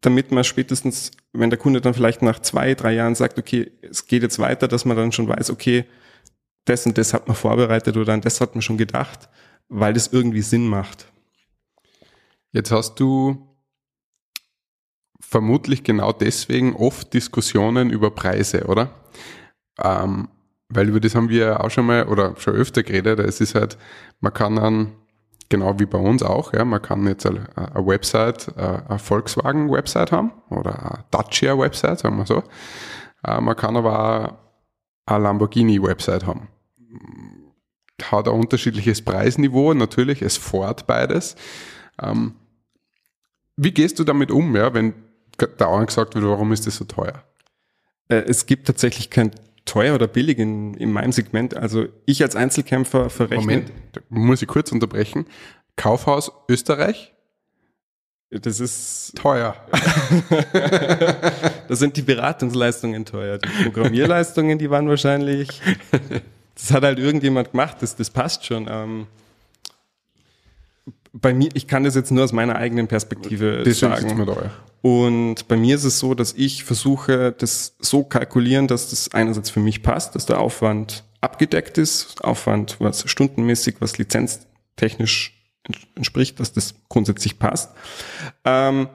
damit 0.00 0.32
man 0.32 0.44
spätestens, 0.44 1.10
wenn 1.32 1.50
der 1.50 1.58
Kunde 1.58 1.80
dann 1.80 1.94
vielleicht 1.94 2.22
nach 2.22 2.38
zwei, 2.40 2.74
drei 2.74 2.94
Jahren 2.94 3.14
sagt, 3.14 3.38
okay, 3.38 3.70
es 3.82 4.06
geht 4.06 4.22
jetzt 4.22 4.38
weiter, 4.38 4.66
dass 4.68 4.84
man 4.84 4.96
dann 4.96 5.12
schon 5.12 5.28
weiß, 5.28 5.50
okay, 5.50 5.84
das 6.64 6.86
und 6.86 6.96
das 6.98 7.14
hat 7.14 7.28
man 7.28 7.36
vorbereitet 7.36 7.96
oder 7.96 8.12
an 8.14 8.20
das 8.20 8.40
hat 8.40 8.54
man 8.54 8.62
schon 8.62 8.78
gedacht, 8.78 9.28
weil 9.68 9.92
das 9.92 10.08
irgendwie 10.08 10.42
Sinn 10.42 10.66
macht. 10.66 11.12
Jetzt 12.52 12.70
hast 12.70 13.00
du 13.00 13.54
vermutlich 15.20 15.82
genau 15.82 16.12
deswegen 16.12 16.76
oft 16.76 17.12
Diskussionen 17.12 17.90
über 17.90 18.10
Preise, 18.10 18.66
oder? 18.66 18.90
Ähm, 19.82 20.28
weil 20.68 20.88
über 20.88 21.00
das 21.00 21.14
haben 21.14 21.28
wir 21.28 21.62
auch 21.62 21.70
schon 21.70 21.86
mal 21.86 22.06
oder 22.06 22.36
schon 22.36 22.54
öfter 22.54 22.82
geredet. 22.82 23.18
Es 23.20 23.40
ist 23.40 23.54
halt, 23.54 23.76
man 24.20 24.32
kann 24.32 24.56
dann, 24.56 24.92
genau 25.48 25.78
wie 25.78 25.86
bei 25.86 25.98
uns 25.98 26.22
auch, 26.22 26.52
ja, 26.52 26.64
man 26.64 26.80
kann 26.80 27.06
jetzt 27.06 27.26
eine, 27.26 27.46
eine 27.56 27.86
Website, 27.86 28.56
eine 28.56 28.98
Volkswagen-Website 28.98 30.12
haben 30.12 30.32
oder 30.50 30.78
eine 30.78 31.04
Dacia-Website, 31.10 31.98
sagen 32.00 32.16
wir 32.16 32.26
so. 32.26 32.42
Äh, 33.24 33.40
man 33.40 33.56
kann 33.56 33.76
aber 33.76 34.38
auch 35.06 35.12
eine 35.12 35.24
Lamborghini-Website 35.24 36.26
haben. 36.26 36.48
Hat 38.02 38.28
ein 38.28 38.34
unterschiedliches 38.34 39.02
Preisniveau, 39.02 39.72
natürlich, 39.74 40.22
es 40.22 40.36
fährt 40.36 40.86
beides. 40.86 41.36
Ähm, 42.02 42.34
wie 43.56 43.70
gehst 43.70 43.98
du 43.98 44.04
damit 44.04 44.30
um, 44.30 44.54
ja, 44.56 44.74
wenn 44.74 44.94
dauernd 45.58 45.88
gesagt 45.88 46.14
wird, 46.14 46.24
warum 46.24 46.52
ist 46.52 46.66
das 46.66 46.76
so 46.76 46.84
teuer? 46.84 47.24
Äh, 48.08 48.24
es 48.26 48.46
gibt 48.46 48.66
tatsächlich 48.66 49.10
kein 49.10 49.30
teuer 49.64 49.94
oder 49.94 50.06
billig 50.06 50.38
in, 50.38 50.74
in 50.74 50.92
meinem 50.92 51.12
Segment. 51.12 51.56
Also 51.56 51.86
ich 52.04 52.22
als 52.22 52.36
Einzelkämpfer 52.36 53.10
verrechne. 53.10 53.40
Moment, 53.40 53.72
muss 54.08 54.42
ich 54.42 54.48
kurz 54.48 54.72
unterbrechen. 54.72 55.26
Kaufhaus 55.76 56.32
Österreich? 56.48 57.14
Das 58.30 58.58
ist 58.58 59.12
Teuer. 59.16 59.54
da 61.68 61.76
sind 61.76 61.96
die 61.96 62.02
Beratungsleistungen 62.02 63.04
teuer. 63.04 63.38
Die 63.38 63.62
Programmierleistungen, 63.62 64.58
die 64.58 64.70
waren 64.70 64.88
wahrscheinlich. 64.88 65.62
Das 66.54 66.70
hat 66.70 66.84
halt 66.84 66.98
irgendjemand 66.98 67.50
gemacht, 67.50 67.78
das, 67.80 67.96
das 67.96 68.10
passt 68.10 68.46
schon. 68.46 68.66
Ähm, 68.70 69.06
bei 71.12 71.32
mir, 71.32 71.48
ich 71.54 71.68
kann 71.68 71.84
das 71.84 71.94
jetzt 71.94 72.10
nur 72.10 72.24
aus 72.24 72.32
meiner 72.32 72.56
eigenen 72.56 72.88
Perspektive 72.88 73.62
Deswegen 73.64 73.94
sagen. 73.94 74.26
da, 74.26 74.32
ja. 74.32 74.50
Und 74.82 75.48
bei 75.48 75.56
mir 75.56 75.76
ist 75.76 75.84
es 75.84 75.98
so, 75.98 76.14
dass 76.14 76.34
ich 76.34 76.64
versuche, 76.64 77.32
das 77.32 77.76
so 77.78 78.04
kalkulieren, 78.04 78.66
dass 78.66 78.90
das 78.90 79.14
einerseits 79.14 79.48
für 79.48 79.60
mich 79.60 79.82
passt, 79.82 80.14
dass 80.14 80.26
der 80.26 80.40
Aufwand 80.40 81.04
abgedeckt 81.20 81.78
ist, 81.78 82.22
Aufwand, 82.22 82.76
was 82.80 83.08
stundenmäßig, 83.08 83.76
was 83.78 83.96
lizenztechnisch 83.96 85.40
entspricht, 85.94 86.38
dass 86.40 86.52
das 86.52 86.74
grundsätzlich 86.88 87.38
passt. 87.38 87.72
Ähm, 88.44 88.88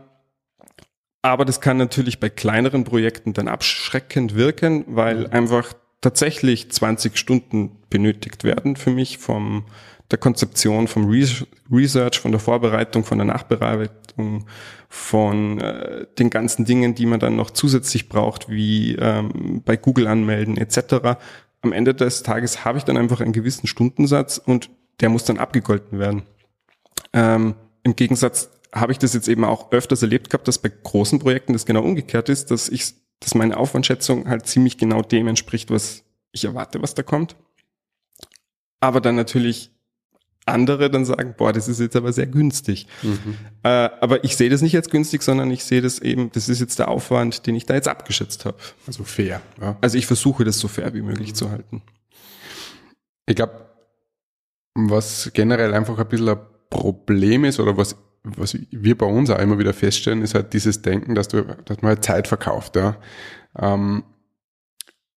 aber 1.21 1.45
das 1.45 1.59
kann 1.59 1.77
natürlich 1.77 2.19
bei 2.19 2.29
kleineren 2.29 2.83
Projekten 2.83 3.33
dann 3.33 3.47
abschreckend 3.47 4.35
wirken, 4.35 4.85
weil 4.87 5.27
einfach 5.27 5.73
tatsächlich 6.01 6.71
20 6.71 7.17
Stunden 7.17 7.77
benötigt 7.89 8.43
werden 8.43 8.75
für 8.75 8.91
mich 8.91 9.17
vom 9.17 9.65
der 10.11 10.17
Konzeption, 10.17 10.87
vom 10.87 11.07
Re- 11.09 11.45
Research, 11.71 12.19
von 12.19 12.31
der 12.31 12.39
Vorbereitung, 12.39 13.03
von 13.03 13.19
der 13.19 13.25
Nachbearbeitung, 13.27 14.45
von 14.87 15.59
äh, 15.59 16.07
den 16.17 16.29
ganzen 16.31 16.65
Dingen, 16.65 16.95
die 16.95 17.05
man 17.05 17.19
dann 17.19 17.35
noch 17.35 17.51
zusätzlich 17.51 18.09
braucht, 18.09 18.49
wie 18.49 18.95
ähm, 18.95 19.61
bei 19.63 19.77
Google 19.77 20.07
anmelden 20.07 20.57
etc. 20.57 21.19
Am 21.61 21.73
Ende 21.73 21.93
des 21.93 22.23
Tages 22.23 22.65
habe 22.65 22.79
ich 22.79 22.85
dann 22.85 22.97
einfach 22.97 23.21
einen 23.21 23.33
gewissen 23.33 23.67
Stundensatz 23.67 24.39
und 24.43 24.69
der 24.99 25.09
muss 25.09 25.25
dann 25.25 25.37
abgegolten 25.37 25.99
werden. 25.99 26.23
Ähm, 27.13 27.53
Im 27.83 27.95
Gegensatz 27.95 28.49
habe 28.73 28.91
ich 28.91 28.97
das 28.97 29.13
jetzt 29.13 29.27
eben 29.27 29.43
auch 29.43 29.71
öfters 29.71 30.01
erlebt 30.01 30.29
gehabt, 30.29 30.47
dass 30.47 30.57
bei 30.57 30.69
großen 30.69 31.19
Projekten 31.19 31.53
das 31.53 31.65
genau 31.65 31.81
umgekehrt 31.83 32.29
ist, 32.29 32.51
dass 32.51 32.69
ich, 32.69 32.93
dass 33.19 33.35
meine 33.35 33.57
Aufwandschätzung 33.57 34.27
halt 34.27 34.47
ziemlich 34.47 34.77
genau 34.77 35.01
dem 35.01 35.27
entspricht, 35.27 35.69
was 35.69 36.03
ich 36.31 36.45
erwarte, 36.45 36.81
was 36.81 36.95
da 36.95 37.03
kommt. 37.03 37.35
Aber 38.79 39.01
dann 39.01 39.15
natürlich 39.15 39.71
andere 40.45 40.89
dann 40.89 41.05
sagen, 41.05 41.35
boah, 41.37 41.53
das 41.53 41.67
ist 41.67 41.79
jetzt 41.79 41.95
aber 41.95 42.11
sehr 42.11 42.27
günstig. 42.27 42.87
Äh, 43.63 43.67
aber 43.67 44.23
ich 44.23 44.35
sehe 44.35 44.49
das 44.49 44.61
nicht 44.61 44.75
als 44.75 44.89
günstig, 44.89 45.21
sondern 45.21 45.51
ich 45.51 45.63
sehe 45.63 45.81
das 45.81 45.99
eben, 45.99 46.31
das 46.31 46.49
ist 46.49 46.59
jetzt 46.59 46.79
der 46.79 46.87
Aufwand, 46.87 47.45
den 47.45 47.55
ich 47.55 47.65
da 47.65 47.75
jetzt 47.75 47.87
abgeschätzt 47.87 48.45
habe. 48.45 48.57
Also 48.87 49.03
fair. 49.03 49.41
Ja. 49.61 49.77
Also 49.81 49.97
ich 49.97 50.05
versuche 50.05 50.43
das 50.43 50.59
so 50.59 50.67
fair 50.67 50.93
wie 50.93 51.01
möglich 51.01 51.35
zu 51.35 51.51
halten. 51.51 51.81
Ich 53.25 53.35
glaube, 53.35 53.69
was 54.73 55.31
generell 55.33 55.73
einfach 55.73 55.97
ein 55.99 56.07
bisschen 56.07 56.29
ein 56.29 56.39
Problem 56.69 57.45
ist 57.45 57.59
oder 57.59 57.77
was, 57.77 57.95
was 58.23 58.57
wir 58.69 58.97
bei 58.97 59.05
uns 59.05 59.29
auch 59.29 59.39
immer 59.39 59.59
wieder 59.59 59.73
feststellen, 59.73 60.21
ist 60.21 60.35
halt 60.35 60.53
dieses 60.53 60.81
Denken, 60.81 61.15
dass, 61.15 61.27
du, 61.27 61.43
dass 61.65 61.81
man 61.81 61.89
halt 61.89 62.03
Zeit 62.03 62.27
verkauft. 62.27 62.75
Ja. 62.75 62.97
Ähm, 63.57 64.03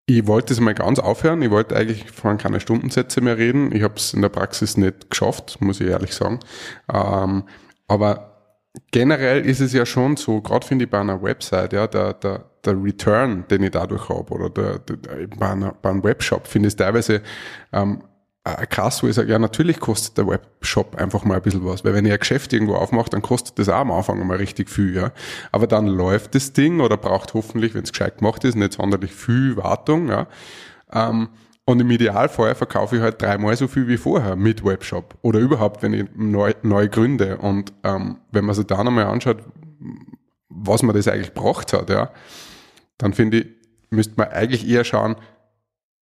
ich 0.07 0.27
wollte 0.27 0.53
es 0.53 0.61
mal 0.61 0.75
ganz 0.75 0.99
aufhören. 0.99 1.43
Ich 1.43 1.51
wollte 1.51 1.77
eigentlich 1.77 2.11
von 2.11 2.39
keine 2.39 2.61
Stundensätze 2.61 3.21
mehr 3.21 3.39
reden. 3.39 3.75
Ich 3.75 3.83
habe 3.83 3.95
es 3.97 4.15
in 4.15 4.23
der 4.23 4.29
Praxis 4.29 4.77
nicht 4.77 5.11
geschafft, 5.11 5.61
muss 5.61 5.81
ich 5.81 5.89
ehrlich 5.89 6.15
sagen. 6.15 6.41
Ähm, 6.93 7.45
aber 7.87 8.33
generell 8.91 9.45
ist 9.45 9.61
es 9.61 9.73
ja 9.73 9.87
schon 9.87 10.17
so, 10.17 10.41
gerade 10.41 10.67
finde 10.67 10.85
ich 10.85 10.91
bei 10.91 11.01
einer 11.01 11.23
Website, 11.23 11.73
ja, 11.73 11.87
der, 11.87 12.15
der, 12.15 12.45
der 12.65 12.83
Return, 12.83 13.45
den 13.49 13.63
ich 13.63 13.71
dadurch 13.71 14.09
habe, 14.09 14.33
oder 14.33 14.51
der, 14.51 14.79
der, 14.79 15.27
bei, 15.37 15.51
einer, 15.51 15.75
bei 15.81 15.91
einem 15.91 16.03
Webshop, 16.03 16.47
finde 16.47 16.69
ich 16.69 16.73
es 16.73 16.77
teilweise 16.77 17.23
ähm, 17.73 18.03
äh, 18.03 18.12
krass, 18.45 19.03
wo 19.03 19.07
ich 19.07 19.15
sage, 19.15 19.31
ja, 19.31 19.39
natürlich 19.39 19.79
kostet 19.79 20.19
der 20.19 20.27
Webshop 20.27 20.97
einfach 20.97 21.25
mal 21.25 21.37
ein 21.37 21.43
bisschen 21.43 21.65
was, 21.65 21.85
weil 21.85 21.95
wenn 21.95 22.05
ihr 22.05 22.15
ein 22.15 22.19
Geschäft 22.19 22.53
irgendwo 22.53 22.75
aufmacht, 22.75 23.13
dann 23.13 23.23
kostet 23.23 23.59
das 23.59 23.69
auch 23.69 23.81
am 23.81 23.93
Anfang 23.93 24.27
mal 24.27 24.37
richtig 24.37 24.69
viel, 24.69 24.97
ja. 24.97 25.13
Aber 25.53 25.69
dann 25.69 25.87
läuft 25.87 26.35
das 26.35 26.53
Ding 26.53 26.81
oder 26.81 26.97
braucht 26.97 27.35
hoffentlich, 27.35 27.75
wenn 27.75 27.85
es 27.85 27.93
gescheit 27.93 28.19
gemacht 28.19 28.43
ist, 28.45 28.57
nicht 28.57 28.73
sonderlich 28.73 29.13
viel 29.13 29.57
Wartung, 29.57 30.09
ja. 30.09 30.27
Ähm, 30.93 31.29
und 31.65 31.81
im 31.81 31.91
Idealfall 31.91 32.57
verkaufe 32.57 32.97
ich 32.97 33.03
halt 33.03 33.23
dreimal 33.23 33.57
so 33.57 33.69
viel 33.69 33.87
wie 33.87 33.97
vorher 33.97 34.35
mit 34.35 34.65
Webshop 34.65 35.17
oder 35.23 35.39
überhaupt, 35.39 35.83
wenn 35.83 35.93
ich 35.93 36.07
neu, 36.17 36.53
neu 36.63 36.89
gründe. 36.89 37.37
Und 37.37 37.73
ähm, 37.85 38.19
wenn 38.33 38.45
man 38.45 38.57
sich 38.57 38.67
dann 38.67 38.89
einmal 38.89 39.05
anschaut, 39.05 39.39
was 40.49 40.83
man 40.83 40.97
das 40.97 41.07
eigentlich 41.07 41.35
braucht 41.35 41.73
hat, 41.73 41.89
ja, 41.89 42.11
dann 42.99 43.13
finde 43.13 43.39
ich, 43.39 43.47
müsste 43.91 44.15
man 44.17 44.29
eigentlich 44.29 44.69
eher 44.69 44.83
schauen, 44.83 45.15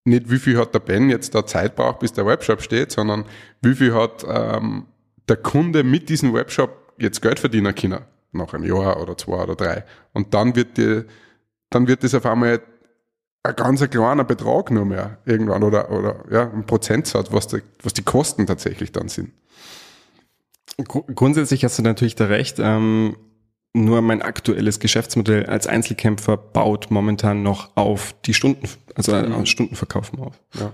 nicht 0.05 0.31
wie 0.31 0.39
viel 0.39 0.59
hat 0.59 0.75
der 0.75 0.81
Ben 0.81 1.11
jetzt 1.11 1.35
da 1.35 1.45
Zeit 1.47 1.77
braucht, 1.77 2.01
bis 2.01 2.13
der 2.13 2.27
Webshop 2.27 2.63
steht, 2.63 2.91
sondern 2.93 3.25
wie 3.61 3.75
viel 3.75 3.95
hat 3.95 4.25
ähm, 4.29 4.87
der 5.29 5.37
Kunde 5.37 5.85
mit 5.85 6.09
diesem 6.09 6.33
Webshop 6.35 6.95
jetzt 6.99 7.21
Geld 7.23 7.39
verdienen 7.39 7.75
können, 7.75 8.01
nach 8.33 8.55
einem 8.55 8.65
Jahr 8.65 9.01
oder 9.01 9.17
zwei 9.17 9.43
oder 9.43 9.57
drei. 9.57 9.85
Und 10.13 10.35
dann 10.35 10.57
wird 10.57 10.79
die, 10.79 11.05
dann 11.71 11.87
wird 11.87 12.03
das 12.03 12.15
auf 12.15 12.27
einmal 12.27 12.61
ein 13.43 13.57
ganz 13.57 13.89
kleiner 13.89 14.25
Betrag 14.25 14.71
nur 14.71 14.85
mehr 14.85 15.19
irgendwann 15.25 15.63
oder, 15.63 15.91
oder 15.91 16.25
ja, 16.31 16.51
ein 16.51 16.67
Prozentsatz, 16.67 17.33
was, 17.33 17.47
die, 17.47 17.63
was 17.83 17.95
die 17.95 18.03
Kosten 18.03 18.47
tatsächlich 18.47 18.93
dann 18.93 19.09
sind. 19.09 19.33
Gru- 20.87 21.07
Grundsätzlich 21.15 21.65
hast 21.65 21.79
du 21.79 21.83
natürlich 21.83 22.17
da 22.17 22.27
recht. 22.27 22.59
Ähm, 22.59 23.17
nur 23.73 24.03
mein 24.03 24.21
aktuelles 24.23 24.81
Geschäftsmodell 24.81 25.47
als 25.47 25.67
Einzelkämpfer 25.67 26.37
baut 26.37 26.91
momentan 26.91 27.43
noch 27.43 27.77
auf 27.77 28.15
die 28.25 28.35
Stunden, 28.35 28.69
also 28.95 29.13
Mhm. 29.15 29.33
auf 29.33 29.47
Stundenverkaufen 29.47 30.19
auf. 30.19 30.41
Ja. 30.59 30.73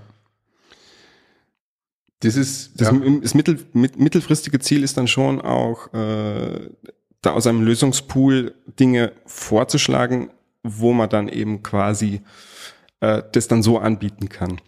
Das 2.21 2.35
ist, 2.35 2.81
Das, 2.81 2.89
ja, 2.91 2.99
das 3.21 3.33
mittel, 3.35 3.59
mit, 3.73 3.99
mittelfristige 3.99 4.59
Ziel 4.59 4.83
ist 4.83 4.97
dann 4.97 5.07
schon 5.07 5.39
auch, 5.39 5.93
äh, 5.93 6.69
da 7.21 7.33
aus 7.33 7.45
einem 7.45 7.61
Lösungspool 7.61 8.55
Dinge 8.79 9.11
vorzuschlagen, 9.25 10.31
wo 10.63 10.93
man 10.93 11.09
dann 11.09 11.27
eben 11.27 11.61
quasi 11.63 12.21
äh, 13.01 13.21
das 13.31 13.47
dann 13.47 13.61
so 13.61 13.77
anbieten 13.77 14.29
kann. 14.29 14.59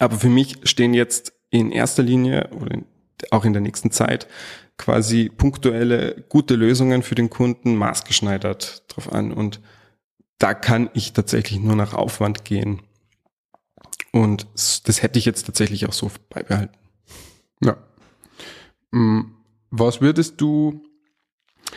Aber 0.00 0.16
für 0.16 0.28
mich 0.28 0.58
stehen 0.64 0.94
jetzt 0.94 1.32
in 1.50 1.70
erster 1.70 2.02
Linie 2.02 2.48
oder 2.50 2.72
in, 2.72 2.84
auch 3.30 3.44
in 3.44 3.52
der 3.52 3.62
nächsten 3.62 3.92
Zeit 3.92 4.26
quasi 4.78 5.28
punktuelle 5.28 6.24
gute 6.28 6.54
Lösungen 6.54 7.02
für 7.02 7.14
den 7.14 7.28
Kunden 7.28 7.76
maßgeschneidert 7.76 8.84
drauf 8.88 9.12
an 9.12 9.32
und 9.32 9.60
da 10.38 10.54
kann 10.54 10.88
ich 10.94 11.12
tatsächlich 11.12 11.58
nur 11.58 11.74
nach 11.74 11.94
Aufwand 11.94 12.44
gehen. 12.44 12.82
Und 14.12 14.46
das 14.54 15.02
hätte 15.02 15.18
ich 15.18 15.24
jetzt 15.24 15.44
tatsächlich 15.44 15.86
auch 15.86 15.92
so 15.92 16.10
beibehalten. 16.30 16.76
Ja. 17.62 17.76
Mm, 18.92 19.34
Was 19.70 20.00
würdest 20.00 20.40
du, 20.40 20.82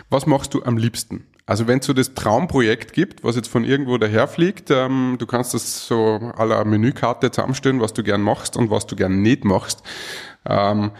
was 0.09 0.27
machst 0.27 0.53
du 0.53 0.63
am 0.63 0.77
liebsten? 0.77 1.27
Also 1.45 1.67
wenn 1.67 1.79
es 1.79 1.85
so 1.85 1.93
das 1.93 2.13
Traumprojekt 2.13 2.93
gibt, 2.93 3.23
was 3.23 3.35
jetzt 3.35 3.49
von 3.49 3.65
irgendwo 3.65 3.97
daherfliegt, 3.97 4.71
ähm, 4.71 5.17
du 5.19 5.25
kannst 5.25 5.53
das 5.53 5.85
so 5.87 6.31
aller 6.37 6.63
Menükarte 6.63 7.31
zusammenstellen, 7.31 7.81
was 7.81 7.93
du 7.93 8.03
gern 8.03 8.21
machst 8.21 8.55
und 8.55 8.69
was 8.69 8.85
du 8.87 8.95
gern 8.95 9.21
nicht 9.21 9.43
machst. 9.43 9.83
Ähm, 10.45 10.91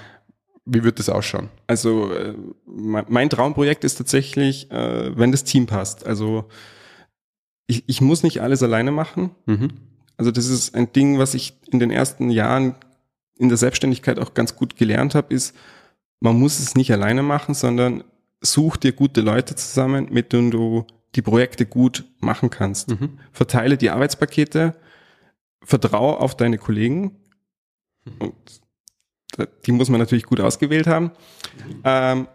wie 0.74 0.84
wird 0.84 1.00
das 1.00 1.10
ausschauen? 1.10 1.50
Also 1.68 2.12
äh, 2.14 2.34
mein 2.66 3.30
Traumprojekt 3.30 3.84
ist 3.84 3.96
tatsächlich, 3.96 4.72
äh, 4.72 5.18
wenn 5.18 5.32
das 5.32 5.44
Team 5.44 5.66
passt. 5.66 6.06
Also 6.06 6.46
ich, 7.68 7.84
ich 7.88 8.02
muss 8.02 8.24
nicht 8.24 8.42
alles 8.42 8.64
alleine 8.64 8.92
machen. 8.92 9.32
Mhm. 9.46 9.70
Also 10.18 10.32
das 10.32 10.48
ist 10.48 10.76
ein 10.76 10.92
Ding, 10.94 11.18
was 11.20 11.34
ich 11.34 11.58
in 11.72 11.80
den 11.80 11.92
ersten 11.92 12.30
Jahren 12.30 12.76
in 13.38 13.50
der 13.50 13.58
Selbstständigkeit 13.58 14.20
auch 14.20 14.34
ganz 14.34 14.56
gut 14.56 14.76
gelernt 14.76 15.16
habe, 15.16 15.34
ist, 15.34 15.56
man 16.20 16.38
muss 16.40 16.60
es 16.60 16.76
nicht 16.76 16.92
alleine 16.94 17.24
machen, 17.24 17.56
sondern 17.56 18.04
such 18.42 18.78
dir 18.78 18.92
gute 18.92 19.22
Leute 19.22 19.56
zusammen, 19.56 20.08
mit 20.12 20.32
denen 20.32 20.52
du 20.52 20.86
die 21.16 21.22
Projekte 21.22 21.66
gut 21.66 22.06
machen 22.20 22.50
kannst. 22.50 22.90
Mhm. 22.92 23.18
Verteile 23.32 23.78
die 23.78 23.90
Arbeitspakete, 23.90 24.76
vertraue 25.64 26.20
auf 26.20 26.36
deine 26.38 26.58
Kollegen. 26.58 27.18
Und 28.20 28.34
da- 28.44 28.61
die 29.66 29.72
muss 29.72 29.90
man 29.90 30.00
natürlich 30.00 30.26
gut 30.26 30.40
ausgewählt 30.40 30.88
haben. 30.88 31.12
Ähm, 31.84 32.28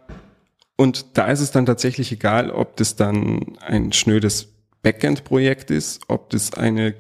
und 0.76 1.16
da 1.16 1.26
ist 1.26 1.40
es 1.40 1.50
dann 1.50 1.66
tatsächlich 1.66 2.12
egal, 2.12 2.50
ob 2.50 2.76
das 2.76 2.96
dann 2.96 3.56
ein 3.60 3.92
schnödes 3.92 4.48
Backend-Projekt 4.82 5.70
ist, 5.70 6.02
ob 6.08 6.30
das 6.30 6.54
eine, 6.54 6.94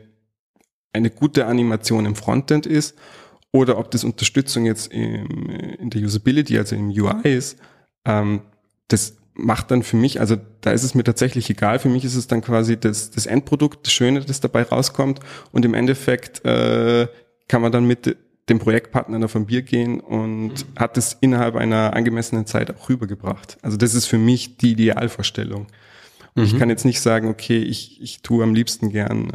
eine 0.92 1.10
gute 1.10 1.46
Animation 1.46 2.06
im 2.06 2.16
Frontend 2.16 2.66
ist 2.66 2.96
oder 3.52 3.78
ob 3.78 3.90
das 3.90 4.02
Unterstützung 4.02 4.64
jetzt 4.64 4.92
im, 4.92 5.50
in 5.78 5.90
der 5.90 6.02
Usability, 6.02 6.58
also 6.58 6.74
im 6.74 6.88
UI 6.88 7.34
ist. 7.36 7.58
Ähm, 8.04 8.42
das 8.88 9.18
macht 9.34 9.70
dann 9.70 9.82
für 9.82 9.96
mich, 9.96 10.20
also 10.20 10.36
da 10.62 10.72
ist 10.72 10.82
es 10.82 10.94
mir 10.94 11.04
tatsächlich 11.04 11.50
egal. 11.50 11.78
Für 11.78 11.90
mich 11.90 12.04
ist 12.04 12.16
es 12.16 12.26
dann 12.26 12.40
quasi 12.40 12.78
das, 12.78 13.10
das 13.10 13.26
Endprodukt, 13.26 13.86
das 13.86 13.92
Schöne, 13.92 14.20
das 14.24 14.40
dabei 14.40 14.62
rauskommt. 14.62 15.20
Und 15.52 15.64
im 15.64 15.74
Endeffekt 15.74 16.44
äh, 16.46 17.08
kann 17.46 17.60
man 17.60 17.72
dann 17.72 17.84
mit 17.84 18.16
dem 18.48 18.58
Projektpartner 18.58 19.24
auf 19.24 19.34
ein 19.34 19.46
Bier 19.46 19.62
gehen 19.62 20.00
und 20.00 20.66
hat 20.76 20.96
es 20.96 21.16
innerhalb 21.20 21.56
einer 21.56 21.94
angemessenen 21.94 22.46
Zeit 22.46 22.74
auch 22.74 22.88
rübergebracht. 22.88 23.58
Also 23.62 23.76
das 23.76 23.94
ist 23.94 24.06
für 24.06 24.18
mich 24.18 24.56
die 24.56 24.72
Idealvorstellung. 24.72 25.66
Und 26.34 26.44
ich 26.44 26.58
kann 26.58 26.68
jetzt 26.68 26.84
nicht 26.84 27.00
sagen, 27.00 27.28
okay, 27.28 27.58
ich, 27.58 28.00
ich 28.02 28.20
tue 28.20 28.44
am 28.44 28.54
liebsten 28.54 28.90
gern 28.90 29.32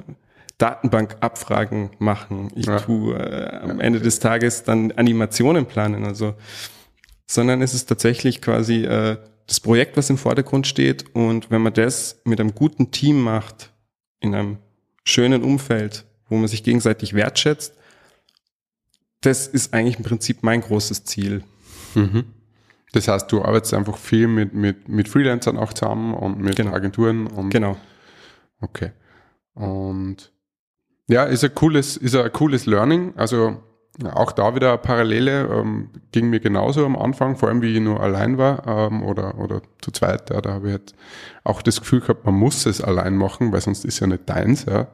Datenbankabfragen 0.60 1.90
machen. 2.00 2.52
Ich 2.56 2.68
Ja. 2.68 2.80
tue 2.80 3.16
äh, 3.18 3.58
am 3.58 3.80
Ende 3.80 4.00
des 4.00 4.20
Tages 4.20 4.64
dann 4.64 4.92
Animationen 4.92 5.66
planen. 5.66 6.06
Also 6.06 6.36
sondern 7.28 7.62
es 7.62 7.74
ist 7.74 7.86
tatsächlich 7.88 8.42
quasi 8.42 8.84
äh, 8.84 9.18
das 9.48 9.60
Projekt, 9.60 9.98
was 9.98 10.10
im 10.10 10.18
Vordergrund 10.18 10.68
steht. 10.68 11.16
Und 11.16 11.50
wenn 11.50 11.62
man 11.62 11.74
das 11.74 12.22
mit 12.26 12.40
einem 12.40 12.54
guten 12.54 12.92
Team 12.92 13.22
macht, 13.22 13.72
in 14.20 14.36
einem 14.36 14.58
schönen 15.04 15.42
Umfeld, 15.44 16.06
wo 16.30 16.36
man 16.38 16.48
sich 16.48 16.64
gegenseitig 16.64 17.14
wertschätzt, 17.14 17.74
das 19.22 19.48
ist 19.48 19.74
eigentlich 19.74 19.98
im 19.98 20.04
Prinzip 20.04 20.44
mein 20.44 20.62
großes 20.62 21.04
Ziel. 21.06 21.44
Mhm. 21.96 22.26
Das 22.94 23.08
heißt, 23.08 23.32
du 23.32 23.44
arbeitest 23.44 23.74
einfach 23.74 23.98
viel 23.98 24.28
mit, 24.28 24.54
mit, 24.54 24.90
mit 24.90 25.08
Freelancern 25.08 25.58
auch 25.58 25.74
zusammen 25.74 26.14
und 26.14 26.40
mit 26.40 26.56
Genau. 26.58 26.74
Agenturen 26.74 27.28
und 27.28 27.50
Genau. 27.50 27.78
Okay. 28.60 28.92
Und 29.54 30.32
ja, 31.08 31.24
ist 31.24 31.44
ein 31.44 31.54
cooles, 31.56 31.98
ist 31.98 32.16
ein 32.16 32.32
cooles 32.32 32.66
Learning. 32.66 33.14
Also 33.16 33.62
auch 34.14 34.32
da 34.32 34.56
wieder 34.56 34.70
eine 34.70 34.78
Parallele 34.78 35.48
ähm, 35.48 35.90
ging 36.12 36.30
mir 36.30 36.40
genauso 36.40 36.86
am 36.86 36.96
Anfang, 36.96 37.36
vor 37.36 37.50
allem 37.50 37.62
wie 37.62 37.74
ich 37.76 37.82
nur 37.82 38.00
allein 38.00 38.38
war 38.38 38.66
ähm, 38.66 39.04
oder, 39.04 39.38
oder 39.38 39.62
zu 39.82 39.92
zweit. 39.92 40.30
Ja, 40.30 40.42
da 40.42 40.54
habe 40.54 40.68
ich 40.68 40.72
halt 40.74 40.96
auch 41.44 41.62
das 41.62 41.80
Gefühl 41.80 42.00
gehabt, 42.00 42.26
man 42.26 42.36
muss 42.36 42.66
es 42.66 42.82
allein 42.82 43.18
machen, 43.18 43.52
weil 43.52 43.62
sonst 43.62 43.84
ist 43.86 44.00
ja 44.00 44.08
nicht 44.08 44.30
deins. 44.30 44.66
Ja. 44.66 44.88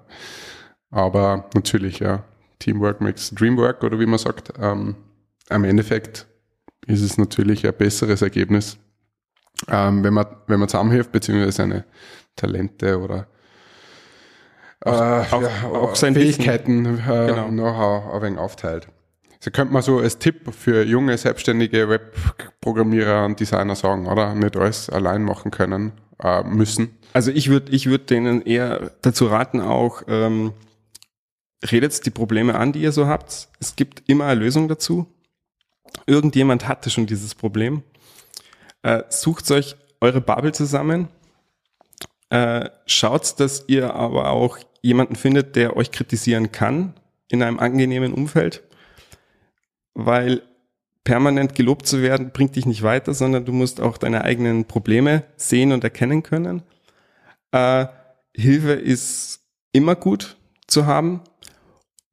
Aber 0.89 1.49
natürlich, 1.53 1.99
ja, 1.99 2.23
Teamwork 2.59 3.01
makes 3.01 3.31
Dreamwork 3.31 3.83
oder 3.83 3.99
wie 3.99 4.05
man 4.05 4.19
sagt. 4.19 4.53
Ähm, 4.59 4.95
am 5.49 5.63
Endeffekt 5.63 6.27
ist 6.87 7.01
es 7.01 7.17
natürlich 7.17 7.65
ein 7.65 7.73
besseres 7.77 8.21
Ergebnis, 8.21 8.77
ähm, 9.69 10.03
wenn 10.03 10.13
man 10.13 10.25
wenn 10.47 10.59
man 10.59 10.69
zusammenhilft 10.69 11.11
beziehungsweise 11.11 11.51
seine 11.51 11.85
Talente 12.35 12.99
oder 12.99 13.27
äh, 14.85 14.89
auch- 14.89 15.41
ja, 15.41 15.49
auch 15.71 15.95
sein 15.95 16.13
Fähigkeiten, 16.13 16.85
äh, 16.85 17.27
Genau. 17.27 17.47
Know-how 17.49 18.13
ein 18.15 18.21
wenig 18.21 18.39
aufteilt. 18.39 18.87
So 19.39 19.51
könnte 19.51 19.73
man 19.73 19.81
so 19.83 19.99
als 19.99 20.17
Tipp 20.17 20.51
für 20.53 20.83
junge, 20.83 21.17
selbstständige 21.17 21.87
Webprogrammierer 21.89 23.25
und 23.25 23.39
Designer 23.39 23.75
sagen, 23.75 24.07
oder? 24.07 24.33
Nicht 24.33 24.55
alles 24.57 24.89
allein 24.89 25.23
machen 25.23 25.51
können, 25.51 25.91
äh, 26.23 26.43
müssen. 26.43 26.97
Also 27.13 27.31
ich 27.31 27.49
würde 27.49 27.71
ich 27.71 27.87
würd 27.87 28.09
denen 28.09 28.41
eher 28.41 28.91
dazu 29.01 29.27
raten, 29.27 29.61
auch 29.61 30.01
ähm, 30.07 30.53
redet 31.71 32.05
die 32.05 32.11
Probleme 32.11 32.55
an, 32.55 32.71
die 32.71 32.81
ihr 32.81 32.91
so 32.91 33.07
habt. 33.07 33.49
Es 33.59 33.75
gibt 33.75 34.03
immer 34.07 34.25
eine 34.25 34.39
Lösung 34.39 34.67
dazu. 34.67 35.07
Irgendjemand 36.05 36.67
hatte 36.67 36.89
schon 36.89 37.07
dieses 37.07 37.35
Problem. 37.35 37.83
Äh, 38.83 39.03
sucht 39.09 39.49
euch 39.51 39.75
eure 40.01 40.21
Bubble 40.21 40.51
zusammen. 40.51 41.07
Äh, 42.29 42.69
schaut, 42.85 43.39
dass 43.39 43.65
ihr 43.67 43.93
aber 43.93 44.29
auch 44.29 44.59
jemanden 44.81 45.15
findet, 45.15 45.55
der 45.55 45.75
euch 45.75 45.91
kritisieren 45.91 46.51
kann 46.51 46.93
in 47.29 47.41
einem 47.41 47.59
angenehmen 47.59 48.13
Umfeld, 48.13 48.63
weil 49.93 50.41
permanent 51.03 51.55
gelobt 51.55 51.87
zu 51.87 52.01
werden 52.01 52.31
bringt 52.31 52.55
dich 52.55 52.65
nicht 52.65 52.83
weiter, 52.83 53.13
sondern 53.13 53.45
du 53.45 53.53
musst 53.53 53.79
auch 53.81 53.97
deine 53.97 54.23
eigenen 54.23 54.65
Probleme 54.65 55.23
sehen 55.37 55.71
und 55.71 55.83
erkennen 55.83 56.21
können. 56.21 56.63
Äh, 57.51 57.87
Hilfe 58.35 58.73
ist 58.73 59.39
immer 59.71 59.95
gut 59.95 60.37
zu 60.67 60.85
haben 60.85 61.21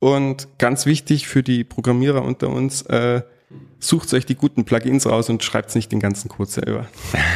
und 0.05 0.59
ganz 0.59 0.85
wichtig 0.85 1.27
für 1.27 1.43
die 1.43 1.65
Programmierer 1.65 2.23
unter 2.23 2.51
uns, 2.51 2.83
äh, 2.83 3.23
sucht 3.79 4.13
euch 4.13 4.27
die 4.27 4.35
guten 4.35 4.67
Plugins 4.67 5.07
raus 5.07 5.31
und 5.31 5.43
schreibt 5.43 5.75
nicht 5.75 5.91
den 5.93 6.01
ganzen 6.01 6.29
Code 6.29 6.51
selber. 6.51 6.87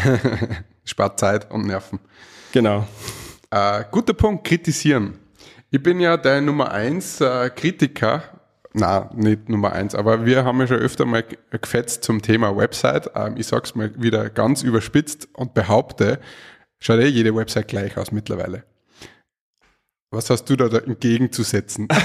Spart 0.85 1.19
Zeit 1.19 1.51
und 1.51 1.67
Nerven. 1.67 1.99
Genau. 2.53 2.87
Äh, 3.51 3.85
guter 3.91 4.13
Punkt, 4.13 4.47
kritisieren. 4.47 5.17
Ich 5.71 5.83
bin 5.83 5.99
ja 5.99 6.19
der 6.19 6.43
Nummer 6.43 6.71
eins 6.71 7.23
äh, 7.23 7.49
Kritiker. 7.49 8.23
Na, 8.75 9.09
nicht 9.15 9.49
Nummer 9.49 9.73
eins, 9.73 9.95
aber 9.95 10.27
wir 10.27 10.45
haben 10.45 10.61
ja 10.61 10.67
schon 10.67 10.77
öfter 10.77 11.07
mal 11.07 11.25
gefetzt 11.51 12.05
zum 12.05 12.21
Thema 12.21 12.55
Website. 12.55 13.11
Ähm, 13.15 13.39
ich 13.39 13.47
sag's 13.47 13.77
mal 13.77 13.91
wieder 13.97 14.29
ganz 14.29 14.63
überspitzt 14.63 15.27
und 15.33 15.55
behaupte, 15.55 16.21
schaut 16.81 17.01
eh 17.01 17.07
jede 17.07 17.35
Website 17.35 17.69
gleich 17.69 17.97
aus 17.97 18.13
mittlerweile. 18.13 18.65
Was 20.11 20.31
hast 20.31 20.45
du 20.47 20.57
da 20.57 20.69
dagegen 20.69 21.33
zu 21.33 21.43
setzen? 21.43 21.89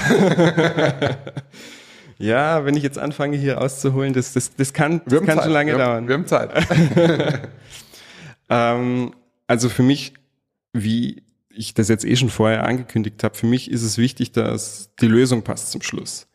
Ja, 2.16 2.64
wenn 2.64 2.76
ich 2.76 2.84
jetzt 2.84 2.96
anfange 2.96 3.36
hier 3.36 3.60
auszuholen, 3.60 4.12
das, 4.12 4.34
das, 4.34 4.54
das 4.54 4.72
kann, 4.72 5.02
das 5.04 5.18
kann 5.24 5.36
Zeit. 5.36 5.44
schon 5.44 5.52
lange 5.52 5.72
wir 5.72 5.78
dauern. 5.78 5.96
Haben, 5.96 6.08
wir 6.08 6.14
haben 6.14 6.26
Zeit. 6.26 7.48
Ähm, 8.48 9.14
also 9.46 9.68
für 9.68 9.82
mich, 9.82 10.14
wie 10.72 11.22
ich 11.48 11.74
das 11.74 11.88
jetzt 11.88 12.04
eh 12.04 12.16
schon 12.16 12.28
vorher 12.28 12.66
angekündigt 12.66 13.22
habe, 13.24 13.34
für 13.34 13.46
mich 13.46 13.70
ist 13.70 13.82
es 13.82 13.96
wichtig, 13.96 14.32
dass 14.32 14.90
die 15.00 15.06
Lösung 15.06 15.42
passt 15.42 15.70
zum 15.70 15.82
Schluss. 15.82 16.26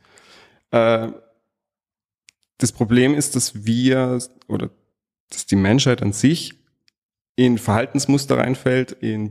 Äh, 0.72 1.10
das 2.58 2.72
Problem 2.72 3.14
ist, 3.14 3.36
dass 3.36 3.66
wir 3.66 4.20
oder 4.48 4.70
dass 5.30 5.46
die 5.46 5.56
Menschheit 5.56 6.02
an 6.02 6.14
sich 6.14 6.56
in 7.36 7.58
Verhaltensmuster 7.58 8.38
reinfällt, 8.38 8.92
in 8.92 9.30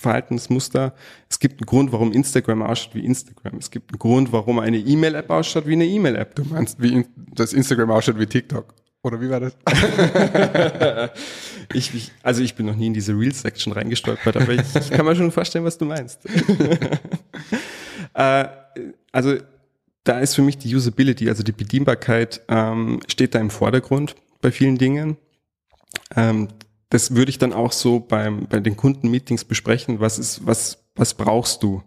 Bedienungsverhaltensmuster. 0.00 0.94
Es 1.28 1.38
gibt 1.38 1.60
einen 1.60 1.66
Grund, 1.66 1.92
warum 1.92 2.12
Instagram 2.12 2.62
ausschaut 2.62 2.94
wie 2.94 3.04
Instagram. 3.04 3.58
Es 3.58 3.70
gibt 3.70 3.92
einen 3.92 3.98
Grund, 3.98 4.32
warum 4.32 4.58
eine 4.58 4.78
E-Mail-App 4.78 5.30
ausschaut 5.30 5.66
wie 5.66 5.74
eine 5.74 5.86
E-Mail-App. 5.86 6.34
Du 6.34 6.44
meinst, 6.44 6.80
wie 6.80 6.94
in, 6.94 7.06
das 7.34 7.52
Instagram 7.52 7.90
ausschaut 7.90 8.18
wie 8.18 8.26
TikTok? 8.26 8.74
Oder 9.02 9.20
wie 9.20 9.30
war 9.30 9.40
das? 9.40 9.56
Ich, 11.72 11.94
ich, 11.94 12.10
also 12.24 12.42
ich 12.42 12.56
bin 12.56 12.66
noch 12.66 12.74
nie 12.74 12.88
in 12.88 12.94
diese 12.94 13.12
Real-Section 13.12 13.72
reingestolpert, 13.72 14.36
aber 14.36 14.54
ich, 14.54 14.74
ich 14.74 14.90
kann 14.90 15.06
mir 15.06 15.14
schon 15.14 15.30
vorstellen, 15.30 15.64
was 15.64 15.78
du 15.78 15.84
meinst. 15.84 16.18
äh, 18.14 18.44
also 19.12 19.36
da 20.02 20.18
ist 20.18 20.34
für 20.34 20.42
mich 20.42 20.58
die 20.58 20.74
Usability, 20.74 21.28
also 21.28 21.44
die 21.44 21.52
Bedienbarkeit, 21.52 22.40
ähm, 22.48 22.98
steht 23.06 23.36
da 23.36 23.38
im 23.38 23.50
Vordergrund 23.50 24.16
bei 24.40 24.50
vielen 24.50 24.78
Dingen. 24.78 25.16
Ähm, 26.16 26.48
das 26.90 27.14
würde 27.14 27.30
ich 27.30 27.38
dann 27.38 27.52
auch 27.52 27.72
so 27.72 28.00
beim, 28.00 28.46
bei 28.46 28.60
den 28.60 28.76
Kundenmeetings 28.76 29.44
besprechen. 29.44 30.00
Was 30.00 30.18
ist, 30.18 30.46
was, 30.46 30.84
was 30.94 31.14
brauchst 31.14 31.62
du? 31.62 31.82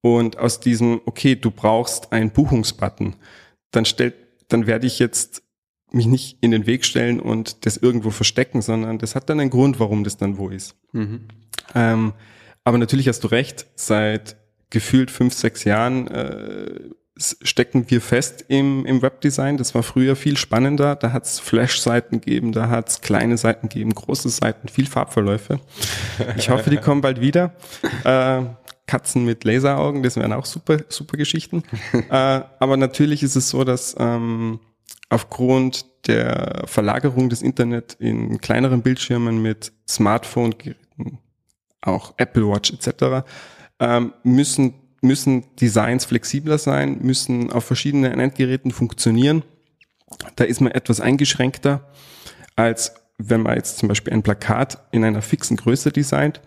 Und 0.00 0.38
aus 0.38 0.60
diesem, 0.60 1.00
okay, 1.06 1.34
du 1.34 1.50
brauchst 1.50 2.12
einen 2.12 2.30
Buchungsbutton, 2.30 3.16
dann 3.70 3.86
stellt, 3.86 4.14
dann 4.48 4.66
werde 4.66 4.86
ich 4.86 4.98
jetzt 4.98 5.42
mich 5.92 6.06
nicht 6.06 6.38
in 6.40 6.50
den 6.50 6.66
Weg 6.66 6.84
stellen 6.84 7.20
und 7.20 7.64
das 7.64 7.76
irgendwo 7.76 8.10
verstecken, 8.10 8.60
sondern 8.60 8.98
das 8.98 9.14
hat 9.14 9.30
dann 9.30 9.40
einen 9.40 9.50
Grund, 9.50 9.80
warum 9.80 10.04
das 10.04 10.16
dann 10.16 10.36
wo 10.36 10.50
ist. 10.50 10.76
Ähm, 11.74 12.12
aber 12.64 12.78
natürlich 12.78 13.08
hast 13.08 13.22
du 13.24 13.28
recht, 13.28 13.66
seit 13.76 14.36
gefühlt 14.70 15.10
fünf, 15.10 15.34
sechs 15.34 15.64
Jahren 15.64 16.08
äh, 16.08 16.80
stecken 17.16 17.88
wir 17.88 18.00
fest 18.00 18.44
im, 18.48 18.84
im 18.86 19.00
Webdesign. 19.00 19.56
Das 19.56 19.74
war 19.74 19.82
früher 19.82 20.16
viel 20.16 20.36
spannender. 20.36 20.96
Da 20.96 21.12
hat 21.12 21.24
es 21.24 21.38
Flash-Seiten 21.38 22.20
gegeben, 22.20 22.52
da 22.52 22.68
hat 22.68 22.88
es 22.88 23.00
kleine 23.00 23.36
Seiten 23.36 23.68
gegeben, 23.68 23.94
große 23.94 24.28
Seiten, 24.28 24.68
viel 24.68 24.86
Farbverläufe. 24.86 25.60
Ich 26.36 26.50
hoffe, 26.50 26.70
die 26.70 26.76
kommen 26.76 27.00
bald 27.00 27.20
wieder. 27.20 27.54
Äh, 28.04 28.42
Katzen 28.86 29.24
mit 29.24 29.44
Laseraugen, 29.44 30.02
das 30.02 30.16
wären 30.16 30.32
auch 30.32 30.44
super, 30.44 30.78
super 30.88 31.16
Geschichten. 31.16 31.62
äh, 31.92 32.10
aber 32.10 32.76
natürlich 32.76 33.22
ist 33.22 33.36
es 33.36 33.48
so, 33.48 33.64
dass 33.64 33.96
ähm, 33.98 34.60
aufgrund 35.08 35.86
der 36.06 36.64
Verlagerung 36.66 37.30
des 37.30 37.40
Internet 37.40 37.96
in 37.98 38.38
kleineren 38.40 38.82
Bildschirmen 38.82 39.40
mit 39.40 39.72
Smartphone-Geräten, 39.88 41.18
auch 41.80 42.14
Apple 42.18 42.46
Watch 42.48 42.72
etc., 42.72 43.26
ähm, 43.80 44.12
müssen, 44.22 44.74
müssen 45.04 45.44
Designs 45.56 46.04
flexibler 46.04 46.58
sein, 46.58 46.98
müssen 47.00 47.52
auf 47.52 47.64
verschiedenen 47.64 48.18
Endgeräten 48.18 48.70
funktionieren. 48.70 49.44
Da 50.36 50.44
ist 50.44 50.60
man 50.60 50.72
etwas 50.72 51.00
eingeschränkter, 51.00 51.88
als 52.56 52.94
wenn 53.18 53.42
man 53.42 53.56
jetzt 53.56 53.78
zum 53.78 53.88
Beispiel 53.88 54.12
ein 54.12 54.22
Plakat 54.22 54.78
in 54.90 55.04
einer 55.04 55.22
fixen 55.22 55.56
Größe 55.56 55.92
designt. 55.92 56.40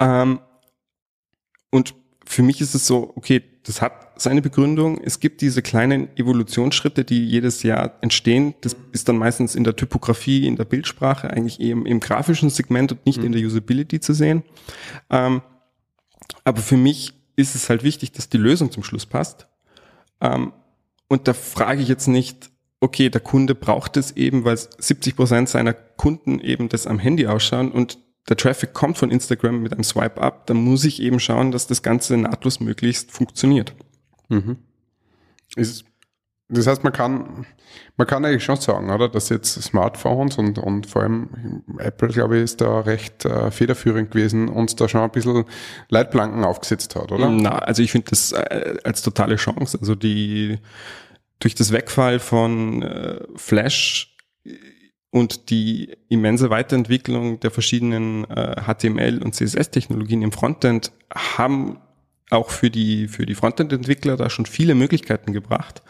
Ähm, 0.00 0.40
und 1.70 1.94
für 2.24 2.42
mich 2.42 2.60
ist 2.60 2.74
es 2.74 2.86
so, 2.86 3.12
okay, 3.16 3.42
das 3.64 3.82
hat 3.82 4.20
seine 4.20 4.42
Begründung. 4.42 5.00
Es 5.02 5.20
gibt 5.20 5.40
diese 5.40 5.62
kleinen 5.62 6.08
Evolutionsschritte, 6.16 7.04
die 7.04 7.26
jedes 7.26 7.62
Jahr 7.62 7.94
entstehen. 8.00 8.54
Das 8.60 8.76
ist 8.92 9.08
dann 9.08 9.16
meistens 9.16 9.54
in 9.54 9.64
der 9.64 9.76
Typografie, 9.76 10.46
in 10.46 10.56
der 10.56 10.64
Bildsprache, 10.64 11.30
eigentlich 11.30 11.60
eben 11.60 11.86
im 11.86 12.00
grafischen 12.00 12.50
Segment 12.50 12.92
und 12.92 13.06
nicht 13.06 13.22
in 13.22 13.32
der 13.32 13.42
Usability 13.42 14.00
zu 14.00 14.12
sehen. 14.12 14.42
Ähm, 15.10 15.42
aber 16.44 16.60
für 16.60 16.76
mich 16.76 17.14
ist 17.36 17.54
es 17.54 17.68
halt 17.68 17.82
wichtig, 17.82 18.12
dass 18.12 18.28
die 18.28 18.36
Lösung 18.36 18.70
zum 18.70 18.82
Schluss 18.82 19.06
passt. 19.06 19.46
Ähm, 20.20 20.52
und 21.08 21.28
da 21.28 21.34
frage 21.34 21.80
ich 21.80 21.88
jetzt 21.88 22.08
nicht, 22.08 22.50
okay, 22.80 23.08
der 23.10 23.20
Kunde 23.20 23.54
braucht 23.54 23.96
es 23.96 24.12
eben, 24.12 24.44
weil 24.44 24.56
70 24.56 25.16
Prozent 25.16 25.48
seiner 25.48 25.72
Kunden 25.72 26.40
eben 26.40 26.68
das 26.68 26.86
am 26.86 26.98
Handy 26.98 27.26
ausschauen 27.26 27.72
und 27.72 27.98
der 28.28 28.36
Traffic 28.36 28.74
kommt 28.74 28.98
von 28.98 29.10
Instagram 29.10 29.62
mit 29.62 29.72
einem 29.72 29.84
Swipe 29.84 30.20
up, 30.20 30.46
dann 30.46 30.58
muss 30.58 30.84
ich 30.84 31.00
eben 31.00 31.18
schauen, 31.18 31.50
dass 31.50 31.66
das 31.66 31.82
Ganze 31.82 32.16
nahtlos 32.16 32.60
möglichst 32.60 33.10
funktioniert. 33.10 33.74
Ist, 35.56 35.84
das 36.50 36.66
heißt, 36.66 36.82
man 36.82 36.94
kann, 36.94 37.46
man 37.96 38.06
kann 38.06 38.24
eigentlich 38.24 38.44
schon 38.44 38.56
sagen, 38.56 38.90
oder, 38.90 39.08
dass 39.08 39.28
jetzt 39.28 39.62
Smartphones 39.62 40.38
und, 40.38 40.58
und 40.58 40.86
vor 40.86 41.02
allem 41.02 41.62
Apple, 41.78 42.08
glaube 42.08 42.38
ich, 42.38 42.44
ist 42.44 42.60
da 42.62 42.80
recht 42.80 43.26
äh, 43.26 43.50
federführend 43.50 44.10
gewesen, 44.10 44.48
uns 44.48 44.74
da 44.74 44.88
schon 44.88 45.02
ein 45.02 45.10
bisschen 45.10 45.44
Leitplanken 45.90 46.44
aufgesetzt 46.44 46.96
hat, 46.96 47.12
oder? 47.12 47.28
Na, 47.28 47.58
also 47.58 47.82
ich 47.82 47.92
finde 47.92 48.08
das 48.10 48.32
äh, 48.32 48.78
als 48.82 49.02
totale 49.02 49.36
Chance. 49.36 49.78
Also 49.78 49.94
die, 49.94 50.58
durch 51.38 51.54
das 51.54 51.70
Wegfall 51.70 52.18
von 52.18 52.82
äh, 52.82 53.20
Flash 53.36 54.16
und 55.10 55.50
die 55.50 55.96
immense 56.08 56.48
Weiterentwicklung 56.48 57.40
der 57.40 57.50
verschiedenen 57.50 58.24
äh, 58.30 58.62
HTML 58.62 59.22
und 59.22 59.34
CSS-Technologien 59.34 60.22
im 60.22 60.32
Frontend 60.32 60.92
haben 61.14 61.78
auch 62.30 62.50
für 62.50 62.70
die, 62.70 63.08
für 63.08 63.26
die 63.26 63.34
Frontend-Entwickler 63.34 64.16
da 64.16 64.30
schon 64.30 64.46
viele 64.46 64.74
Möglichkeiten 64.74 65.32
gebracht. 65.32 65.82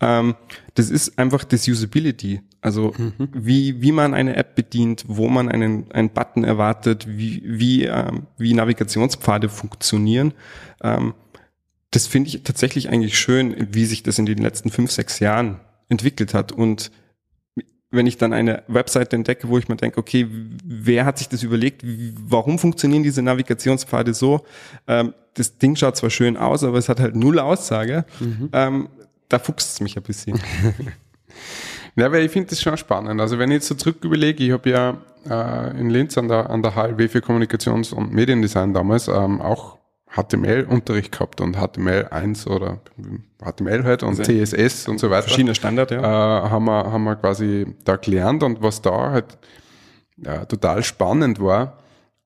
Ähm, 0.00 0.34
das 0.74 0.90
ist 0.90 1.18
einfach 1.18 1.44
das 1.44 1.66
Usability. 1.66 2.40
Also 2.60 2.92
Mhm. 2.98 3.28
wie, 3.32 3.82
wie 3.82 3.92
man 3.92 4.14
eine 4.14 4.36
App 4.36 4.54
bedient, 4.56 5.04
wo 5.06 5.28
man 5.28 5.48
einen, 5.48 5.90
einen 5.92 6.10
Button 6.10 6.44
erwartet, 6.44 7.06
wie, 7.08 7.42
wie, 7.44 7.84
ähm, 7.84 8.26
wie 8.36 8.54
Navigationspfade 8.54 9.48
funktionieren. 9.48 10.34
Ähm, 10.82 11.14
das 11.90 12.06
finde 12.06 12.28
ich 12.28 12.42
tatsächlich 12.42 12.90
eigentlich 12.90 13.18
schön, 13.18 13.68
wie 13.72 13.86
sich 13.86 14.02
das 14.02 14.18
in 14.18 14.26
den 14.26 14.38
letzten 14.38 14.70
fünf, 14.70 14.90
sechs 14.90 15.20
Jahren 15.20 15.60
entwickelt 15.88 16.34
hat. 16.34 16.52
Und 16.52 16.90
wenn 17.90 18.06
ich 18.06 18.18
dann 18.18 18.34
eine 18.34 18.64
Webseite 18.68 19.16
entdecke, 19.16 19.48
wo 19.48 19.56
ich 19.56 19.68
mir 19.68 19.76
denke, 19.76 19.98
okay, 19.98 20.26
wer 20.64 21.06
hat 21.06 21.16
sich 21.18 21.28
das 21.28 21.42
überlegt? 21.42 21.82
Warum 21.84 22.58
funktionieren 22.58 23.02
diese 23.02 23.22
Navigationspfade 23.22 24.12
so? 24.12 24.44
Ähm, 24.86 25.14
das 25.34 25.56
Ding 25.58 25.76
schaut 25.76 25.96
zwar 25.96 26.10
schön 26.10 26.36
aus, 26.36 26.64
aber 26.64 26.76
es 26.78 26.88
hat 26.88 27.00
halt 27.00 27.16
null 27.16 27.38
Aussage. 27.38 28.04
Ähm, 28.52 28.88
da 29.28 29.38
fuchst 29.38 29.74
es 29.74 29.80
mich 29.80 29.96
ein 29.96 30.02
bisschen. 30.02 30.40
Ja, 31.98 32.12
weil 32.12 32.24
ich 32.24 32.30
finde 32.30 32.50
das 32.50 32.62
schon 32.62 32.76
spannend. 32.76 33.20
Also 33.20 33.40
wenn 33.40 33.50
ich 33.50 33.56
jetzt 33.56 33.66
so 33.66 33.74
zurück 33.74 34.04
überlege, 34.04 34.44
ich 34.44 34.52
habe 34.52 34.70
ja 34.70 34.98
äh, 35.28 35.80
in 35.80 35.90
Linz 35.90 36.16
an 36.16 36.28
der, 36.28 36.48
an 36.48 36.62
der 36.62 36.76
HLW 36.76 37.08
für 37.08 37.18
Kommunikations- 37.18 37.92
und 37.92 38.12
Mediendesign 38.12 38.72
damals 38.72 39.08
ähm, 39.08 39.40
auch 39.40 39.78
HTML-Unterricht 40.10 41.10
gehabt 41.10 41.40
und 41.40 41.56
HTML1 41.56 42.48
oder 42.48 42.80
HTML 43.42 43.82
halt 43.82 44.04
und 44.04 44.14
CSS 44.14 44.86
und 44.86 44.98
so 45.00 45.10
weiter. 45.10 45.24
Verschiedener 45.24 45.56
Standard, 45.56 45.90
äh, 45.90 45.96
ja. 45.96 46.48
haben, 46.50 46.66
wir, 46.66 46.92
haben 46.92 47.02
wir 47.02 47.16
quasi 47.16 47.66
da 47.84 47.96
gelernt 47.96 48.44
und 48.44 48.62
was 48.62 48.80
da 48.80 49.10
halt 49.10 49.36
ja, 50.16 50.44
total 50.44 50.84
spannend 50.84 51.40
war, 51.40 51.78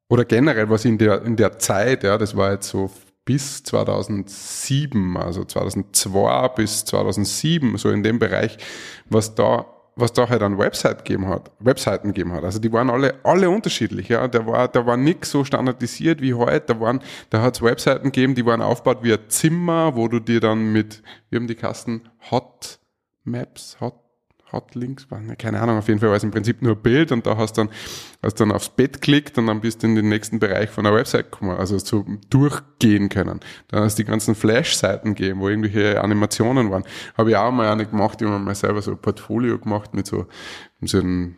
oder 0.08 0.26
generell 0.26 0.68
was 0.68 0.84
in 0.84 0.98
der, 0.98 1.22
in 1.22 1.36
der 1.36 1.58
Zeit, 1.58 2.04
ja, 2.04 2.18
das 2.18 2.36
war 2.36 2.52
jetzt 2.52 2.68
so 2.68 2.90
bis 3.24 3.62
2007, 3.62 5.16
also 5.16 5.44
2002 5.44 6.48
bis 6.48 6.84
2007, 6.84 7.76
so 7.78 7.90
in 7.90 8.02
dem 8.02 8.18
Bereich, 8.18 8.58
was 9.08 9.34
da 9.34 9.66
was 9.94 10.12
da 10.12 10.28
halt 10.28 10.42
an 10.42 10.58
Website 10.58 11.04
gegeben 11.04 11.28
hat, 11.28 11.50
Webseiten 11.58 12.08
gegeben 12.08 12.32
hat. 12.32 12.44
Also 12.44 12.58
die 12.58 12.72
waren 12.72 12.88
alle, 12.88 13.14
alle 13.24 13.50
unterschiedlich, 13.50 14.08
ja. 14.08 14.26
Da 14.26 14.46
war, 14.46 14.68
da 14.68 14.86
war 14.86 14.96
nix 14.96 15.30
so 15.30 15.44
standardisiert 15.44 16.20
wie 16.22 16.34
heute. 16.34 16.74
Da 16.74 16.80
waren, 16.80 17.00
da 17.30 17.42
hat's 17.42 17.60
Webseiten 17.60 18.04
gegeben, 18.04 18.34
die 18.34 18.46
waren 18.46 18.62
aufgebaut 18.62 19.02
wie 19.02 19.12
ein 19.12 19.28
Zimmer, 19.28 19.94
wo 19.94 20.08
du 20.08 20.18
dir 20.18 20.40
dann 20.40 20.72
mit, 20.72 21.02
wir 21.28 21.38
haben 21.38 21.46
die 21.46 21.54
Kasten 21.54 22.08
Hot 22.30 22.78
Maps, 23.24 23.76
Hot 23.80 24.01
Hotlinks, 24.52 25.10
war- 25.10 25.20
ne, 25.20 25.36
keine 25.36 25.60
Ahnung, 25.60 25.78
auf 25.78 25.88
jeden 25.88 26.00
Fall 26.00 26.10
war 26.10 26.16
es 26.16 26.24
im 26.24 26.30
Prinzip 26.30 26.62
nur 26.62 26.76
ein 26.76 26.82
Bild 26.82 27.10
und 27.12 27.26
da 27.26 27.36
hast 27.36 27.58
dann, 27.58 27.70
hast 28.22 28.40
dann 28.40 28.52
aufs 28.52 28.68
Bett 28.68 28.94
geklickt 28.94 29.38
und 29.38 29.46
dann 29.46 29.60
bist 29.60 29.82
du 29.82 29.86
in 29.86 29.94
den 29.94 30.08
nächsten 30.08 30.38
Bereich 30.38 30.70
von 30.70 30.84
der 30.84 30.94
Website 30.94 31.32
gekommen, 31.32 31.56
also 31.56 31.78
so 31.78 32.04
durchgehen 32.30 33.08
können. 33.08 33.40
Dann 33.68 33.82
hast 33.84 33.98
du 33.98 34.02
die 34.02 34.08
ganzen 34.10 34.34
Flash-Seiten 34.34 35.14
gegeben, 35.14 35.40
wo 35.40 35.48
irgendwelche 35.48 36.00
Animationen 36.02 36.70
waren. 36.70 36.84
Habe 37.16 37.30
ich 37.30 37.36
auch 37.36 37.50
mal 37.50 37.68
eine 37.70 37.86
gemacht, 37.86 38.20
ich 38.20 38.28
habe 38.28 38.38
mal 38.38 38.54
selber 38.54 38.82
so 38.82 38.92
ein 38.92 38.98
Portfolio 38.98 39.58
gemacht 39.58 39.94
mit 39.94 40.06
so, 40.06 40.26
mit 40.80 40.90
so 40.90 40.98
einem 41.00 41.36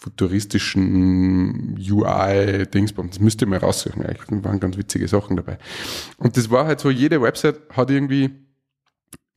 futuristischen 0.00 1.76
UI-Dingsbums. 1.78 3.10
Das 3.16 3.20
müsst 3.20 3.40
ihr 3.42 3.48
mal 3.48 3.58
raussuchen, 3.58 4.04
eigentlich 4.04 4.44
waren 4.44 4.60
ganz 4.60 4.76
witzige 4.76 5.08
Sachen 5.08 5.36
dabei. 5.36 5.58
Und 6.18 6.36
das 6.36 6.50
war 6.50 6.66
halt 6.66 6.80
so, 6.80 6.90
jede 6.90 7.20
Website 7.20 7.60
hat 7.74 7.90
irgendwie 7.90 8.30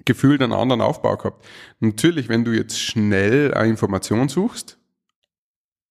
gefühlt 0.06 0.42
einen 0.42 0.54
anderen 0.54 0.82
Aufbau 0.82 1.18
gehabt. 1.18 1.46
Natürlich, 1.80 2.30
wenn 2.30 2.44
du 2.46 2.52
jetzt 2.52 2.80
schnell 2.80 3.54
eine 3.54 3.70
Information 3.70 4.30
suchst, 4.30 4.78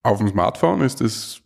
auf 0.03 0.17
dem 0.17 0.27
Smartphone 0.29 0.81
ist 0.81 1.01
das, 1.01 1.41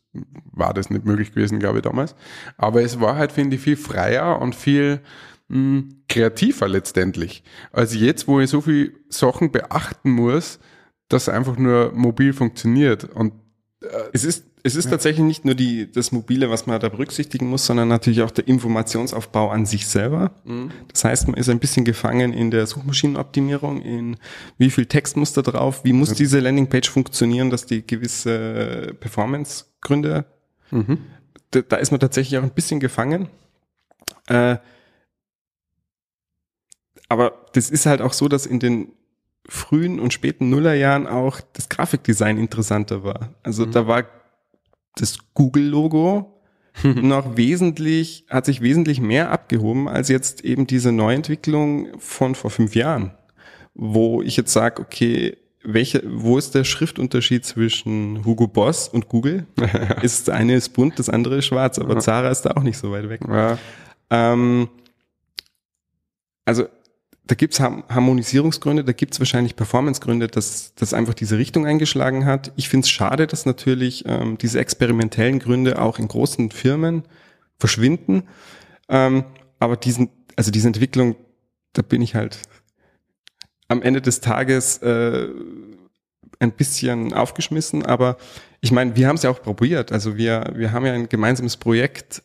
war 0.52 0.74
das 0.74 0.90
nicht 0.90 1.06
möglich 1.06 1.32
gewesen, 1.34 1.60
glaube 1.60 1.80
ich, 1.80 1.84
damals. 1.84 2.16
Aber 2.58 2.82
es 2.82 3.00
war 3.00 3.18
halt, 3.18 3.32
finde 3.32 3.56
ich, 3.58 3.62
viel 3.62 3.78
freier 3.78 4.42
und 4.42 4.56
viel 4.56 5.02
mh, 5.50 5.84
kreativer 6.08 6.68
letztendlich. 6.68 7.44
Als 7.72 7.94
jetzt, 7.96 8.28
wo 8.28 8.40
ich 8.40 8.50
so 8.50 8.62
viel 8.62 8.98
Sachen 9.10 9.52
beachten 9.52 10.12
muss, 10.12 10.60
dass 11.10 11.30
einfach 11.30 11.58
nur 11.58 11.92
mobil 11.94 12.34
funktioniert. 12.34 13.04
Und 13.04 13.34
Es 14.14 14.24
ist, 14.24 14.46
es 14.66 14.74
ist 14.74 14.90
tatsächlich 14.90 15.24
nicht 15.24 15.46
nur 15.46 15.54
die, 15.54 15.92
das 15.92 16.12
Mobile, 16.12 16.50
was 16.50 16.66
man 16.66 16.80
da 16.80 16.90
berücksichtigen 16.90 17.48
muss, 17.48 17.68
sondern 17.68 17.88
natürlich 17.88 18.24
auch 18.24 18.32
der 18.32 18.48
Informationsaufbau 18.48 19.52
an 19.52 19.68
sich 19.68 19.86
selber. 19.86 20.32
Das 20.92 21.04
heißt, 21.04 21.28
man 21.28 21.38
ist 21.38 21.50
ein 21.50 21.60
bisschen 21.60 21.86
gefangen 21.86 22.34
in 22.34 22.50
der 22.50 22.66
Suchmaschinenoptimierung, 22.66 23.84
in 23.84 24.18
wie 24.58 24.72
viel 24.72 24.88
Text 24.88 25.18
muss 25.18 25.34
da 25.34 25.44
drauf, 25.44 25.84
wie 25.84 25.94
muss 25.94 26.14
diese 26.16 26.40
Landingpage 26.40 26.90
funktionieren, 26.90 27.52
dass 27.52 27.68
die 27.68 27.86
gewisse 27.86 28.96
Performance-Gründe, 29.00 30.26
da, 31.52 31.62
da 31.62 31.76
ist 31.76 31.92
man 31.92 32.00
tatsächlich 32.00 32.40
auch 32.40 32.44
ein 32.44 32.50
bisschen 32.50 32.80
gefangen. 32.80 33.30
Äh, 34.26 34.58
aber 37.08 37.46
das 37.54 37.70
ist 37.70 37.86
halt 37.86 38.02
auch 38.02 38.14
so, 38.14 38.28
dass 38.28 38.48
in 38.48 38.60
den 38.60 38.94
frühen 39.48 40.00
und 40.00 40.12
späten 40.12 40.50
Nullerjahren 40.50 41.06
auch 41.06 41.40
das 41.54 41.70
Grafikdesign 41.70 42.40
interessanter 42.40 43.04
war. 43.04 43.36
Also 43.44 43.68
da 43.68 43.86
war 43.86 44.06
das 44.96 45.18
Google-Logo 45.34 46.42
noch 46.84 47.38
wesentlich, 47.38 48.26
hat 48.30 48.46
sich 48.46 48.62
wesentlich 48.62 49.00
mehr 49.00 49.32
abgehoben 49.32 49.88
als 49.88 50.10
jetzt 50.10 50.44
eben 50.44 50.68
diese 50.68 50.92
Neuentwicklung 50.92 52.00
von 52.00 52.36
vor 52.36 52.50
fünf 52.50 52.76
Jahren, 52.76 53.12
wo 53.74 54.22
ich 54.22 54.36
jetzt 54.38 54.52
sage, 54.54 54.82
okay, 54.82 55.38
welche, 55.64 56.04
wo 56.06 56.38
ist 56.38 56.54
der 56.54 56.64
Schriftunterschied 56.64 57.44
zwischen 57.44 58.24
Hugo 58.24 58.48
Boss 58.48 58.88
und 58.88 59.10
Google? 59.10 59.48
ist 60.02 60.28
das 60.28 60.36
eine 60.36 60.56
ist 60.56 60.70
bunt, 60.70 61.00
das 61.00 61.10
andere 61.10 61.38
ist 61.38 61.46
schwarz, 61.46 61.80
aber 61.80 62.00
Zara 62.00 62.30
ist 62.30 62.44
da 62.44 62.52
auch 62.52 62.64
nicht 62.64 62.78
so 62.78 62.92
weit 62.92 63.10
weg. 63.10 63.22
ja, 63.28 63.58
Ähm, 64.12 64.70
also 66.46 66.68
da 67.28 67.34
gibt's 67.34 67.60
Harmonisierungsgründe, 67.60 68.84
da 68.84 68.92
gibt's 68.92 69.20
wahrscheinlich 69.20 69.56
Performancegründe, 69.56 70.28
dass 70.28 70.76
das 70.76 70.94
einfach 70.94 71.16
diese 71.16 71.38
Richtung 71.38 71.66
eingeschlagen 71.66 72.26
hat. 72.26 72.52
Ich 72.56 72.70
finde 72.70 72.86
es 72.86 72.92
schade, 72.92 73.26
dass 73.26 73.46
natürlich 73.46 74.04
ähm, 74.08 74.38
diese 74.38 74.60
experimentellen 74.60 75.40
Gründe 75.40 75.82
auch 75.82 75.98
in 75.98 76.08
großen 76.08 76.52
Firmen 76.52 77.04
verschwinden. 77.58 78.24
Ähm, 78.90 79.26
aber 79.60 79.76
diesen, 79.76 80.10
also 80.36 80.52
diese 80.52 80.68
Entwicklung, 80.68 81.16
da 81.74 81.82
bin 81.82 82.02
ich 82.02 82.14
halt 82.14 82.40
am 83.68 83.82
Ende 83.82 84.02
des 84.02 84.22
Tages 84.22 84.78
äh, 84.80 85.28
ein 86.40 86.52
bisschen 86.52 87.14
aufgeschmissen. 87.14 87.86
Aber 87.86 88.18
ich 88.62 88.72
meine, 88.72 88.96
wir 88.96 89.08
haben 89.08 89.16
es 89.16 89.24
ja 89.24 89.32
auch 89.32 89.42
probiert. 89.42 89.92
Also 89.92 90.16
wir, 90.16 90.54
wir 90.56 90.72
haben 90.72 90.86
ja 90.86 90.94
ein 90.94 91.10
gemeinsames 91.10 91.58
Projekt 91.58 92.22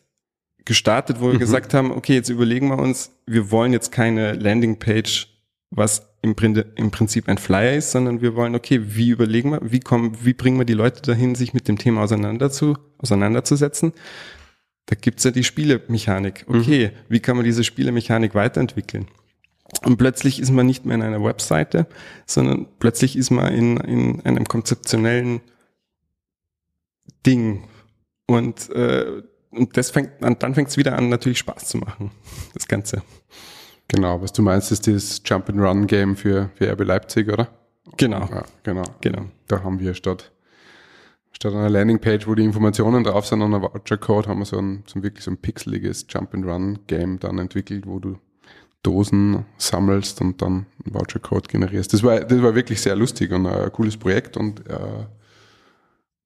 gestartet, 0.65 1.19
wo 1.19 1.31
wir 1.31 1.39
gesagt 1.39 1.73
haben, 1.73 1.91
okay, 1.91 2.13
jetzt 2.13 2.29
überlegen 2.29 2.67
wir 2.67 2.77
uns, 2.77 3.11
wir 3.25 3.51
wollen 3.51 3.73
jetzt 3.73 3.91
keine 3.91 4.33
Landingpage, 4.33 5.27
was 5.71 6.07
im, 6.21 6.35
im 6.75 6.91
Prinzip 6.91 7.27
ein 7.27 7.37
Flyer 7.37 7.75
ist, 7.75 7.91
sondern 7.91 8.21
wir 8.21 8.35
wollen, 8.35 8.55
okay, 8.55 8.81
wie 8.83 9.09
überlegen 9.09 9.51
wir, 9.51 9.59
wie 9.63 9.79
kommen, 9.79 10.17
wie 10.23 10.33
bringen 10.33 10.59
wir 10.59 10.65
die 10.65 10.73
Leute 10.73 11.01
dahin, 11.01 11.35
sich 11.35 11.53
mit 11.53 11.67
dem 11.67 11.77
Thema 11.77 12.03
auseinander 12.03 12.51
zu, 12.51 12.77
auseinanderzusetzen? 12.99 13.93
Da 14.85 14.95
gibt's 14.99 15.23
ja 15.23 15.31
die 15.31 15.43
Spielemechanik. 15.43 16.45
Okay, 16.47 16.91
wie 17.07 17.19
kann 17.19 17.37
man 17.37 17.45
diese 17.45 17.63
Spielemechanik 17.63 18.35
weiterentwickeln? 18.35 19.07
Und 19.83 19.97
plötzlich 19.97 20.39
ist 20.39 20.51
man 20.51 20.65
nicht 20.65 20.85
mehr 20.85 20.95
in 20.95 21.01
einer 21.01 21.23
Webseite, 21.23 21.87
sondern 22.25 22.67
plötzlich 22.79 23.15
ist 23.15 23.31
man 23.31 23.53
in, 23.53 23.77
in 23.77 24.21
einem 24.25 24.45
konzeptionellen 24.45 25.39
Ding. 27.25 27.63
Und, 28.27 28.69
äh, 28.71 29.23
und 29.51 29.75
das 29.77 29.89
fängt 29.91 30.23
an, 30.23 30.37
dann 30.39 30.55
fängt 30.55 30.69
es 30.69 30.77
wieder 30.77 30.97
an, 30.97 31.09
natürlich 31.09 31.39
Spaß 31.39 31.67
zu 31.69 31.77
machen, 31.77 32.11
das 32.53 32.67
Ganze. 32.67 33.01
genau. 33.87 34.21
Was 34.21 34.33
du 34.33 34.41
meinst, 34.41 34.71
ist 34.71 34.87
das 34.87 35.21
Jump-and-Run-Game 35.25 36.15
für, 36.15 36.49
für 36.55 36.71
RB 36.71 36.83
Leipzig, 36.85 37.29
oder? 37.31 37.47
Genau, 37.97 38.27
Ja, 38.31 38.43
genau. 38.63 38.83
genau. 39.01 39.25
Da 39.47 39.63
haben 39.63 39.79
wir 39.79 39.93
statt, 39.93 40.31
statt 41.33 41.53
einer 41.53 41.69
Landingpage, 41.69 42.27
wo 42.27 42.35
die 42.35 42.43
Informationen 42.43 43.03
drauf 43.03 43.25
sind 43.25 43.41
und 43.41 43.53
ein 43.53 43.61
Voucher-Code, 43.61 44.29
haben 44.29 44.39
wir 44.39 44.45
so 44.45 44.57
ein, 44.57 44.83
so 44.87 44.99
ein 44.99 45.03
wirklich 45.03 45.25
so 45.25 45.31
ein 45.31 45.37
pixeliges 45.37 46.05
Jump-and-Run-Game 46.09 47.19
dann 47.19 47.39
entwickelt, 47.39 47.85
wo 47.87 47.99
du 47.99 48.17
Dosen 48.83 49.45
sammelst 49.57 50.21
und 50.21 50.41
dann 50.41 50.65
einen 50.85 50.93
Voucher-Code 50.95 51.49
generierst. 51.49 51.93
Das 51.93 52.01
war, 52.03 52.19
das 52.21 52.41
war 52.41 52.55
wirklich 52.55 52.81
sehr 52.81 52.95
lustig 52.95 53.31
und 53.31 53.45
ein 53.45 53.71
cooles 53.71 53.97
Projekt 53.97 54.37
und 54.37 54.67
äh, 54.67 55.05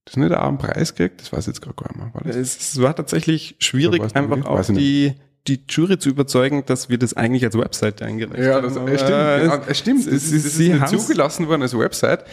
das 0.06 0.18
nicht 0.18 0.32
auch 0.34 0.48
einen 0.48 0.58
Preis 0.58 0.94
gekriegt? 0.96 1.22
Das 1.22 1.34
weiß 1.34 1.42
ich 1.48 1.56
jetzt 1.56 1.62
gar 1.62 1.72
nicht 1.88 1.96
mehr. 1.98 2.12
War 2.14 2.22
das? 2.24 2.36
Es 2.36 2.82
war 2.82 2.96
tatsächlich 2.96 3.56
schwierig, 3.60 4.02
nicht, 4.02 4.16
einfach 4.16 4.46
auch 4.46 4.62
die, 4.66 5.14
die 5.48 5.62
Jury 5.70 6.00
zu 6.00 6.10
überzeugen, 6.10 6.64
dass 6.66 6.90
wir 6.90 6.98
das 6.98 7.14
eigentlich 7.16 7.44
als 7.46 7.58
Webseite 7.58 8.06
eingereicht 8.06 8.44
Ja, 8.44 8.56
haben. 8.56 8.64
das, 8.64 8.76
äh, 8.78 8.98
stimmt. 8.98 9.10
Ja, 9.10 9.62
es 9.68 9.78
stimmt. 9.78 10.06
Das, 10.08 10.14
es- 10.14 10.32
ist, 10.32 10.60
das 10.82 10.92
ist 10.92 11.00
zugelassen 11.08 11.48
worden 11.48 11.62
als 11.64 11.78
Website. 11.78 12.24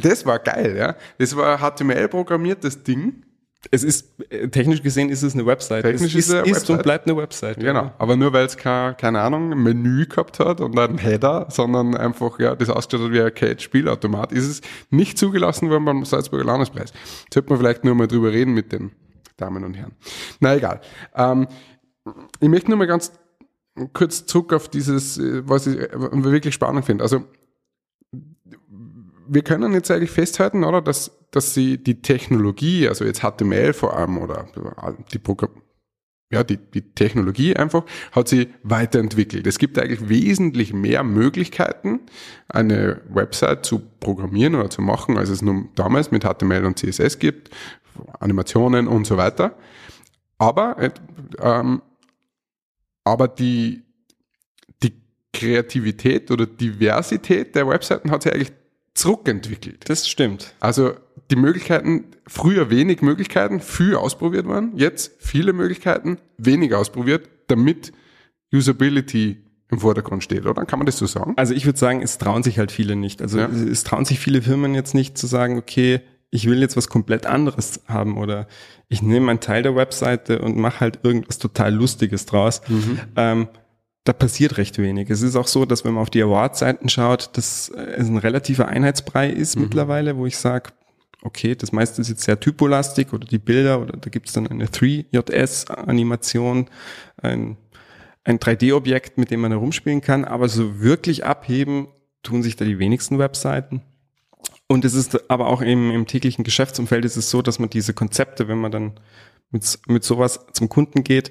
Das 0.00 0.24
war 0.26 0.38
geil, 0.38 0.76
ja. 0.76 0.94
Das 1.18 1.34
war 1.36 1.58
HTML 1.58 2.08
programmiertes 2.08 2.82
Ding. 2.82 3.22
Es 3.70 3.82
ist, 3.82 4.20
äh, 4.30 4.48
technisch 4.48 4.82
gesehen 4.82 5.08
ist 5.08 5.22
es 5.22 5.34
eine 5.34 5.46
Website. 5.46 5.84
Technisch 5.84 6.14
es 6.14 6.26
ist 6.26 6.28
es 6.28 6.34
eine 6.34 6.42
ist 6.42 6.56
Website. 6.56 6.70
und 6.70 6.82
bleibt 6.82 7.06
eine 7.06 7.16
Website. 7.16 7.58
Genau, 7.58 7.92
aber 7.98 8.16
nur 8.16 8.32
weil 8.32 8.46
es 8.46 8.56
kein, 8.56 8.96
keine 8.96 9.20
Ahnung, 9.20 9.50
Menü 9.62 10.06
gehabt 10.06 10.38
hat 10.38 10.60
und 10.60 10.78
einen 10.78 10.98
Header, 10.98 11.46
sondern 11.50 11.96
einfach, 11.96 12.38
ja, 12.38 12.54
das 12.54 12.70
ausgeschaut 12.70 13.06
hat 13.06 13.12
wie 13.12 13.20
ein 13.20 13.26
Arcade-Spielautomat, 13.26 14.32
ist 14.32 14.48
es 14.48 14.60
nicht 14.90 15.18
zugelassen 15.18 15.70
worden 15.70 15.84
beim 15.84 16.04
Salzburger 16.04 16.44
Landespreis. 16.44 16.92
Sollte 17.32 17.48
man 17.50 17.58
vielleicht 17.58 17.84
nur 17.84 17.94
mal 17.94 18.06
drüber 18.06 18.32
reden 18.32 18.54
mit 18.54 18.72
den 18.72 18.92
Damen 19.36 19.64
und 19.64 19.74
Herren. 19.74 19.92
Na 20.40 20.54
egal. 20.56 20.80
Ähm, 21.14 21.48
ich 22.40 22.48
möchte 22.48 22.70
nur 22.70 22.78
mal 22.78 22.86
ganz 22.86 23.12
kurz 23.92 24.26
zurück 24.26 24.52
auf 24.52 24.68
dieses, 24.68 25.18
äh, 25.18 25.42
was 25.48 25.66
ich 25.66 25.78
äh, 25.78 25.90
wirklich 25.92 26.54
spannend 26.54 26.84
finde. 26.84 27.02
Also, 27.02 27.24
wir 29.26 29.42
können 29.42 29.72
jetzt 29.72 29.90
eigentlich 29.90 30.10
festhalten, 30.10 30.64
oder, 30.64 30.82
dass, 30.82 31.12
dass 31.30 31.54
sie 31.54 31.82
die 31.82 32.02
Technologie, 32.02 32.88
also 32.88 33.04
jetzt 33.04 33.20
HTML 33.22 33.72
vor 33.72 33.96
allem 33.96 34.18
oder 34.18 34.46
die 35.12 35.18
Programm, 35.18 35.50
ja, 36.32 36.42
die, 36.42 36.56
die 36.56 36.82
Technologie 36.94 37.54
einfach 37.54 37.84
hat 38.12 38.28
sie 38.28 38.48
weiterentwickelt. 38.62 39.46
Es 39.46 39.58
gibt 39.58 39.78
eigentlich 39.78 40.08
wesentlich 40.08 40.72
mehr 40.72 41.04
Möglichkeiten, 41.04 42.00
eine 42.48 43.02
Website 43.08 43.64
zu 43.64 43.80
programmieren 44.00 44.56
oder 44.56 44.70
zu 44.70 44.82
machen, 44.82 45.16
als 45.16 45.28
es 45.28 45.42
nun 45.42 45.68
damals 45.76 46.10
mit 46.10 46.24
HTML 46.24 46.64
und 46.64 46.78
CSS 46.78 47.18
gibt, 47.18 47.50
Animationen 48.18 48.88
und 48.88 49.06
so 49.06 49.16
weiter. 49.16 49.56
Aber, 50.38 50.78
äh, 50.78 50.90
ähm, 51.40 51.82
aber 53.04 53.28
die, 53.28 53.82
die 54.82 54.94
Kreativität 55.32 56.30
oder 56.30 56.46
Diversität 56.46 57.54
der 57.54 57.68
Webseiten 57.68 58.10
hat 58.10 58.22
sich 58.24 58.32
eigentlich 58.32 58.52
zurückentwickelt. 58.94 59.88
Das 59.88 60.08
stimmt. 60.08 60.54
Also 60.60 60.92
die 61.30 61.36
Möglichkeiten, 61.36 62.04
früher 62.26 62.70
wenig 62.70 63.02
Möglichkeiten, 63.02 63.60
viel 63.60 63.96
ausprobiert 63.96 64.46
waren, 64.46 64.72
jetzt 64.76 65.12
viele 65.18 65.52
Möglichkeiten, 65.52 66.18
wenig 66.38 66.74
ausprobiert, 66.74 67.28
damit 67.48 67.92
Usability 68.52 69.38
im 69.70 69.80
Vordergrund 69.80 70.22
steht, 70.22 70.46
oder? 70.46 70.64
Kann 70.64 70.78
man 70.78 70.86
das 70.86 70.98
so 70.98 71.06
sagen? 71.06 71.34
Also 71.36 71.54
ich 71.54 71.64
würde 71.66 71.78
sagen, 71.78 72.02
es 72.02 72.18
trauen 72.18 72.42
sich 72.42 72.58
halt 72.58 72.70
viele 72.70 72.94
nicht. 72.96 73.20
Also 73.22 73.38
Ja. 73.38 73.46
es 73.48 73.82
trauen 73.82 74.04
sich 74.04 74.20
viele 74.20 74.42
Firmen 74.42 74.74
jetzt 74.74 74.94
nicht 74.94 75.18
zu 75.18 75.26
sagen, 75.26 75.58
okay, 75.58 76.00
ich 76.30 76.46
will 76.48 76.60
jetzt 76.60 76.76
was 76.76 76.88
komplett 76.88 77.26
anderes 77.26 77.80
haben 77.86 78.18
oder 78.18 78.46
ich 78.88 79.02
nehme 79.02 79.30
einen 79.30 79.40
Teil 79.40 79.62
der 79.62 79.74
Webseite 79.76 80.40
und 80.42 80.56
mache 80.56 80.80
halt 80.80 81.00
irgendwas 81.02 81.38
total 81.38 81.72
Lustiges 81.74 82.26
draus. 82.26 82.60
Ähm, 83.16 83.48
da 84.04 84.12
passiert 84.12 84.58
recht 84.58 84.78
wenig. 84.78 85.10
Es 85.10 85.22
ist 85.22 85.34
auch 85.34 85.46
so, 85.46 85.64
dass 85.64 85.84
wenn 85.84 85.94
man 85.94 86.02
auf 86.02 86.10
die 86.10 86.22
Award-Seiten 86.22 86.88
schaut, 86.88 87.36
dass 87.36 87.70
äh, 87.70 87.80
es 87.96 88.08
ein 88.08 88.18
relativer 88.18 88.68
Einheitsbrei 88.68 89.30
ist 89.30 89.56
mittlerweile, 89.56 90.16
wo 90.16 90.26
ich 90.26 90.36
sage, 90.36 90.70
okay, 91.22 91.54
das 91.54 91.72
meiste 91.72 92.02
ist 92.02 92.10
jetzt 92.10 92.24
sehr 92.24 92.38
typolastig 92.38 93.14
oder 93.14 93.26
die 93.26 93.38
Bilder 93.38 93.80
oder 93.80 93.96
da 93.96 94.10
gibt 94.10 94.28
es 94.28 94.34
dann 94.34 94.46
eine 94.46 94.66
3JS-Animation, 94.66 96.66
ein, 97.22 97.56
ein 98.24 98.38
3D-Objekt, 98.38 99.16
mit 99.16 99.30
dem 99.30 99.40
man 99.40 99.52
herumspielen 99.52 100.02
kann, 100.02 100.26
aber 100.26 100.50
so 100.50 100.80
wirklich 100.80 101.24
abheben 101.24 101.88
tun 102.22 102.42
sich 102.42 102.56
da 102.56 102.66
die 102.66 102.78
wenigsten 102.78 103.18
Webseiten. 103.18 103.80
Und 104.66 104.84
es 104.84 104.94
ist 104.94 105.30
aber 105.30 105.46
auch 105.46 105.62
im, 105.62 105.90
im 105.90 106.06
täglichen 106.06 106.44
Geschäftsumfeld 106.44 107.06
ist 107.06 107.16
es 107.16 107.30
so, 107.30 107.40
dass 107.40 107.58
man 107.58 107.70
diese 107.70 107.94
Konzepte, 107.94 108.48
wenn 108.48 108.58
man 108.58 108.70
dann 108.70 108.92
mit, 109.50 109.78
mit 109.86 110.04
sowas 110.04 110.46
zum 110.52 110.68
Kunden 110.68 111.04
geht, 111.04 111.30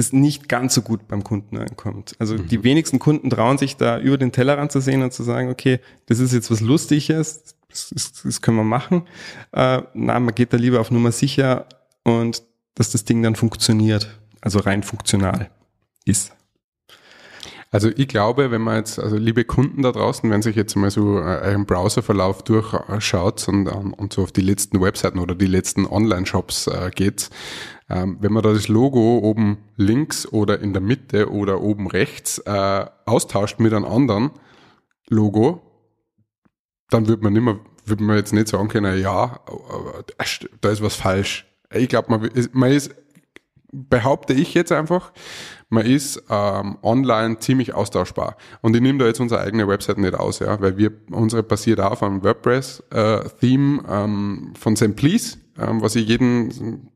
das 0.00 0.12
nicht 0.14 0.48
ganz 0.48 0.74
so 0.74 0.80
gut 0.80 1.06
beim 1.08 1.22
Kunden 1.22 1.58
ankommt. 1.58 2.16
Also 2.18 2.38
die 2.38 2.64
wenigsten 2.64 2.98
Kunden 2.98 3.28
trauen 3.28 3.58
sich 3.58 3.76
da 3.76 3.98
über 3.98 4.16
den 4.16 4.32
Tellerrand 4.32 4.72
zu 4.72 4.80
sehen 4.80 5.02
und 5.02 5.12
zu 5.12 5.22
sagen, 5.22 5.50
okay, 5.50 5.78
das 6.06 6.18
ist 6.18 6.32
jetzt 6.32 6.50
was 6.50 6.60
Lustiges, 6.60 7.54
das, 7.68 7.92
ist, 7.92 8.24
das 8.24 8.40
können 8.40 8.56
wir 8.56 8.64
machen. 8.64 9.02
Äh, 9.52 9.82
na, 9.92 10.18
man 10.18 10.34
geht 10.34 10.54
da 10.54 10.56
lieber 10.56 10.80
auf 10.80 10.90
Nummer 10.90 11.12
sicher 11.12 11.66
und 12.02 12.42
dass 12.74 12.90
das 12.90 13.04
Ding 13.04 13.22
dann 13.22 13.36
funktioniert, 13.36 14.18
also 14.40 14.58
rein 14.60 14.82
funktional 14.82 15.50
ist. 16.06 16.32
Also 17.72 17.88
ich 17.96 18.08
glaube, 18.08 18.50
wenn 18.50 18.62
man 18.62 18.78
jetzt, 18.78 18.98
also 18.98 19.16
liebe 19.16 19.44
Kunden 19.44 19.82
da 19.82 19.92
draußen, 19.92 20.28
wenn 20.28 20.42
sich 20.42 20.56
jetzt 20.56 20.74
mal 20.74 20.90
so 20.90 21.18
äh, 21.18 21.22
euren 21.22 21.66
Browserverlauf 21.66 22.42
durchschaut 22.42 23.46
und, 23.46 23.68
ähm, 23.68 23.94
und 23.94 24.12
so 24.12 24.22
auf 24.24 24.32
die 24.32 24.40
letzten 24.40 24.80
Webseiten 24.80 25.20
oder 25.20 25.36
die 25.36 25.46
letzten 25.46 25.86
Online-Shops 25.86 26.66
äh, 26.66 26.90
geht, 26.92 27.30
ähm, 27.88 28.18
wenn 28.20 28.32
man 28.32 28.42
da 28.42 28.52
das 28.52 28.66
Logo 28.66 29.18
oben 29.18 29.58
links 29.76 30.26
oder 30.26 30.60
in 30.60 30.72
der 30.72 30.82
Mitte 30.82 31.30
oder 31.30 31.60
oben 31.60 31.86
rechts 31.86 32.38
äh, 32.38 32.86
austauscht 33.06 33.60
mit 33.60 33.72
einem 33.72 33.84
anderen 33.84 34.30
Logo, 35.08 35.62
dann 36.88 37.06
wird 37.06 37.22
man 37.22 37.32
nimmer, 37.32 37.60
wird 37.84 38.00
man 38.00 38.16
jetzt 38.16 38.32
nicht 38.32 38.48
sagen 38.48 38.66
können, 38.66 39.00
ja, 39.00 39.40
da 40.60 40.70
ist 40.70 40.82
was 40.82 40.96
falsch. 40.96 41.46
Ich 41.72 41.88
glaube, 41.88 42.10
man, 42.10 42.30
man 42.52 42.72
ist, 42.72 42.92
behaupte 43.72 44.32
ich 44.32 44.54
jetzt 44.54 44.72
einfach, 44.72 45.12
man 45.70 45.86
ist 45.86 46.22
ähm, 46.28 46.78
online 46.82 47.38
ziemlich 47.38 47.74
austauschbar. 47.74 48.36
Und 48.60 48.74
ich 48.74 48.82
nehme 48.82 48.98
da 48.98 49.06
jetzt 49.06 49.20
unsere 49.20 49.40
eigene 49.40 49.68
Website 49.68 49.98
nicht 49.98 50.14
aus, 50.14 50.40
ja, 50.40 50.60
weil 50.60 50.76
wir, 50.76 50.90
unsere 51.10 51.42
basiert 51.44 51.80
auf 51.80 52.02
einem 52.02 52.22
WordPress-Theme 52.22 53.82
ähm, 53.88 54.52
von. 54.58 54.74
Please, 54.74 55.38
ähm, 55.58 55.80
was 55.80 55.94
ich 55.94 56.08
jeden 56.08 56.90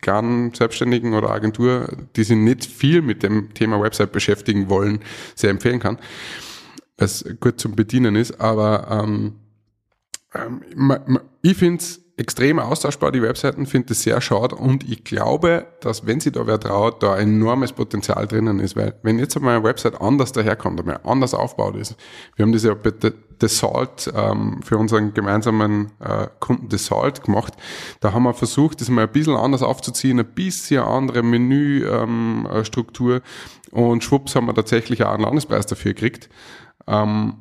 kleinen 0.00 0.52
Selbstständigen 0.52 1.14
oder 1.14 1.30
Agentur, 1.30 1.88
die 2.16 2.24
sich 2.24 2.36
nicht 2.36 2.64
viel 2.64 3.00
mit 3.00 3.22
dem 3.22 3.54
Thema 3.54 3.80
Website 3.80 4.10
beschäftigen 4.10 4.68
wollen, 4.68 5.00
sehr 5.36 5.50
empfehlen 5.50 5.78
kann, 5.78 5.98
was 6.98 7.24
gut 7.40 7.60
zum 7.60 7.76
Bedienen 7.76 8.16
ist. 8.16 8.40
Aber 8.40 9.04
ähm, 9.04 9.36
ähm, 10.34 11.20
ich 11.42 11.56
finde 11.56 11.82
es 11.82 12.05
extrem 12.18 12.58
austauschbar, 12.58 13.12
die 13.12 13.20
Webseiten, 13.20 13.66
finde 13.66 13.92
es 13.92 14.02
sehr 14.02 14.20
schade. 14.22 14.56
Und 14.56 14.88
ich 14.88 15.04
glaube, 15.04 15.66
dass 15.80 16.06
wenn 16.06 16.18
sie 16.18 16.32
da 16.32 16.46
wer 16.46 16.58
traut, 16.58 17.02
da 17.02 17.18
enormes 17.18 17.72
Potenzial 17.72 18.26
drinnen 18.26 18.58
ist, 18.58 18.74
weil 18.74 18.94
wenn 19.02 19.18
jetzt 19.18 19.36
einmal 19.36 19.56
eine 19.56 19.64
Website 19.64 20.00
anders 20.00 20.32
daherkommt, 20.32 20.80
einmal 20.80 21.00
anders 21.04 21.34
aufgebaut 21.34 21.76
ist, 21.76 21.94
wir 22.34 22.44
haben 22.44 22.52
das 22.52 22.64
ja 22.64 22.72
bei 22.72 22.92
The 23.38 23.48
Salt 23.48 24.10
ähm, 24.14 24.62
für 24.62 24.78
unseren 24.78 25.12
gemeinsamen 25.12 25.92
äh, 26.00 26.28
Kunden 26.40 26.70
The 26.70 26.78
Salt 26.78 27.22
gemacht, 27.22 27.52
da 28.00 28.14
haben 28.14 28.22
wir 28.22 28.32
versucht, 28.32 28.80
das 28.80 28.88
mal 28.88 29.02
ein 29.02 29.12
bisschen 29.12 29.36
anders 29.36 29.62
aufzuziehen, 29.62 30.18
ein 30.18 30.34
bisschen 30.34 30.82
andere 30.82 31.22
Menüstruktur 31.22 33.16
ähm, 33.16 33.22
äh, 33.72 33.78
und 33.78 34.02
schwupps 34.02 34.34
haben 34.34 34.46
wir 34.46 34.54
tatsächlich 34.54 35.04
auch 35.04 35.12
einen 35.12 35.24
Landespreis 35.24 35.66
dafür 35.66 35.92
gekriegt. 35.92 36.30
Ähm, 36.86 37.34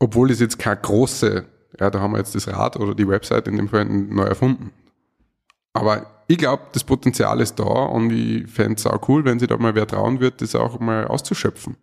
obwohl 0.00 0.32
es 0.32 0.40
jetzt 0.40 0.58
keine 0.58 0.80
große, 0.80 1.46
ja, 1.80 1.90
da 1.90 2.00
haben 2.00 2.12
wir 2.12 2.18
jetzt 2.18 2.34
das 2.34 2.48
Rad 2.48 2.76
oder 2.76 2.94
die 2.94 3.06
Website 3.08 3.48
in 3.48 3.56
dem 3.56 3.68
Fall 3.68 3.84
neu 3.84 4.24
erfunden. 4.24 4.70
Aber 5.74 6.06
ich 6.28 6.38
glaube, 6.38 6.62
das 6.72 6.84
Potenzial 6.84 7.40
ist 7.40 7.58
da 7.58 7.64
und 7.64 8.10
ich 8.10 8.46
fände 8.50 8.74
es 8.78 8.86
auch 8.86 9.08
cool, 9.08 9.24
wenn 9.24 9.38
sich 9.38 9.48
da 9.48 9.56
mal 9.56 9.74
wer 9.74 9.86
trauen 9.86 10.20
wird, 10.20 10.40
das 10.42 10.54
auch 10.54 10.78
mal 10.80 11.06
auszuschöpfen. 11.06 11.76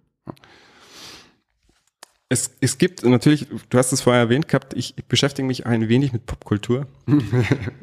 Es, 2.31 2.51
es 2.61 2.77
gibt 2.77 3.03
natürlich, 3.03 3.47
du 3.71 3.77
hast 3.79 3.91
es 3.91 4.01
vorher 4.01 4.21
erwähnt 4.21 4.47
gehabt, 4.47 4.75
ich, 4.75 4.93
ich 4.95 5.05
beschäftige 5.05 5.47
mich 5.47 5.65
ein 5.65 5.89
wenig 5.89 6.13
mit 6.13 6.27
Popkultur. 6.27 6.85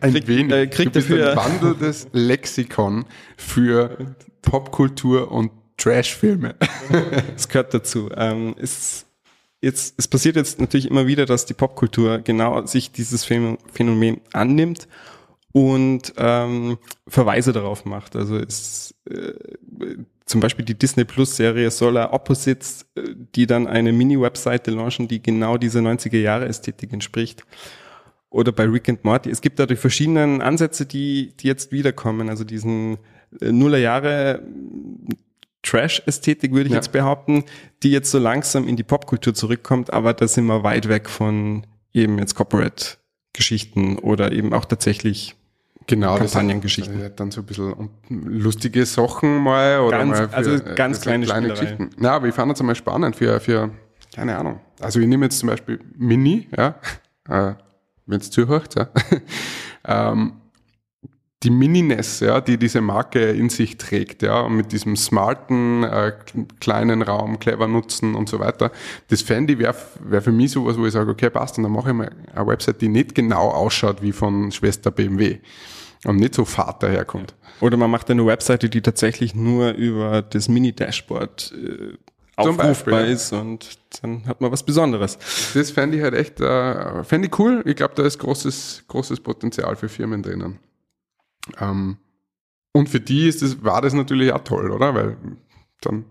Ein 0.01 0.13
Krieg- 0.13 0.29
wenig. 0.29 0.53
äh, 0.53 0.67
krieg 0.69 0.87
du 0.93 1.01
bist 1.01 1.11
dafür- 1.11 1.31
ein 1.33 1.37
wandelndes 1.37 2.07
Lexikon 2.13 3.07
für 3.37 4.15
Popkultur 4.43 5.33
und 5.33 5.51
Trashfilme. 5.79 6.55
Es 7.37 7.49
gehört 7.49 7.75
dazu. 7.75 8.09
Ähm, 8.17 8.55
es, 8.59 9.06
jetzt, 9.67 9.95
es 9.99 10.09
passiert 10.09 10.37
jetzt 10.37 10.61
natürlich 10.61 10.89
immer 10.89 11.07
wieder, 11.07 11.27
dass 11.27 11.45
die 11.45 11.55
Popkultur 11.55 12.21
genau 12.21 12.65
sich 12.67 12.93
dieses 12.93 13.25
Phänomen 13.25 14.21
annimmt 14.33 14.89
und 15.53 16.15
ähm, 16.17 16.79
Verweise 17.09 17.53
darauf 17.53 17.85
macht. 17.85 18.15
Also 18.15 18.37
es, 18.37 18.95
äh, 19.11 19.33
zum 20.25 20.41
Beispiel 20.41 20.65
die 20.65 20.79
Disney 20.79 21.05
Plus 21.05 21.37
Serie 21.37 21.71
Solar 21.71 22.13
Opposites, 22.13 22.87
äh, 22.95 23.15
die 23.35 23.47
dann 23.47 23.67
eine 23.67 23.93
Mini-Webseite 23.93 24.71
launchen, 24.71 25.09
die 25.09 25.23
genau 25.23 25.59
dieser 25.59 25.81
90er 25.81 26.19
Jahre 26.19 26.47
Ästhetik 26.47 26.93
entspricht. 26.93 27.45
Oder 28.31 28.53
bei 28.53 28.65
Rick 28.65 28.89
and 28.89 29.05
Morty. 29.05 29.31
Es 29.31 29.41
gibt 29.41 29.59
da 29.59 29.67
die 29.67 29.77
verschiedenen 29.77 30.43
Ansätze, 30.43 30.85
die, 30.85 31.33
die 31.39 31.47
jetzt 31.49 31.73
wiederkommen. 31.73 32.29
Also 32.29 32.45
diesen 32.45 32.99
äh, 33.41 33.51
Nullerjahre 33.51 34.43
Trash-Ästhetik, 35.67 36.53
würde 36.53 36.65
ich 36.67 36.71
Ja. 36.71 36.77
jetzt 36.77 36.93
behaupten, 36.93 37.45
die 37.83 37.91
jetzt 37.91 38.11
so 38.11 38.19
langsam 38.19 38.67
in 38.69 38.77
die 38.77 38.85
Popkultur 38.85 39.35
zurückkommt, 39.35 39.93
aber 39.93 40.15
da 40.15 40.29
sind 40.29 40.47
wir 40.47 40.63
weit 40.63 40.89
weg 40.89 41.09
von 41.09 41.67
eben 41.93 42.19
jetzt 42.19 42.35
Corporate-Geschichten 42.35 43.99
oder 43.99 44.33
eben 44.33 44.53
auch 44.53 44.65
tatsächlich 44.65 45.35
Genau, 45.89 46.19
das 46.19 46.33
Kampagnengeschichten. 46.33 47.01
äh, 47.01 47.11
Dann 47.15 47.31
so 47.31 47.43
ein 47.43 47.47
bisschen 47.47 47.73
um- 47.73 47.91
lustige 48.09 48.85
Sachen 48.87 49.39
mal 49.39 49.81
oder 49.81 49.99
Ganz- 49.99 50.11
mal 50.19 50.29
für, 50.29 50.35
also 50.37 50.59
ganz 50.75 50.97
so 50.97 51.03
kleine 51.03 51.27
Spielerei. 51.27 51.79
Na, 51.99 52.13
aber 52.13 52.27
ich 52.29 52.35
fand 52.35 52.51
das 52.51 52.61
einmal 52.61 52.75
spannend 52.75 53.15
für, 53.17 53.39
für, 53.41 53.71
keine 54.15 54.37
Ahnung. 54.37 54.59
Also 54.81 54.99
ich 55.01 55.07
nehme 55.07 55.27
jetzt 55.27 55.39
zum 55.39 55.49
Beispiel 55.49 55.79
Mini, 55.97 56.49
ja, 56.57 56.75
äh, 57.29 57.55
wenn 58.07 58.21
es 58.21 58.31
zuhört, 58.31 58.75
ja. 58.75 58.89
ähm, 60.13 60.33
die 61.47 61.51
Mininess, 61.51 62.19
ja, 62.21 62.41
die 62.41 62.59
diese 62.59 62.81
Marke 62.81 63.21
in 63.31 63.51
sich 63.51 63.79
trägt, 63.79 64.23
ja, 64.23 64.41
und 64.41 64.57
mit 64.57 64.73
diesem 64.73 64.97
smarten, 64.97 65.85
äh, 65.85 66.13
kleinen 66.59 67.03
Raum 67.03 67.39
clever 67.39 67.69
nutzen 67.69 68.17
und 68.17 68.29
so 68.29 68.41
weiter. 68.41 68.73
Das 69.09 69.23
fände 69.23 69.53
ich 69.53 69.59
wäre 69.61 69.77
wär 70.01 70.23
für 70.23 70.33
mich 70.33 70.51
sowas, 70.51 70.77
wo 70.77 70.85
ich 70.87 70.93
sage, 70.93 71.09
okay, 71.09 71.31
passt, 71.31 71.57
und 71.57 71.63
dann 71.63 71.71
mache 71.71 71.91
ich 71.91 71.95
mal 71.95 72.11
eine 72.35 72.47
Website, 72.49 72.81
die 72.81 72.89
nicht 72.89 73.15
genau 73.15 73.49
ausschaut 73.51 74.03
wie 74.03 74.11
von 74.11 74.51
Schwester 74.51 74.91
BMW 74.91 75.39
und 76.05 76.17
nicht 76.17 76.35
so 76.35 76.45
fad 76.45 76.83
daherkommt. 76.83 77.37
Oder 77.61 77.77
man 77.77 77.93
macht 77.93 78.11
eine 78.11 78.27
Webseite, 78.27 78.69
die 78.69 78.83
tatsächlich 78.83 79.37
nur 79.37 79.71
über 79.71 80.23
das 80.23 80.49
Mini-Dashboard 80.49 81.55
äh, 81.55 81.93
aufrufbar 82.35 82.67
Beispiel, 82.67 82.93
ja. 82.93 83.05
ist 83.05 83.33
und 83.33 83.79
dann 84.03 84.27
hat 84.27 84.41
man 84.41 84.51
was 84.51 84.65
Besonderes. 84.65 85.17
Das 85.55 85.71
fände 85.71 85.97
ich 85.97 86.03
halt 86.03 86.15
echt, 86.15 86.41
äh, 86.41 87.05
fände 87.05 87.29
ich 87.29 87.39
cool. 87.39 87.63
Ich 87.65 87.77
glaube, 87.77 87.95
da 87.95 88.03
ist 88.03 88.19
großes, 88.19 88.83
großes 88.89 89.21
Potenzial 89.21 89.77
für 89.77 89.89
Firmen 89.89 90.25
drinnen. 90.25 90.59
Ähm, 91.61 91.99
und 92.73 92.89
für 92.89 93.01
die 93.01 93.27
ist 93.29 93.43
das, 93.43 93.63
war 93.65 93.81
das 93.81 93.95
natürlich 93.95 94.33
auch 94.33 94.45
toll, 94.45 94.71
oder? 94.71 94.95
Weil 94.95 95.17
dann 95.81 96.05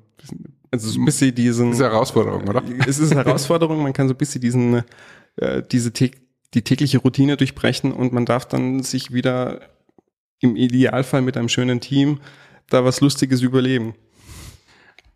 Also 0.71 0.89
so 0.89 0.99
ein 0.99 1.05
bisschen 1.05 1.35
diesen... 1.35 1.71
ist 1.71 1.81
eine 1.81 1.91
Herausforderung, 1.91 2.47
oder? 2.47 2.63
Es 2.87 2.99
ist 2.99 3.11
eine 3.11 3.23
Herausforderung, 3.23 3.83
man 3.83 3.93
kann 3.93 4.07
so 4.07 4.13
ein 4.13 4.17
bisschen 4.17 4.41
diesen, 4.41 4.83
äh, 5.37 5.61
diese 5.71 5.91
die 5.91 6.61
tägliche 6.61 6.99
Routine 6.99 7.37
durchbrechen 7.37 7.91
und 7.91 8.13
man 8.13 8.25
darf 8.25 8.47
dann 8.47 8.81
sich 8.81 9.13
wieder 9.13 9.61
im 10.39 10.55
Idealfall 10.55 11.21
mit 11.21 11.37
einem 11.37 11.49
schönen 11.49 11.81
Team 11.81 12.19
da 12.69 12.83
was 12.83 13.01
Lustiges 13.01 13.41
überleben. 13.41 13.93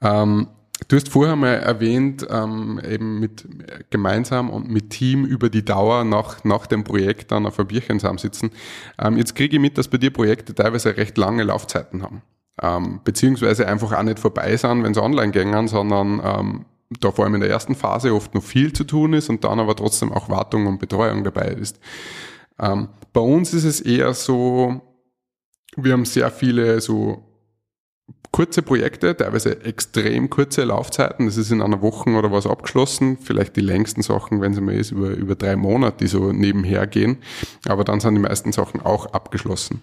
Ähm, 0.02 0.48
du 0.88 0.96
hast 0.96 1.10
vorher 1.10 1.36
mal 1.36 1.56
erwähnt, 1.56 2.26
ähm, 2.30 2.80
eben 2.88 3.20
mit 3.20 3.48
gemeinsam 3.90 4.50
und 4.50 4.70
mit 4.70 4.90
Team 4.90 5.26
über 5.26 5.50
die 5.50 5.66
Dauer 5.66 6.04
nach, 6.04 6.44
nach 6.44 6.68
dem 6.68 6.84
Projekt 6.84 7.32
dann 7.32 7.46
auf 7.46 7.60
ein 7.60 7.68
Bierchen 7.68 8.00
zusammensitzen. 8.00 8.52
Ähm, 8.98 9.18
jetzt 9.18 9.36
kriege 9.36 9.58
ich 9.58 9.62
mit, 9.62 9.78
dass 9.78 9.88
bei 9.88 9.98
dir 9.98 10.12
Projekte 10.12 10.56
teilweise 10.56 10.96
recht 10.96 11.18
lange 11.18 11.44
Laufzeiten 11.44 12.02
haben. 12.02 12.22
Ähm, 12.62 13.02
beziehungsweise 13.04 13.68
einfach 13.68 13.94
auch 13.94 14.04
nicht 14.04 14.20
vorbei 14.20 14.56
sind, 14.58 14.84
wenn 14.84 14.94
sie 14.94 15.02
online 15.02 15.32
gängen, 15.32 15.68
sondern 15.68 16.22
ähm, 16.24 16.66
da 17.00 17.12
vor 17.12 17.26
allem 17.26 17.36
in 17.36 17.42
der 17.42 17.50
ersten 17.50 17.76
Phase 17.76 18.14
oft 18.14 18.34
noch 18.34 18.44
viel 18.44 18.74
zu 18.74 18.84
tun 18.84 19.14
ist 19.14 19.30
und 19.30 19.44
dann 19.44 19.60
aber 19.60 19.76
trotzdem 19.76 20.12
auch 20.12 20.30
Wartung 20.30 20.68
und 20.68 20.80
Betreuung 20.80 21.24
dabei 21.24 21.50
ist. 21.50 21.80
Ähm, 22.60 22.90
bei 23.14 23.22
uns 23.22 23.54
ist 23.54 23.64
es 23.64 23.80
eher 23.80 24.14
so, 24.14 24.82
wir 25.76 25.94
haben 25.94 26.06
sehr 26.06 26.32
viele 26.32 26.82
so 26.82 27.29
kurze 28.32 28.62
Projekte, 28.62 29.18
teilweise 29.18 29.64
extrem 29.64 30.30
kurze 30.30 30.64
Laufzeiten. 30.64 31.26
Das 31.26 31.38
ist 31.38 31.52
in 31.52 31.62
einer 31.62 31.82
Woche 31.82 32.12
oder 32.12 32.32
was 32.32 32.46
abgeschlossen. 32.46 33.18
Vielleicht 33.18 33.56
die 33.56 33.62
längsten 33.62 34.02
Sachen, 34.02 34.42
wenn 34.42 34.54
es 34.54 34.62
mal 34.62 34.76
ist, 34.76 34.92
über, 34.92 35.10
über 35.10 35.36
drei 35.36 35.56
Monate, 35.56 35.98
die 36.00 36.08
so 36.08 36.32
nebenher 36.32 36.88
gehen. 36.88 37.18
Aber 37.68 37.84
dann 37.84 38.00
sind 38.00 38.16
die 38.16 38.22
meisten 38.22 38.52
Sachen 38.52 38.82
auch 38.82 39.08
abgeschlossen. 39.08 39.82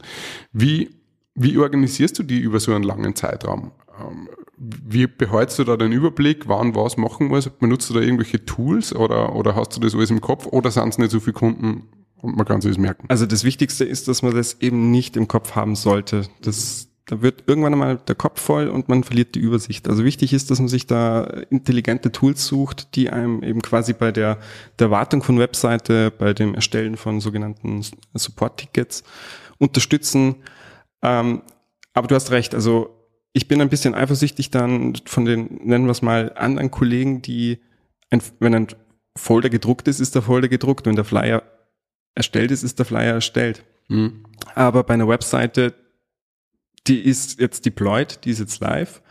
Wie, 0.52 0.90
wie 1.34 1.58
organisierst 1.58 2.18
du 2.18 2.22
die 2.22 2.38
über 2.38 2.60
so 2.60 2.72
einen 2.72 2.84
langen 2.84 3.14
Zeitraum? 3.16 3.72
Ähm, 4.00 4.28
Wie 4.58 5.06
behältst 5.06 5.58
du 5.58 5.64
da 5.64 5.76
den 5.76 5.92
Überblick, 5.92 6.48
wann 6.48 6.74
was 6.74 6.96
machen 6.96 7.28
muss? 7.28 7.48
Benutzt 7.48 7.90
du 7.90 7.94
da 7.94 8.00
irgendwelche 8.00 8.44
Tools 8.44 8.94
oder, 8.94 9.34
oder 9.34 9.54
hast 9.54 9.76
du 9.76 9.80
das 9.80 9.94
alles 9.94 10.10
im 10.10 10.20
Kopf 10.20 10.46
oder 10.46 10.70
sind 10.70 10.88
es 10.88 10.98
nicht 10.98 11.10
so 11.10 11.20
viele 11.20 11.34
Kunden 11.34 11.88
und 12.22 12.36
man 12.36 12.46
kann 12.46 12.60
das 12.60 12.78
merken? 12.78 13.06
Also 13.08 13.26
das 13.26 13.44
Wichtigste 13.44 13.84
ist, 13.84 14.08
dass 14.08 14.22
man 14.22 14.34
das 14.34 14.60
eben 14.60 14.90
nicht 14.90 15.16
im 15.16 15.28
Kopf 15.28 15.54
haben 15.56 15.76
sollte. 15.76 16.22
Das, 16.40 16.88
da 17.06 17.22
wird 17.22 17.44
irgendwann 17.46 17.72
einmal 17.72 17.96
der 17.98 18.16
Kopf 18.16 18.40
voll 18.40 18.68
und 18.68 18.88
man 18.88 19.04
verliert 19.04 19.36
die 19.36 19.40
Übersicht. 19.40 19.88
Also 19.88 20.04
wichtig 20.04 20.32
ist, 20.32 20.50
dass 20.50 20.58
man 20.58 20.68
sich 20.68 20.86
da 20.86 21.22
intelligente 21.50 22.10
Tools 22.10 22.44
sucht, 22.44 22.96
die 22.96 23.10
einem 23.10 23.44
eben 23.44 23.62
quasi 23.62 23.92
bei 23.92 24.10
der, 24.10 24.38
der 24.80 24.90
Wartung 24.90 25.22
von 25.22 25.38
Webseite, 25.38 26.10
bei 26.10 26.34
dem 26.34 26.54
Erstellen 26.54 26.96
von 26.96 27.20
sogenannten 27.20 27.84
Support-Tickets 28.14 29.04
unterstützen. 29.58 30.36
Ähm, 31.00 31.42
aber 31.94 32.08
du 32.08 32.16
hast 32.16 32.32
recht, 32.32 32.56
also 32.56 32.90
ich 33.32 33.46
bin 33.46 33.60
ein 33.60 33.68
bisschen 33.68 33.94
eifersüchtig 33.94 34.50
dann 34.50 34.94
von 35.06 35.24
den, 35.24 35.60
nennen 35.62 35.84
wir 35.84 35.92
es 35.92 36.02
mal, 36.02 36.32
anderen 36.34 36.72
Kollegen, 36.72 37.22
die, 37.22 37.60
ein, 38.10 38.20
wenn 38.40 38.54
ein 38.54 38.66
Folder 39.16 39.48
gedruckt 39.48 39.86
ist, 39.86 40.00
ist 40.00 40.14
der 40.14 40.22
Folder 40.22 40.48
gedruckt. 40.48 40.86
Wenn 40.86 40.96
der 40.96 41.04
Flyer 41.04 41.42
erstellt 42.14 42.50
ist, 42.50 42.64
ist 42.64 42.78
der 42.78 42.86
Flyer 42.86 43.14
erstellt. 43.14 43.64
Hm. 43.88 44.24
Aber 44.54 44.82
bei 44.82 44.94
einer 44.94 45.08
Webseite, 45.08 45.74
die 46.86 47.00
ist 47.00 47.40
jetzt 47.40 47.64
deployed, 47.66 48.24
die 48.24 48.30
ist 48.30 48.40
jetzt 48.40 48.60
live. 48.60 49.02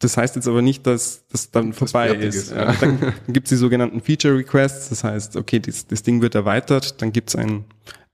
Das 0.00 0.16
heißt 0.16 0.36
jetzt 0.36 0.46
aber 0.46 0.62
nicht, 0.62 0.86
dass 0.86 1.26
das 1.26 1.50
dann 1.50 1.70
Das 1.70 1.78
vorbei 1.78 2.10
ist. 2.10 2.34
ist, 2.36 2.50
Ja, 2.52 2.72
dann 2.72 3.12
gibt 3.28 3.46
es 3.46 3.50
die 3.50 3.56
sogenannten 3.56 4.00
Feature 4.00 4.36
Requests. 4.36 4.90
Das 4.90 5.02
heißt, 5.02 5.36
okay, 5.36 5.58
das, 5.58 5.86
das 5.86 6.02
Ding 6.02 6.22
wird 6.22 6.34
erweitert, 6.34 7.02
dann 7.02 7.12
gibt 7.12 7.30
es 7.30 7.36
ein, 7.36 7.64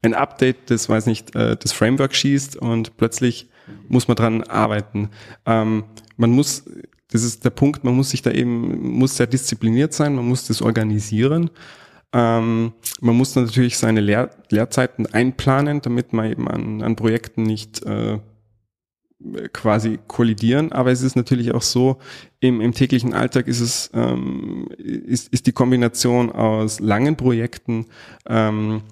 ein 0.02 0.14
Update, 0.14 0.70
das 0.70 0.88
weiß 0.88 1.06
nicht, 1.06 1.34
äh, 1.34 1.56
das 1.56 1.72
Framework 1.72 2.14
schießt 2.14 2.56
und 2.56 2.96
plötzlich 2.96 3.50
muss 3.88 4.08
man 4.08 4.16
dran 4.16 4.42
arbeiten. 4.44 5.10
Ähm, 5.46 5.84
man 6.16 6.30
muss, 6.30 6.64
das 7.10 7.22
ist 7.22 7.44
der 7.44 7.50
Punkt, 7.50 7.84
man 7.84 7.94
muss 7.94 8.10
sich 8.10 8.22
da 8.22 8.30
eben, 8.30 8.96
muss 8.98 9.16
sehr 9.16 9.26
diszipliniert 9.26 9.92
sein, 9.92 10.14
man 10.14 10.26
muss 10.26 10.46
das 10.46 10.62
organisieren. 10.62 11.50
Ähm, 12.12 12.72
man 13.00 13.16
muss 13.16 13.34
natürlich 13.34 13.76
seine 13.76 14.00
Lehr 14.00 14.30
Lehrzeiten 14.50 15.06
einplanen, 15.06 15.80
damit 15.80 16.12
man 16.12 16.30
eben 16.30 16.48
an, 16.48 16.82
an 16.82 16.96
Projekten 16.96 17.42
nicht 17.42 17.82
äh, 17.84 18.18
quasi 19.52 19.98
kollidieren. 20.06 20.72
Aber 20.72 20.90
es 20.90 21.02
ist 21.02 21.16
natürlich 21.16 21.52
auch 21.54 21.62
so, 21.62 21.98
im, 22.40 22.60
im 22.60 22.72
täglichen 22.72 23.14
Alltag 23.14 23.46
ist 23.46 23.60
es 23.60 23.90
ähm, 23.94 24.68
ist, 24.78 25.32
ist 25.32 25.46
die 25.46 25.52
Kombination 25.52 26.30
aus 26.30 26.80
langen 26.80 27.16
Projekten, 27.16 27.86
ähm, 28.26 28.82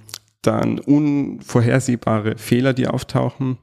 dann 0.40 0.78
unvorhersehbare 0.78 2.36
Fehler, 2.36 2.72
die 2.72 2.88
auftauchen 2.88 3.58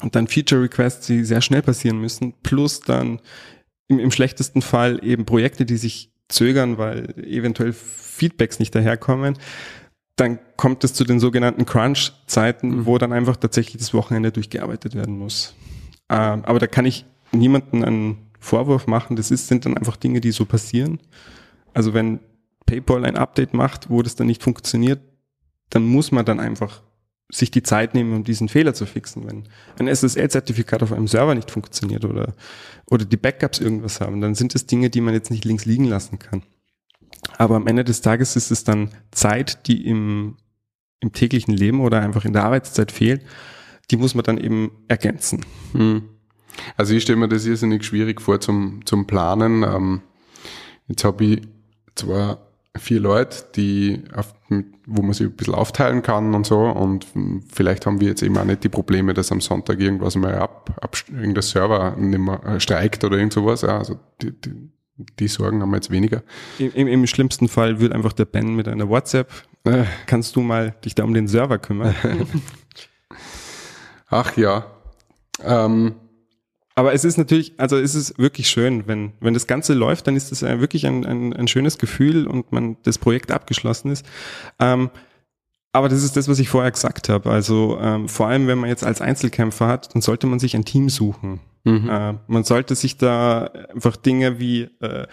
und 0.00 0.14
dann 0.14 0.26
Feature 0.26 0.62
Requests, 0.62 1.06
die 1.06 1.24
sehr 1.24 1.40
schnell 1.40 1.62
passieren 1.62 1.98
müssen, 2.00 2.34
plus 2.42 2.80
dann 2.80 3.20
im, 3.88 3.98
im 3.98 4.10
schlechtesten 4.10 4.62
Fall 4.62 5.00
eben 5.04 5.24
Projekte, 5.24 5.64
die 5.64 5.76
sich 5.76 6.10
zögern, 6.28 6.78
weil 6.78 7.14
eventuell 7.26 7.72
Feedbacks 7.72 8.58
nicht 8.58 8.74
daherkommen. 8.74 9.38
Dann 10.16 10.38
kommt 10.56 10.84
es 10.84 10.94
zu 10.94 11.04
den 11.04 11.20
sogenannten 11.20 11.64
Crunch-Zeiten, 11.64 12.86
wo 12.86 12.98
dann 12.98 13.12
einfach 13.12 13.36
tatsächlich 13.36 13.78
das 13.78 13.94
Wochenende 13.94 14.30
durchgearbeitet 14.30 14.94
werden 14.94 15.18
muss. 15.18 15.54
Ähm, 16.12 16.44
aber 16.44 16.58
da 16.58 16.66
kann 16.66 16.84
ich 16.84 17.06
niemanden 17.32 17.82
einen 17.82 18.18
Vorwurf 18.38 18.86
machen. 18.86 19.16
Das 19.16 19.30
ist, 19.30 19.48
sind 19.48 19.64
dann 19.64 19.76
einfach 19.76 19.96
Dinge, 19.96 20.20
die 20.20 20.30
so 20.30 20.44
passieren. 20.44 21.00
Also 21.72 21.94
wenn 21.94 22.20
PayPal 22.66 23.04
ein 23.06 23.16
Update 23.16 23.54
macht, 23.54 23.88
wo 23.88 24.02
das 24.02 24.14
dann 24.14 24.26
nicht 24.26 24.42
funktioniert, 24.42 25.00
dann 25.70 25.84
muss 25.84 26.12
man 26.12 26.26
dann 26.26 26.38
einfach 26.38 26.82
sich 27.30 27.50
die 27.50 27.62
Zeit 27.62 27.94
nehmen, 27.94 28.12
um 28.14 28.24
diesen 28.24 28.50
Fehler 28.50 28.74
zu 28.74 28.84
fixen. 28.84 29.26
Wenn 29.26 29.44
ein 29.78 29.88
SSL-Zertifikat 29.88 30.82
auf 30.82 30.92
einem 30.92 31.08
Server 31.08 31.34
nicht 31.34 31.50
funktioniert 31.50 32.04
oder, 32.04 32.34
oder 32.90 33.06
die 33.06 33.16
Backups 33.16 33.58
irgendwas 33.58 34.02
haben, 34.02 34.20
dann 34.20 34.34
sind 34.34 34.54
es 34.54 34.66
Dinge, 34.66 34.90
die 34.90 35.00
man 35.00 35.14
jetzt 35.14 35.30
nicht 35.30 35.46
links 35.46 35.64
liegen 35.64 35.86
lassen 35.86 36.18
kann. 36.18 36.42
Aber 37.38 37.56
am 37.56 37.66
Ende 37.66 37.84
des 37.84 38.02
Tages 38.02 38.36
ist 38.36 38.50
es 38.50 38.64
dann 38.64 38.90
Zeit, 39.12 39.66
die 39.66 39.86
im, 39.86 40.36
im 41.00 41.12
täglichen 41.12 41.54
Leben 41.54 41.80
oder 41.80 42.02
einfach 42.02 42.26
in 42.26 42.34
der 42.34 42.44
Arbeitszeit 42.44 42.92
fehlt. 42.92 43.22
Die 43.92 43.96
muss 43.96 44.14
man 44.14 44.24
dann 44.24 44.38
eben 44.38 44.72
ergänzen. 44.88 45.44
Hm. 45.72 46.02
Also 46.76 46.94
ich 46.94 47.02
stelle 47.02 47.18
mir 47.18 47.28
das 47.28 47.46
irrsinnig 47.46 47.84
schwierig 47.84 48.20
vor 48.20 48.40
zum, 48.40 48.84
zum 48.84 49.06
Planen. 49.06 49.62
Ähm, 49.62 50.00
jetzt 50.88 51.04
habe 51.04 51.24
ich 51.24 51.42
zwar 51.94 52.38
vier 52.76 53.00
Leute, 53.00 53.44
die 53.54 54.02
auf, 54.14 54.34
wo 54.86 55.02
man 55.02 55.12
sich 55.12 55.26
ein 55.26 55.36
bisschen 55.36 55.54
aufteilen 55.54 56.02
kann 56.02 56.34
und 56.34 56.46
so 56.46 56.58
und 56.58 57.06
vielleicht 57.52 57.84
haben 57.84 58.00
wir 58.00 58.08
jetzt 58.08 58.22
eben 58.22 58.36
auch 58.38 58.44
nicht 58.44 58.64
die 58.64 58.70
Probleme, 58.70 59.12
dass 59.12 59.30
am 59.30 59.42
Sonntag 59.42 59.78
irgendwas 59.78 60.16
mal 60.16 60.34
ab, 60.36 60.74
ab 60.80 60.96
irgendein 61.10 61.42
Server 61.42 61.94
nicht 61.96 62.18
mehr, 62.18 62.42
äh, 62.44 62.60
streikt 62.60 63.04
oder 63.04 63.18
irgend 63.18 63.34
sowas. 63.34 63.62
Also 63.62 63.98
die, 64.22 64.32
die, 64.40 64.70
die 65.18 65.28
Sorgen 65.28 65.60
haben 65.60 65.70
wir 65.70 65.76
jetzt 65.76 65.90
weniger. 65.90 66.22
Im, 66.58 66.72
im, 66.72 66.88
Im 66.88 67.06
schlimmsten 67.06 67.48
Fall 67.48 67.80
wird 67.80 67.92
einfach 67.92 68.14
der 68.14 68.24
Ben 68.24 68.56
mit 68.56 68.68
einer 68.68 68.88
WhatsApp, 68.88 69.30
Äh, 69.64 69.84
kannst 70.06 70.34
du 70.34 70.40
mal 70.40 70.74
dich 70.84 70.94
da 70.94 71.04
um 71.04 71.14
den 71.14 71.28
Server 71.28 71.58
kümmern? 71.58 71.94
ach 74.12 74.36
ja. 74.36 74.66
Ähm, 75.42 75.94
Aber 76.74 76.94
es 76.94 77.04
ist 77.04 77.18
natürlich, 77.18 77.54
also 77.58 77.76
es 77.76 77.94
ist 77.94 78.18
wirklich 78.18 78.48
schön, 78.48 78.86
wenn, 78.86 79.12
wenn 79.20 79.34
das 79.34 79.46
Ganze 79.46 79.74
läuft, 79.74 80.06
dann 80.06 80.16
ist 80.16 80.32
es 80.32 80.42
äh, 80.42 80.60
wirklich 80.60 80.86
ein, 80.86 81.04
ein, 81.04 81.32
ein 81.34 81.48
schönes 81.48 81.78
Gefühl 81.78 82.26
und 82.26 82.52
man 82.52 82.76
das 82.84 82.98
Projekt 82.98 83.30
abgeschlossen 83.30 83.90
ist. 83.90 84.06
Ähm, 84.58 84.90
aber 85.72 85.88
das 85.88 86.02
ist 86.02 86.16
das, 86.16 86.28
was 86.28 86.38
ich 86.38 86.48
vorher 86.48 86.70
gesagt 86.70 87.08
habe. 87.08 87.30
Also 87.30 87.78
ähm, 87.80 88.08
vor 88.08 88.28
allem, 88.28 88.46
wenn 88.46 88.58
man 88.58 88.68
jetzt 88.68 88.84
als 88.84 89.00
Einzelkämpfer 89.00 89.66
hat, 89.68 89.94
dann 89.94 90.02
sollte 90.02 90.26
man 90.26 90.38
sich 90.38 90.54
ein 90.54 90.64
Team 90.64 90.88
suchen. 90.88 91.40
Äh, 91.88 92.14
man 92.26 92.44
sollte 92.44 92.74
sich 92.74 92.98
da 92.98 93.44
einfach 93.72 93.96
Dinge 93.96 94.38
wie 94.38 94.62
äh, 94.80 95.06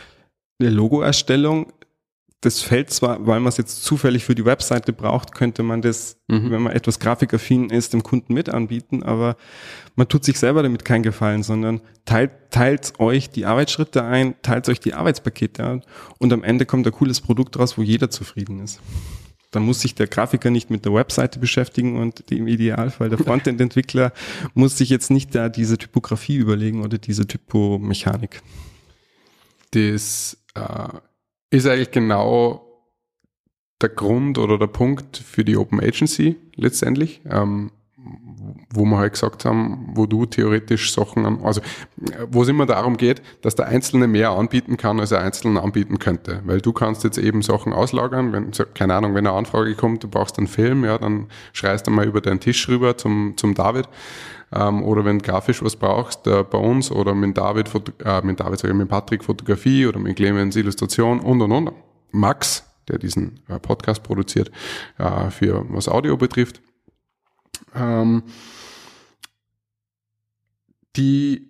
eine 0.59 0.69
Logoerstellung, 0.69 1.71
das 2.41 2.61
fällt 2.61 2.89
zwar, 2.89 3.25
weil 3.27 3.41
man 3.41 3.49
es 3.49 3.57
jetzt 3.57 3.83
zufällig 3.83 4.23
für 4.23 4.33
die 4.33 4.45
Webseite 4.45 4.93
braucht, 4.93 5.33
könnte 5.33 5.61
man 5.61 5.81
das, 5.81 6.17
wenn 6.27 6.61
man 6.61 6.71
etwas 6.71 6.99
grafikaffin 6.99 7.69
ist, 7.69 7.91
dem 7.91 8.01
Kunden 8.01 8.33
mit 8.33 8.47
anbieten, 8.47 9.03
aber 9.03 9.35
man 9.95 10.07
tut 10.07 10.23
sich 10.23 10.39
selber 10.39 10.63
damit 10.63 10.85
keinen 10.85 11.03
Gefallen, 11.03 11.43
sondern 11.43 11.81
teilt, 12.05 12.31
teilt 12.49 12.97
euch 12.99 13.29
die 13.29 13.45
Arbeitsschritte 13.45 14.03
ein, 14.03 14.35
teilt 14.41 14.69
euch 14.69 14.79
die 14.79 14.93
Arbeitspakete 14.93 15.63
an 15.65 15.83
und 16.17 16.31
am 16.31 16.43
Ende 16.43 16.65
kommt 16.65 16.87
ein 16.87 16.93
cooles 16.93 17.19
Produkt 17.19 17.59
raus, 17.59 17.77
wo 17.77 17.81
jeder 17.81 18.09
zufrieden 18.09 18.63
ist. 18.63 18.79
dann 19.51 19.63
muss 19.63 19.81
sich 19.81 19.95
der 19.95 20.07
Grafiker 20.07 20.51
nicht 20.51 20.69
mit 20.69 20.85
der 20.85 20.93
Webseite 20.93 21.39
beschäftigen 21.39 21.97
und 21.99 22.31
im 22.31 22.47
Idealfall 22.47 23.09
der 23.09 23.17
Frontend-Entwickler 23.25 24.13
muss 24.53 24.77
sich 24.77 24.89
jetzt 24.89 25.11
nicht 25.11 25.35
da 25.35 25.49
diese 25.49 25.77
Typografie 25.77 26.37
überlegen 26.37 26.83
oder 26.85 26.99
diese 26.99 27.27
Typomechanik. 27.27 28.41
Das 29.71 30.37
äh, 30.55 30.99
ist 31.49 31.67
eigentlich 31.67 31.91
genau 31.91 32.65
der 33.81 33.89
Grund 33.89 34.37
oder 34.37 34.57
der 34.57 34.67
Punkt 34.67 35.17
für 35.17 35.43
die 35.45 35.57
Open 35.57 35.79
Agency 35.79 36.35
letztendlich. 36.55 37.21
Ähm, 37.25 37.71
wo 38.73 38.85
wir 38.85 38.97
halt 38.97 39.13
gesagt 39.13 39.45
haben, 39.45 39.91
wo 39.93 40.05
du 40.05 40.25
theoretisch 40.25 40.93
Sachen, 40.93 41.25
also 41.43 41.61
wo 42.29 42.43
es 42.43 42.47
immer 42.47 42.65
darum 42.65 42.97
geht, 42.97 43.21
dass 43.41 43.55
der 43.55 43.67
Einzelne 43.67 44.07
mehr 44.07 44.31
anbieten 44.31 44.77
kann, 44.77 44.99
als 44.99 45.11
er 45.11 45.21
Einzelne 45.21 45.61
anbieten 45.61 45.99
könnte. 45.99 46.41
Weil 46.45 46.61
du 46.61 46.71
kannst 46.71 47.03
jetzt 47.03 47.17
eben 47.17 47.41
Sachen 47.41 47.73
auslagern, 47.73 48.31
wenn, 48.31 48.51
keine 48.73 48.95
Ahnung, 48.95 49.15
wenn 49.15 49.27
eine 49.27 49.35
Anfrage 49.35 49.75
kommt, 49.75 50.03
du 50.03 50.07
brauchst 50.07 50.37
einen 50.37 50.47
Film, 50.47 50.85
ja, 50.85 50.97
dann 50.97 51.27
schreist 51.53 51.87
du 51.87 51.91
mal 51.91 52.05
über 52.05 52.21
deinen 52.21 52.39
Tisch 52.39 52.67
rüber 52.69 52.97
zum, 52.97 53.33
zum 53.37 53.55
David. 53.55 53.87
Ähm, 54.51 54.83
oder 54.83 55.05
wenn 55.05 55.19
grafisch 55.19 55.63
was 55.63 55.75
brauchst, 55.75 56.25
äh, 56.27 56.43
bei 56.43 56.57
uns, 56.57 56.91
oder 56.91 57.13
mit 57.13 57.37
David, 57.37 57.69
äh, 58.03 58.21
mit 58.21 58.39
David, 58.39 58.59
sag 58.59 58.69
ich, 58.69 58.75
mit 58.75 58.89
Patrick 58.89 59.23
Fotografie 59.23 59.85
oder 59.85 59.99
mit 59.99 60.15
Clemens 60.15 60.55
Illustration 60.55 61.19
und 61.19 61.41
und 61.41 61.51
und. 61.51 61.71
Max, 62.11 62.65
der 62.87 62.97
diesen 62.97 63.41
äh, 63.47 63.59
Podcast 63.59 64.01
produziert, 64.01 64.51
äh, 64.97 65.29
für 65.29 65.65
was 65.69 65.87
Audio 65.87 66.17
betrifft 66.17 66.61
ähm, 67.75 68.23
die 70.95 71.48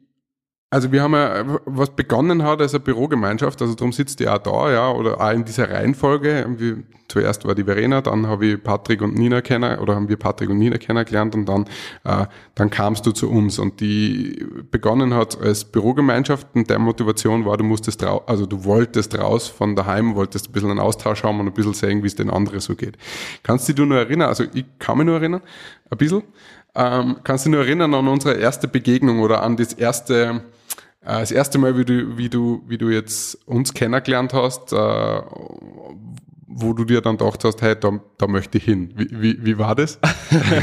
also 0.72 0.92
wir 0.92 1.02
haben 1.02 1.14
ja, 1.14 1.60
was 1.66 1.90
begonnen 1.90 2.44
hat 2.44 2.62
als 2.62 2.74
eine 2.74 2.82
Bürogemeinschaft, 2.82 3.62
also 3.62 3.74
darum 3.74 3.92
sitzt 3.92 4.20
die 4.20 4.28
auch 4.28 4.38
da, 4.38 4.72
ja, 4.72 4.92
oder 4.92 5.20
auch 5.20 5.32
in 5.32 5.44
dieser 5.44 5.70
Reihenfolge. 5.70 6.46
Wir, 6.58 6.84
zuerst 7.08 7.44
war 7.46 7.56
die 7.56 7.64
Verena, 7.64 8.02
dann 8.02 8.28
habe 8.28 8.46
ich 8.46 8.64
Patrick 8.64 9.02
und 9.02 9.16
Nina 9.16 9.42
kennen, 9.42 9.80
oder 9.80 9.96
haben 9.96 10.08
wir 10.10 10.18
Patrick 10.18 10.48
und 10.48 10.60
Nina 10.60 10.78
kennengelernt 10.78 11.34
und 11.34 11.48
dann, 11.48 11.66
äh, 12.04 12.28
dann 12.54 12.70
kamst 12.70 13.04
du 13.08 13.12
zu 13.12 13.32
uns. 13.32 13.58
Und 13.58 13.80
die 13.80 14.46
begonnen 14.70 15.16
hat 15.16 15.42
als 15.42 15.66
Bürogemeinschaft 15.66 16.48
und 16.54 16.70
der 16.70 16.78
Motivation 16.78 17.46
war, 17.46 17.58
du 17.58 17.64
musstest 17.64 18.04
raus, 18.04 18.22
also 18.28 18.46
du 18.46 18.64
wolltest 18.64 19.18
raus 19.18 19.48
von 19.48 19.76
daheim, 19.76 20.14
wolltest 20.14 20.50
ein 20.50 20.52
bisschen 20.52 20.70
einen 20.70 20.80
Austausch 20.80 21.24
haben 21.24 21.40
und 21.40 21.48
ein 21.48 21.54
bisschen 21.54 21.74
sehen, 21.74 22.04
wie 22.04 22.08
es 22.08 22.16
den 22.16 22.30
anderen 22.30 22.60
so 22.60 22.76
geht. 22.76 22.96
Kannst 23.42 23.68
du 23.68 23.74
dich 23.74 23.86
nur 23.86 23.98
erinnern, 23.98 24.30
also 24.30 24.44
ich 24.54 24.66
kann 24.78 25.00
mich 25.00 25.08
nur 25.08 25.16
erinnern, 25.16 25.42
ein 25.90 25.98
bisschen, 25.98 26.22
ähm, 26.76 27.18
kannst 27.24 27.46
du 27.46 27.50
dich 27.50 27.56
nur 27.58 27.66
erinnern 27.66 27.92
an 27.96 28.08
unsere 28.08 28.36
erste 28.36 28.68
Begegnung 28.68 29.22
oder 29.22 29.42
an 29.42 29.58
das 29.58 29.74
erste, 29.74 30.44
das 31.02 31.32
erste 31.32 31.58
Mal, 31.58 31.78
wie 31.78 31.86
du, 31.86 32.18
wie 32.18 32.30
du, 32.30 32.64
wie 32.68 32.78
du 32.78 32.90
jetzt 32.90 33.36
uns 33.48 33.74
kennengelernt 33.74 34.34
hast, 34.34 34.74
äh, 34.74 35.22
wo 36.50 36.74
du 36.74 36.84
dir 36.84 37.02
dann 37.02 37.18
gedacht 37.18 37.44
hast, 37.44 37.62
hey, 37.62 37.76
da, 37.80 38.00
da 38.18 38.28
möchte 38.28 38.58
ich 38.58 38.66
hin. 38.66 38.94
Wie, 38.96 39.08
wie, 39.12 39.46
wie 39.46 39.58
war 39.58 39.76
das? 39.76 40.00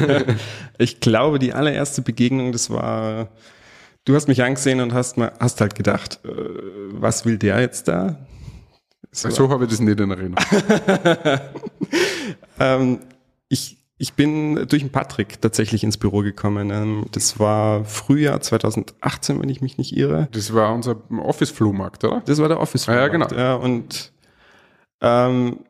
ich 0.78 1.00
glaube, 1.00 1.38
die 1.38 1.54
allererste 1.54 2.02
Begegnung, 2.02 2.52
das 2.52 2.70
war, 2.70 3.28
du 4.04 4.14
hast 4.14 4.28
mich 4.28 4.42
angesehen 4.42 4.80
und 4.80 4.92
hast, 4.92 5.16
mal, 5.16 5.32
hast 5.40 5.60
halt 5.60 5.74
gedacht, 5.74 6.20
äh, 6.24 6.28
was 6.90 7.24
will 7.24 7.38
der 7.38 7.60
jetzt 7.60 7.88
da? 7.88 8.26
So, 9.12 9.30
so 9.30 9.48
habe 9.48 9.64
ich 9.64 9.70
das 9.70 9.80
nicht 9.80 9.98
in 9.98 10.10
Erinnerung. 10.10 10.36
ähm, 12.60 13.00
ich, 13.48 13.75
ich 13.98 14.14
bin 14.14 14.66
durch 14.68 14.82
den 14.82 14.92
Patrick 14.92 15.40
tatsächlich 15.40 15.82
ins 15.82 15.96
Büro 15.96 16.20
gekommen. 16.20 16.70
Ähm, 16.70 17.06
das 17.12 17.38
war 17.38 17.84
Frühjahr 17.84 18.40
2018, 18.40 19.40
wenn 19.40 19.48
ich 19.48 19.62
mich 19.62 19.78
nicht 19.78 19.96
irre. 19.96 20.28
Das 20.32 20.52
war 20.52 20.74
unser 20.74 20.96
Office-Flohmarkt, 21.10 22.04
oder? 22.04 22.22
Das 22.26 22.38
war 22.38 22.48
der 22.48 22.60
Office-Flohmarkt. 22.60 23.14
Ja, 23.14 23.18
ja, 23.18 23.26
genau. 23.26 23.40
Ja, 23.40 23.54
und 23.54 24.12
ähm, 25.00 25.60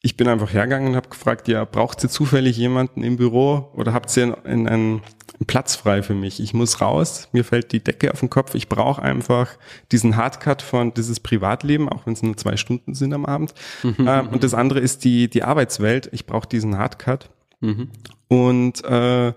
ich 0.00 0.16
bin 0.16 0.28
einfach 0.28 0.52
hergegangen 0.52 0.90
und 0.90 0.96
habe 0.96 1.08
gefragt, 1.08 1.48
ja, 1.48 1.64
braucht 1.64 2.02
ihr 2.04 2.08
zufällig 2.08 2.56
jemanden 2.56 3.02
im 3.02 3.16
Büro 3.16 3.70
oder 3.74 3.92
habt 3.92 4.16
ihr 4.16 4.38
einen, 4.44 4.68
einen, 4.68 5.02
Platz 5.46 5.76
frei 5.76 6.02
für 6.02 6.14
mich? 6.14 6.40
Ich 6.40 6.54
muss 6.54 6.80
raus, 6.80 7.28
mir 7.32 7.44
fällt 7.44 7.72
die 7.72 7.84
Decke 7.84 8.12
auf 8.12 8.20
den 8.20 8.30
Kopf. 8.30 8.54
Ich 8.54 8.68
brauche 8.68 9.02
einfach 9.02 9.58
diesen 9.92 10.16
Hardcut 10.16 10.62
von 10.62 10.94
dieses 10.94 11.20
Privatleben, 11.20 11.88
auch 11.88 12.06
wenn 12.06 12.14
es 12.14 12.22
nur 12.22 12.36
zwei 12.36 12.56
Stunden 12.56 12.94
sind 12.94 13.12
am 13.12 13.26
Abend. 13.26 13.54
Mhm. 13.82 14.06
Ähm, 14.08 14.28
und 14.28 14.42
das 14.42 14.54
andere 14.54 14.80
ist 14.80 15.04
die, 15.04 15.28
die 15.28 15.42
Arbeitswelt. 15.42 16.08
Ich 16.12 16.26
brauche 16.26 16.48
diesen 16.48 16.78
Hardcut. 16.78 17.28
Mhm. 17.60 17.90
Und, 18.28 18.84
äh, 18.84 19.32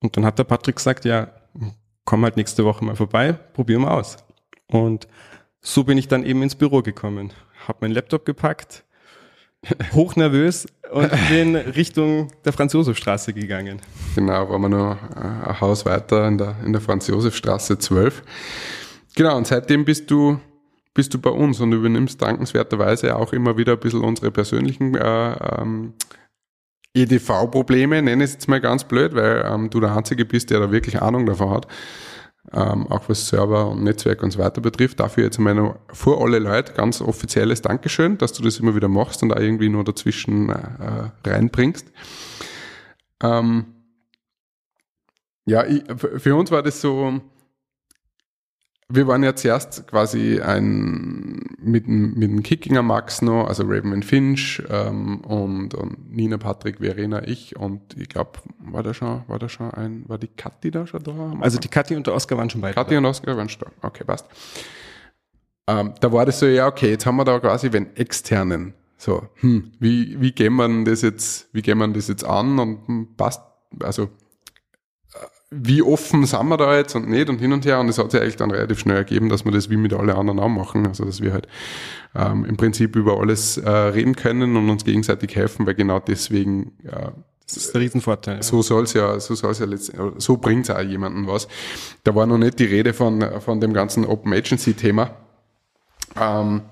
und 0.00 0.16
dann 0.16 0.24
hat 0.24 0.38
der 0.38 0.44
Patrick 0.44 0.76
gesagt, 0.76 1.04
ja, 1.04 1.28
komm 2.04 2.24
halt 2.24 2.36
nächste 2.36 2.64
Woche 2.64 2.84
mal 2.84 2.96
vorbei, 2.96 3.34
probier 3.52 3.78
mal 3.78 3.92
aus. 3.92 4.16
Und 4.68 5.06
so 5.60 5.84
bin 5.84 5.98
ich 5.98 6.08
dann 6.08 6.24
eben 6.24 6.42
ins 6.42 6.54
Büro 6.54 6.82
gekommen, 6.82 7.32
habe 7.68 7.78
meinen 7.82 7.92
Laptop 7.92 8.24
gepackt, 8.24 8.84
hochnervös 9.92 10.66
und 10.90 11.10
bin 11.28 11.56
Richtung 11.56 12.28
der 12.44 12.52
Franz-Josef-Straße 12.52 13.32
gegangen. 13.32 13.80
Genau, 14.14 14.48
waren 14.48 14.62
wir 14.62 14.68
nur 14.68 14.98
äh, 15.16 15.48
ein 15.48 15.60
Haus 15.60 15.86
weiter 15.86 16.26
in 16.26 16.38
der, 16.38 16.56
in 16.64 16.72
der 16.72 16.82
Franz-Josef-Straße 16.82 17.78
12. 17.78 18.22
Genau, 19.14 19.36
und 19.36 19.46
seitdem 19.46 19.84
bist 19.84 20.10
du, 20.10 20.38
bist 20.94 21.14
du 21.14 21.18
bei 21.18 21.30
uns 21.30 21.60
und 21.60 21.72
übernimmst 21.72 22.20
dankenswerterweise 22.20 23.16
auch 23.16 23.32
immer 23.32 23.56
wieder 23.56 23.72
ein 23.72 23.80
bisschen 23.80 24.02
unsere 24.02 24.30
persönlichen 24.30 24.94
äh, 24.94 25.60
ähm, 25.60 25.94
EDV-Probleme, 26.94 28.02
nenne 28.02 28.24
ich 28.24 28.30
es 28.30 28.34
jetzt 28.34 28.48
mal 28.48 28.60
ganz 28.60 28.84
blöd, 28.84 29.14
weil 29.14 29.44
ähm, 29.46 29.70
du 29.70 29.80
der 29.80 29.96
Einzige 29.96 30.24
bist, 30.24 30.50
der 30.50 30.60
da 30.60 30.72
wirklich 30.72 31.00
Ahnung 31.00 31.24
davon 31.24 31.50
hat 31.50 31.66
ähm, 32.50 32.86
auch 32.88 33.08
was 33.08 33.28
Server 33.28 33.68
und 33.70 33.84
Netzwerk 33.84 34.22
und 34.22 34.32
so 34.32 34.38
weiter 34.38 34.60
betrifft. 34.60 35.00
Dafür 35.00 35.24
jetzt 35.24 35.38
einmal 35.38 35.78
vor 35.92 36.22
alle 36.22 36.38
Leute 36.38 36.72
ganz 36.72 37.00
offizielles 37.00 37.62
Dankeschön, 37.62 38.18
dass 38.18 38.32
du 38.32 38.42
das 38.42 38.58
immer 38.58 38.74
wieder 38.74 38.88
machst 38.88 39.22
und 39.22 39.28
da 39.28 39.38
irgendwie 39.38 39.68
nur 39.68 39.84
dazwischen 39.84 40.48
äh, 40.48 41.10
reinbringst. 41.24 41.86
Ähm, 43.22 43.66
ja, 45.44 45.64
ich, 45.64 45.82
für 45.96 46.34
uns 46.34 46.50
war 46.50 46.62
das 46.62 46.80
so, 46.80 47.20
wir 48.94 49.06
waren 49.06 49.22
ja 49.22 49.34
zuerst 49.34 49.86
quasi 49.86 50.40
ein 50.40 51.40
mit, 51.58 51.88
mit 51.88 52.30
dem 52.30 52.42
Kickinger 52.42 52.82
Max 52.82 53.22
noch, 53.22 53.46
also 53.46 53.64
Raven 53.64 54.02
Finch 54.02 54.62
ähm, 54.68 55.20
und, 55.20 55.74
und 55.74 56.12
Nina, 56.12 56.36
Patrick, 56.36 56.78
Verena, 56.78 57.26
ich 57.26 57.56
und 57.56 57.96
ich 57.96 58.08
glaube, 58.08 58.32
war 58.58 58.82
da 58.82 58.92
schon, 58.92 59.22
war 59.28 59.38
da 59.38 59.48
schon 59.48 59.70
ein, 59.70 60.04
war 60.08 60.18
die 60.18 60.28
Kathi 60.28 60.70
da 60.70 60.86
schon 60.86 61.02
da? 61.02 61.12
Also 61.40 61.58
die 61.58 61.68
Kathi 61.68 61.96
und 61.96 62.06
der 62.06 62.14
Oskar 62.14 62.36
waren 62.38 62.50
schon 62.50 62.60
beide. 62.60 62.74
Kathi 62.74 62.96
und 62.96 63.06
Oskar 63.06 63.36
waren 63.36 63.48
schon 63.48 63.62
da. 63.62 63.88
Okay, 63.88 64.04
passt. 64.04 64.26
Ähm, 65.66 65.94
da 66.00 66.12
war 66.12 66.26
das 66.26 66.40
so, 66.40 66.46
ja, 66.46 66.66
okay, 66.66 66.90
jetzt 66.90 67.06
haben 67.06 67.16
wir 67.16 67.24
da 67.24 67.38
quasi 67.38 67.70
den 67.70 67.96
externen. 67.96 68.74
So, 68.98 69.28
hm, 69.36 69.72
wie, 69.78 70.20
wie 70.20 70.32
gehen 70.32 70.54
wir 70.54 70.84
das 70.84 71.02
jetzt, 71.02 71.48
wie 71.52 71.62
gehen 71.62 71.78
wir 71.78 71.88
das 71.88 72.08
jetzt 72.08 72.24
an 72.24 72.58
und 72.58 72.86
hm, 72.86 73.08
passt, 73.16 73.42
also 73.80 74.10
wie 75.52 75.82
offen 75.82 76.24
sind 76.24 76.48
wir 76.48 76.56
da 76.56 76.76
jetzt 76.76 76.94
und 76.94 77.08
nicht 77.08 77.28
und 77.28 77.38
hin 77.38 77.52
und 77.52 77.64
her. 77.66 77.78
Und 77.78 77.88
es 77.88 77.98
hat 77.98 78.10
sich 78.10 78.20
eigentlich 78.20 78.36
dann 78.36 78.50
relativ 78.50 78.78
schnell 78.80 78.96
ergeben, 78.96 79.28
dass 79.28 79.44
wir 79.44 79.52
das 79.52 79.68
wie 79.68 79.76
mit 79.76 79.92
allen 79.92 80.10
anderen 80.10 80.40
auch 80.40 80.48
machen. 80.48 80.86
Also 80.86 81.04
dass 81.04 81.20
wir 81.20 81.32
halt 81.32 81.46
ähm, 82.14 82.44
im 82.44 82.56
Prinzip 82.56 82.96
über 82.96 83.20
alles 83.20 83.58
äh, 83.58 83.68
reden 83.70 84.16
können 84.16 84.56
und 84.56 84.70
uns 84.70 84.84
gegenseitig 84.84 85.36
helfen, 85.36 85.66
weil 85.66 85.74
genau 85.74 86.00
deswegen 86.00 86.72
ja, 86.82 87.12
das 87.46 87.56
ist 87.56 87.74
der 87.74 87.82
Riesenvorteil. 87.82 88.36
Ja. 88.36 88.42
So 88.42 88.62
soll's 88.62 88.94
ja, 88.94 89.20
so 89.20 89.34
soll's 89.34 89.58
ja 89.58 89.66
letztendlich, 89.66 90.24
so 90.24 90.36
bringt's 90.38 90.70
auch 90.70 90.80
jemandem 90.80 91.26
was. 91.26 91.48
Da 92.04 92.14
war 92.14 92.26
noch 92.26 92.38
nicht 92.38 92.58
die 92.58 92.64
Rede 92.64 92.94
von, 92.94 93.22
von 93.40 93.60
dem 93.60 93.74
ganzen 93.74 94.06
Open 94.06 94.32
Agency 94.32 94.74
Thema. 94.74 95.10
Ähm, 96.18 96.62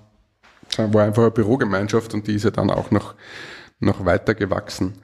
war 0.77 1.05
einfach 1.05 1.23
eine 1.23 1.31
Bürogemeinschaft 1.33 2.15
und 2.15 2.27
die 2.27 2.35
ist 2.37 2.45
ja 2.45 2.51
dann 2.51 2.71
auch 2.71 2.91
noch, 2.91 3.15
noch 3.81 4.05
weiter 4.05 4.35
gewachsen. 4.35 4.95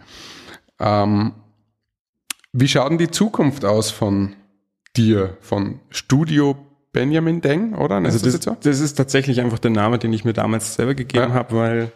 Ähm, 0.78 1.32
wie 2.58 2.68
schaut 2.68 2.90
denn 2.90 2.98
die 2.98 3.10
Zukunft 3.10 3.64
aus 3.64 3.90
von 3.90 4.34
dir, 4.96 5.36
von 5.40 5.80
Studio 5.90 6.56
Benjamin 6.92 7.42
Deng, 7.42 7.74
oder? 7.74 7.96
Also 7.96 8.18
das, 8.24 8.32
das, 8.32 8.44
so? 8.44 8.56
das, 8.62 8.80
ist 8.80 8.94
tatsächlich 8.94 9.42
einfach 9.42 9.58
der 9.58 9.70
Name, 9.70 9.98
den 9.98 10.12
ich 10.14 10.24
mir 10.24 10.32
damals 10.32 10.74
selber 10.74 10.94
gegeben 10.94 11.28
ja. 11.28 11.34
habe, 11.34 11.54
weil 11.54 11.92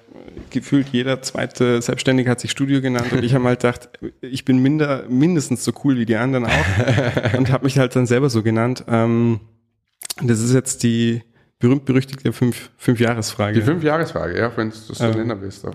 gefühlt 0.51 0.89
jeder 0.89 1.23
zweite 1.23 1.81
Selbstständige 1.81 2.31
hat 2.31 2.41
sich 2.41 2.51
Studio 2.51 2.83
genannt 2.83 3.11
und 3.13 3.25
ich 3.25 3.35
habe 3.35 3.45
halt 3.45 3.61
gedacht, 3.61 3.89
ich 4.21 4.45
bin 4.45 4.59
minder, 4.59 5.05
mindestens 5.09 5.65
so 5.65 5.73
cool 5.83 5.97
wie 5.97 6.05
die 6.05 6.17
anderen 6.17 6.45
auch 6.45 7.33
und 7.39 7.51
habe 7.51 7.65
mich 7.65 7.79
halt 7.79 7.97
dann 7.97 8.07
selber 8.07 8.29
so 8.29 8.43
genannt. 8.43 8.85
Ähm, 8.87 9.41
das 10.23 10.41
ist 10.41 10.53
jetzt 10.53 10.83
die 10.83 11.23
berühmt-berüchtigte 11.59 12.35
fünf, 12.35 12.71
fünf 12.77 13.01
Jahresfrage. 13.01 13.55
Die 13.55 13.65
fünf 13.65 13.83
Jahresfrage, 13.83 14.39
ja, 14.39 14.55
wenn 14.55 14.69
du 14.69 14.77
so 14.77 15.03
ähm, 15.03 15.13
nennen 15.13 15.41
willst. 15.41 15.67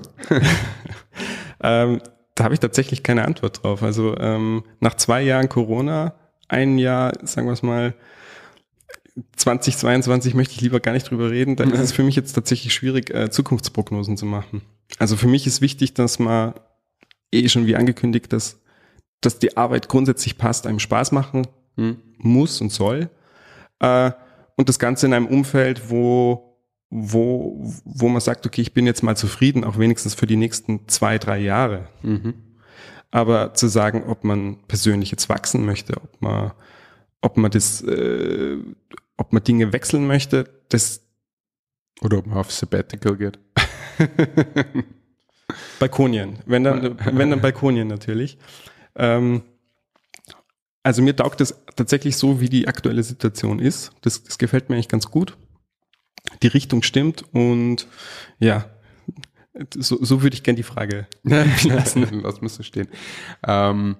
ähm, 1.64 2.00
da 2.36 2.44
habe 2.44 2.54
ich 2.54 2.60
tatsächlich 2.60 3.02
keine 3.02 3.26
Antwort 3.26 3.64
drauf. 3.64 3.82
Also 3.82 4.16
ähm, 4.18 4.64
nach 4.82 4.96
zwei 4.96 5.22
Jahren 5.22 5.50
Corona, 5.50 6.14
ein 6.48 6.78
Jahr, 6.78 7.14
sagen 7.24 7.48
wir 7.48 7.54
es 7.54 7.64
mal, 7.64 7.96
2022 9.38 10.34
möchte 10.34 10.54
ich 10.56 10.62
lieber 10.62 10.82
gar 10.82 10.92
nicht 10.92 11.10
drüber 11.10 11.32
reden. 11.32 11.56
Dann 11.56 11.72
ist 11.72 11.80
es 11.80 11.92
für 11.94 12.04
mich 12.04 12.18
jetzt 12.18 12.34
tatsächlich 12.34 12.74
schwierig, 12.74 13.14
äh, 13.14 13.30
Zukunftsprognosen 13.30 14.18
zu 14.18 14.26
machen. 14.26 14.62
Also 15.00 15.16
für 15.16 15.28
mich 15.28 15.48
ist 15.48 15.62
wichtig, 15.62 15.94
dass 15.94 16.20
man 16.20 16.54
eh 17.32 17.48
schon 17.48 17.66
wie 17.66 17.78
angekündigt, 17.78 18.34
dass, 18.34 18.62
dass 19.22 19.40
die 19.40 19.56
Arbeit 19.56 19.88
grundsätzlich 19.88 20.38
passt, 20.38 20.68
einem 20.68 20.80
Spaß 20.80 21.14
machen 21.14 21.48
hm. 21.78 21.98
muss 22.18 22.60
und 22.60 22.72
soll. 22.72 23.10
Äh, 23.80 24.12
und 24.58 24.68
das 24.68 24.80
Ganze 24.80 25.06
in 25.06 25.14
einem 25.14 25.28
Umfeld, 25.28 25.90
wo 25.90 26.55
wo, 26.90 27.74
wo 27.84 28.08
man 28.08 28.22
sagt, 28.22 28.46
okay, 28.46 28.62
ich 28.62 28.74
bin 28.74 28.86
jetzt 28.86 29.04
mal 29.04 29.18
zufrieden, 29.18 29.64
auch 29.64 29.78
wenigstens 29.78 30.14
für 30.14 30.28
die 30.28 30.38
nächsten 30.38 30.88
zwei, 30.88 31.18
drei 31.18 31.40
Jahre. 31.40 31.90
Aber 33.12 33.54
zu 33.54 33.68
sagen, 33.68 34.04
ob 34.08 34.24
man 34.24 34.58
persönlich 34.68 35.12
jetzt 35.12 35.30
wachsen 35.30 35.66
möchte, 35.66 35.98
ob 35.98 36.22
man, 36.22 36.52
ob 37.22 37.38
man 37.38 37.52
das, 37.52 37.82
äh, 37.82 38.58
ob 39.18 39.34
man 39.34 39.44
Dinge 39.44 39.74
wechseln 39.74 40.08
möchte, 40.08 40.50
das 40.70 41.02
Oder 42.02 42.18
ob 42.20 42.28
man 42.28 42.38
auf 42.38 42.52
Sabbatical 42.52 43.16
geht. 43.18 43.40
Balkonien, 45.80 46.40
wenn 46.46 46.64
dann, 46.64 46.98
wenn 47.14 47.30
dann 47.30 47.42
Balkonien 47.42 47.88
natürlich. 47.88 48.38
Ähm, 48.96 49.44
also 50.84 51.02
mir 51.02 51.16
taugt 51.16 51.42
es 51.42 51.56
tatsächlich 51.76 52.18
so, 52.18 52.40
wie 52.42 52.50
die 52.50 52.68
aktuelle 52.68 53.04
Situation 53.04 53.60
ist. 53.60 53.92
Das, 54.02 54.24
das 54.24 54.38
gefällt 54.38 54.70
mir 54.70 54.76
eigentlich 54.76 54.90
ganz 54.90 55.10
gut. 55.10 55.38
Die 56.44 56.48
Richtung 56.48 56.84
stimmt 56.84 57.24
und 57.34 57.88
ja, 58.40 58.66
so, 59.74 60.04
so 60.04 60.22
würde 60.22 60.36
ich 60.36 60.44
gerne 60.44 60.58
die 60.58 60.64
Frage. 60.64 61.08
Lassen 61.24 62.08
lass 62.24 62.42
mal 62.42 62.50
so 62.50 62.64
stehen. 62.64 62.88
Ähm, 63.48 63.96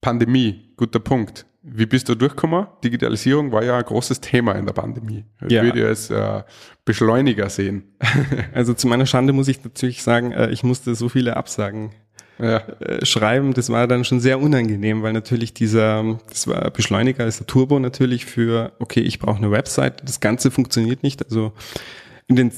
Pandemie, 0.00 0.72
guter 0.76 0.98
Punkt. 1.00 1.46
Wie 1.62 1.86
bist 1.86 2.08
du 2.10 2.14
durchgekommen? 2.14 2.66
Digitalisierung 2.82 3.50
war 3.50 3.64
ja 3.64 3.78
ein 3.78 3.84
großes 3.84 4.20
Thema 4.20 4.52
in 4.52 4.66
der 4.66 4.74
Pandemie. 4.74 5.24
Ich 5.46 5.52
Ja. 5.52 5.62
würde 5.62 5.86
als 5.86 6.10
äh, 6.10 6.42
Beschleuniger 6.84 7.48
sehen. 7.48 7.84
Also 8.52 8.74
zu 8.74 8.86
meiner 8.86 9.06
Schande 9.06 9.32
muss 9.32 9.48
ich 9.48 9.64
natürlich 9.64 10.02
sagen, 10.02 10.32
äh, 10.32 10.50
ich 10.50 10.62
musste 10.62 10.94
so 10.94 11.08
viele 11.08 11.36
Absagen 11.36 11.92
ja. 12.38 12.58
äh, 12.58 13.04
schreiben. 13.04 13.54
Das 13.54 13.70
war 13.70 13.86
dann 13.86 14.04
schon 14.04 14.20
sehr 14.20 14.40
unangenehm, 14.40 15.02
weil 15.02 15.12
natürlich 15.12 15.54
dieser, 15.54 16.18
das 16.28 16.46
war 16.46 16.70
Beschleuniger, 16.70 17.26
ist 17.26 17.40
der 17.40 17.46
Turbo 17.46 17.78
natürlich 17.78 18.26
für, 18.26 18.72
okay, 18.78 19.00
ich 19.00 19.18
brauche 19.18 19.38
eine 19.38 19.50
Website. 19.50 20.02
Das 20.08 20.20
Ganze 20.20 20.50
funktioniert 20.50 21.02
nicht. 21.02 21.24
Also 21.24 21.52
in 22.26 22.36
den 22.36 22.52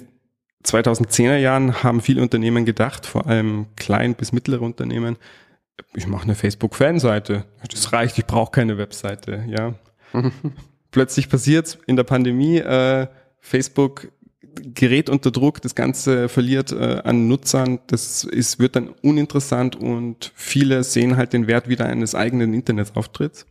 2010er 0.65 1.37
Jahren 1.37 1.83
haben 1.83 2.01
viele 2.01 2.23
Unternehmen 2.23 2.65
gedacht, 2.65 3.07
vor 3.07 3.27
allem 3.27 3.67
klein 3.77 4.15
bis 4.15 4.33
mittlere 4.33 4.63
Unternehmen, 4.63 5.17
ich 5.95 6.07
mache 6.07 6.25
eine 6.25 6.35
Facebook-Fanseite. 6.35 7.45
Das 7.71 7.93
reicht, 7.93 8.19
ich 8.19 8.27
brauche 8.27 8.51
keine 8.51 8.79
Webseite. 8.79 9.45
Ja. 9.49 9.75
Plötzlich 10.91 11.29
passiert's 11.29 11.79
in 11.87 11.97
der 11.97 12.05
Pandemie, 12.05 12.59
äh, 12.59 13.07
Facebook 13.41 14.09
gerät 14.41 15.11
unter 15.11 15.31
Druck, 15.31 15.63
das 15.63 15.75
Ganze 15.75 16.29
verliert 16.29 16.73
äh, 16.73 17.01
an 17.05 17.29
Nutzern, 17.29 17.81
das 17.87 18.25
ist, 18.25 18.59
wird 18.59 18.77
dann 18.77 18.89
uninteressant 18.89 19.77
und 19.77 20.33
viele 20.35 20.85
sehen 20.85 21.17
halt 21.17 21.33
den 21.33 21.47
Wert 21.47 21.69
wieder 21.69 21.87
eines 21.87 22.15
eigenen 22.15 22.55
Internetauftritts. 22.55 23.47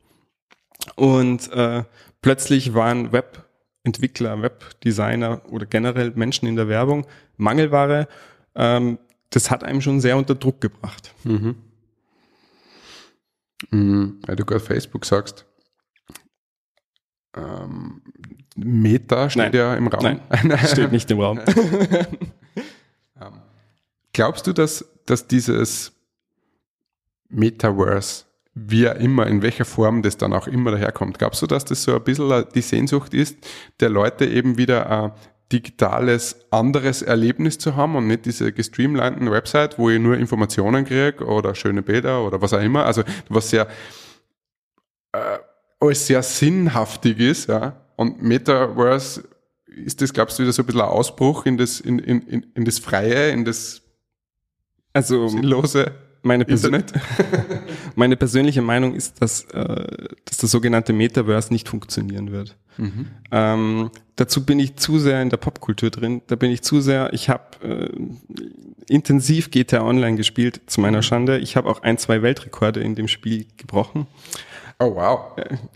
Und 0.96 1.52
äh, 1.52 1.84
plötzlich 2.22 2.74
waren 2.74 3.12
Webentwickler, 3.12 4.42
Webdesigner 4.42 5.42
oder 5.50 5.66
generell 5.66 6.12
Menschen 6.12 6.48
in 6.48 6.56
der 6.56 6.68
Werbung 6.68 7.08
Mangelware. 7.38 8.08
Ähm, 8.56 9.00
das 9.32 9.50
hat 9.52 9.64
einem 9.64 9.82
schon 9.82 10.00
sehr 10.02 10.18
unter 10.18 10.36
Druck 10.36 10.62
gebracht. 10.62 11.14
Mhm. 11.24 11.56
Weil 14.26 14.36
du 14.36 14.46
gerade 14.46 14.64
Facebook 14.64 15.06
sagst. 15.06 15.46
Ähm, 17.36 18.02
Meta 18.56 19.30
steht 19.30 19.54
Nein. 19.54 19.54
ja 19.54 19.76
im 19.76 19.88
Raum. 19.88 20.20
Nein, 20.30 20.58
steht 20.66 20.92
nicht 20.92 21.12
im 21.12 21.20
Raum. 21.20 21.40
Glaubst 24.14 24.48
du, 24.48 24.54
dass, 24.54 24.86
dass 25.06 25.28
dieses 25.28 25.92
Metaverse, 27.28 28.24
wie 28.54 28.88
auch 28.88 28.96
immer, 28.96 29.28
in 29.28 29.42
welcher 29.42 29.66
Form 29.66 30.02
das 30.02 30.16
dann 30.16 30.32
auch 30.32 30.48
immer 30.48 30.72
daherkommt, 30.72 31.20
glaubst 31.20 31.42
du, 31.42 31.48
dass 31.48 31.66
das 31.66 31.84
so 31.84 31.94
ein 31.94 32.02
bisschen 32.02 32.46
die 32.56 32.62
Sehnsucht 32.62 33.14
ist, 33.14 33.38
der 33.82 33.90
Leute 33.90 34.26
eben 34.26 34.58
wieder 34.58 34.90
ein 34.90 35.12
digitales, 35.52 36.46
anderes 36.50 37.02
Erlebnis 37.02 37.58
zu 37.58 37.76
haben 37.76 37.98
und 37.98 38.08
nicht 38.08 38.26
diese 38.26 38.54
gestreamlinten 38.54 39.30
Website, 39.30 39.78
wo 39.78 39.90
ich 39.90 40.00
nur 40.00 40.18
Informationen 40.18 40.86
kriege 40.86 41.26
oder 41.26 41.54
schöne 41.54 41.82
Bilder 41.82 42.26
oder 42.26 42.42
was 42.42 42.54
auch 42.54 42.62
immer, 42.62 42.86
also 42.86 43.04
was 43.28 43.50
sehr 43.50 43.68
äh, 45.12 45.40
alles 45.80 46.08
sehr 46.08 46.24
sinnhaftig 46.24 47.20
ist, 47.20 47.50
ja. 47.50 47.85
Und 47.96 48.22
Metaverse 48.22 49.24
ist 49.68 50.02
das, 50.02 50.14
glaubst 50.14 50.38
du, 50.40 50.44
wieder 50.44 50.54
so 50.54 50.64
ein 50.64 50.66
bisschen 50.66 50.82
ein 50.82 50.88
Ausbruch 50.88 51.46
in 51.46 51.58
das, 51.58 51.80
in, 51.80 52.00
in, 52.00 52.22
in, 52.22 52.46
in 52.56 52.66
das 52.66 52.80
Freie, 52.80 53.32
in 53.32 53.46
das 53.46 53.82
Also 54.94 55.28
sinnlose 55.28 55.92
meine, 56.22 56.46
Persön 56.46 56.74
Internet? 56.74 57.02
meine 57.96 58.18
persönliche 58.18 58.62
Meinung 58.62 58.96
ist, 58.96 59.22
dass, 59.22 59.44
äh, 59.46 60.08
dass 60.26 60.38
das 60.38 60.52
sogenannte 60.52 60.94
Metaverse 60.94 61.52
nicht 61.54 61.70
funktionieren 61.70 62.32
wird. 62.32 62.58
Ähm, 63.32 63.90
dazu 64.16 64.46
bin 64.46 64.60
ich 64.60 64.76
zu 64.76 65.00
sehr 65.00 65.22
in 65.22 65.30
der 65.30 65.38
Popkultur 65.38 65.90
drin. 65.90 66.22
Da 66.28 66.36
bin 66.36 66.52
ich 66.52 66.62
zu 66.62 66.82
sehr, 66.82 67.14
ich 67.14 67.30
habe 67.30 67.44
äh, 67.64 67.90
intensiv 68.88 69.52
GTA 69.52 69.82
Online 69.84 70.18
gespielt, 70.18 70.62
zu 70.68 70.82
meiner 70.82 71.02
Schande. 71.02 71.40
Ich 71.40 71.56
habe 71.56 71.70
auch 71.70 71.84
ein, 71.84 71.98
zwei 71.98 72.22
Weltrekorde 72.22 72.82
in 72.82 72.96
dem 72.96 73.08
Spiel 73.08 73.46
gebrochen. 73.58 74.08
Oh, 74.80 74.94
wow. 74.94 75.20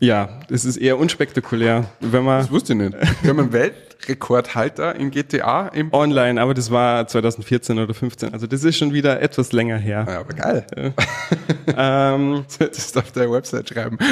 Ja, 0.02 0.41
das 0.50 0.66
ist 0.66 0.76
eher 0.76 0.97
unspektakulär, 1.00 1.86
wenn 2.02 2.24
man 2.24 2.39
Das 2.39 2.52
wusste 2.52 2.74
ich 2.74 2.80
nicht. 2.80 2.93
Wir 3.22 3.30
haben 3.30 3.39
einen 3.39 3.54
Weltrekordhalter 3.54 4.93
in 4.95 5.10
GTA 5.10 5.70
im 5.70 5.93
online, 5.93 6.41
aber 6.41 6.54
das 6.54 6.70
war 6.70 7.08
2014 7.08 7.80
oder 7.80 7.93
15, 7.93 8.34
also 8.34 8.45
das 8.45 8.64
ist 8.66 8.78
schon 8.78 8.91
wieder 8.91 9.22
etwas 9.22 9.54
länger 9.54 9.78
her. 9.78 10.06
ja, 10.08 10.20
aber 10.20 10.34
geil. 10.34 10.66
Ähm, 11.78 12.45
Das 12.60 12.97
auf 12.97 13.12
der 13.14 13.32
Website 13.32 13.70
schreiben. 13.70 13.97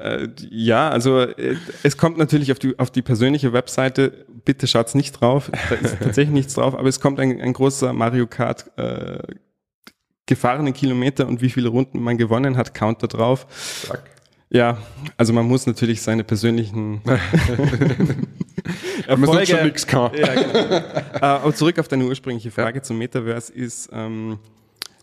Äh, 0.00 0.28
ja, 0.48 0.88
also 0.88 1.20
äh, 1.20 1.56
es 1.82 1.98
kommt 1.98 2.16
natürlich 2.16 2.50
auf 2.52 2.58
die, 2.58 2.78
auf 2.78 2.90
die 2.90 3.02
persönliche 3.02 3.52
Webseite, 3.52 4.24
bitte 4.46 4.66
schaut's 4.66 4.94
nicht 4.94 5.20
drauf, 5.20 5.50
da 5.68 5.74
ist 5.74 5.98
tatsächlich 6.00 6.32
nichts 6.32 6.54
drauf, 6.54 6.74
aber 6.74 6.88
es 6.88 7.00
kommt 7.00 7.20
ein, 7.20 7.38
ein 7.38 7.52
großer 7.52 7.92
Mario 7.92 8.26
Kart 8.26 8.70
äh, 8.78 9.18
gefahrene 10.30 10.72
Kilometer 10.72 11.26
und 11.26 11.42
wie 11.42 11.50
viele 11.50 11.68
Runden 11.68 12.00
man 12.00 12.16
gewonnen 12.16 12.56
hat, 12.56 12.72
Counter 12.72 13.08
drauf. 13.08 13.46
Zack. 13.86 14.02
Ja, 14.48 14.78
also 15.16 15.32
man 15.32 15.46
muss 15.46 15.66
natürlich 15.66 16.02
seine 16.02 16.24
persönlichen 16.24 17.02
sonst 19.08 19.48
schon 19.48 19.64
nichts 19.64 19.86
kann. 19.86 20.12
Ja, 20.16 20.34
genau. 20.34 20.54
äh, 20.58 20.82
aber 21.20 21.54
zurück 21.54 21.78
auf 21.78 21.88
deine 21.88 22.04
ursprüngliche 22.04 22.50
Frage 22.50 22.82
zum 22.82 22.98
Metaverse 22.98 23.52
ist, 23.52 23.90
ähm, 23.92 24.38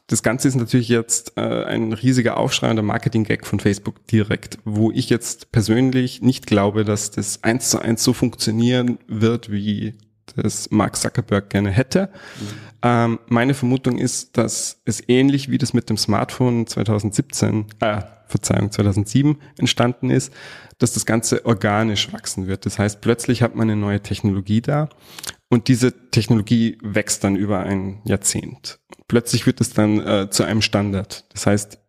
das 0.07 0.23
Ganze 0.23 0.47
ist 0.47 0.55
natürlich 0.55 0.87
jetzt 0.87 1.33
äh, 1.35 1.41
ein 1.41 1.91
riesiger 1.91 2.37
Aufschrei 2.37 2.69
und 2.69 2.77
der 2.77 2.83
Marketing-Gag 2.83 3.45
von 3.45 3.59
Facebook 3.59 4.05
direkt, 4.07 4.57
wo 4.63 4.91
ich 4.91 5.09
jetzt 5.09 5.51
persönlich 5.51 6.21
nicht 6.21 6.47
glaube, 6.47 6.85
dass 6.85 7.11
das 7.11 7.43
eins 7.43 7.69
zu 7.69 7.79
eins 7.79 8.03
so 8.03 8.13
funktionieren 8.13 8.99
wird, 9.07 9.51
wie 9.51 9.95
das 10.43 10.71
Mark 10.71 10.95
Zuckerberg 10.95 11.49
gerne 11.49 11.71
hätte. 11.71 12.09
Ähm, 12.81 13.19
meine 13.27 13.53
Vermutung 13.53 13.97
ist, 13.97 14.37
dass 14.37 14.81
es 14.85 15.01
ähnlich 15.07 15.49
wie 15.49 15.57
das 15.57 15.73
mit 15.73 15.89
dem 15.89 15.97
Smartphone 15.97 16.67
2017, 16.67 17.65
äh, 17.79 18.01
Verzeihung, 18.27 18.71
2007 18.71 19.37
entstanden 19.57 20.09
ist, 20.09 20.33
dass 20.77 20.93
das 20.93 21.05
Ganze 21.05 21.45
organisch 21.45 22.11
wachsen 22.13 22.47
wird. 22.47 22.65
Das 22.65 22.77
heißt, 22.77 23.01
plötzlich 23.01 23.41
hat 23.41 23.55
man 23.55 23.69
eine 23.69 23.79
neue 23.79 24.01
Technologie 24.01 24.61
da 24.61 24.89
und 25.49 25.67
diese 25.67 26.09
Technologie 26.11 26.77
wächst 26.81 27.23
dann 27.23 27.35
über 27.35 27.61
ein 27.61 28.01
Jahrzehnt. 28.03 28.79
Plötzlich 29.07 29.45
wird 29.45 29.61
es 29.61 29.71
dann 29.71 29.99
äh, 30.05 30.29
zu 30.29 30.43
einem 30.43 30.61
Standard. 30.61 31.25
Das 31.33 31.47
heißt, 31.47 31.79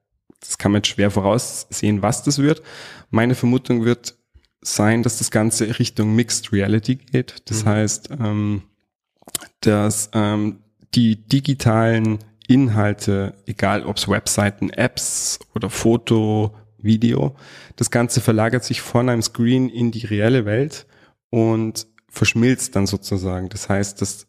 das 0.41 0.59
kann 0.59 0.73
man 0.73 0.81
jetzt 0.81 0.89
schwer 0.89 1.11
voraussehen, 1.11 2.03
was 2.03 2.23
das 2.23 2.39
wird. 2.39 2.63
Meine 3.11 3.35
Vermutung 3.35 3.85
wird 3.85 4.18
sein, 4.61 5.03
dass 5.03 5.19
das 5.19 5.31
Ganze 5.31 5.79
Richtung 5.79 6.15
Mixed 6.15 6.53
Reality 6.53 6.97
geht. 6.97 7.43
Das 7.47 7.65
heißt, 7.65 8.11
ähm, 8.21 8.63
dass 9.61 10.11
ähm, 10.15 10.59
die 10.95 11.17
digitalen 11.17 12.19
Inhalte, 12.49 13.35
egal 13.47 13.85
ob 13.85 13.99
es 13.99 14.09
Webseiten, 14.09 14.71
Apps 14.71 15.39
oder 15.55 15.71
Foto, 15.71 16.55
Video, 16.79 17.37
das 17.77 17.91
Ganze 17.91 18.21
verlagert 18.21 18.65
sich 18.65 18.81
von 18.81 19.09
einem 19.09 19.23
Screen 19.23 19.69
in 19.69 19.91
die 19.91 20.07
reelle 20.07 20.45
Welt 20.45 20.87
und 21.31 21.87
verschmilzt 22.09 22.75
dann 22.77 22.87
sozusagen. 22.87 23.49
Das 23.49 23.69
heißt, 23.69 24.01
dass, 24.01 24.27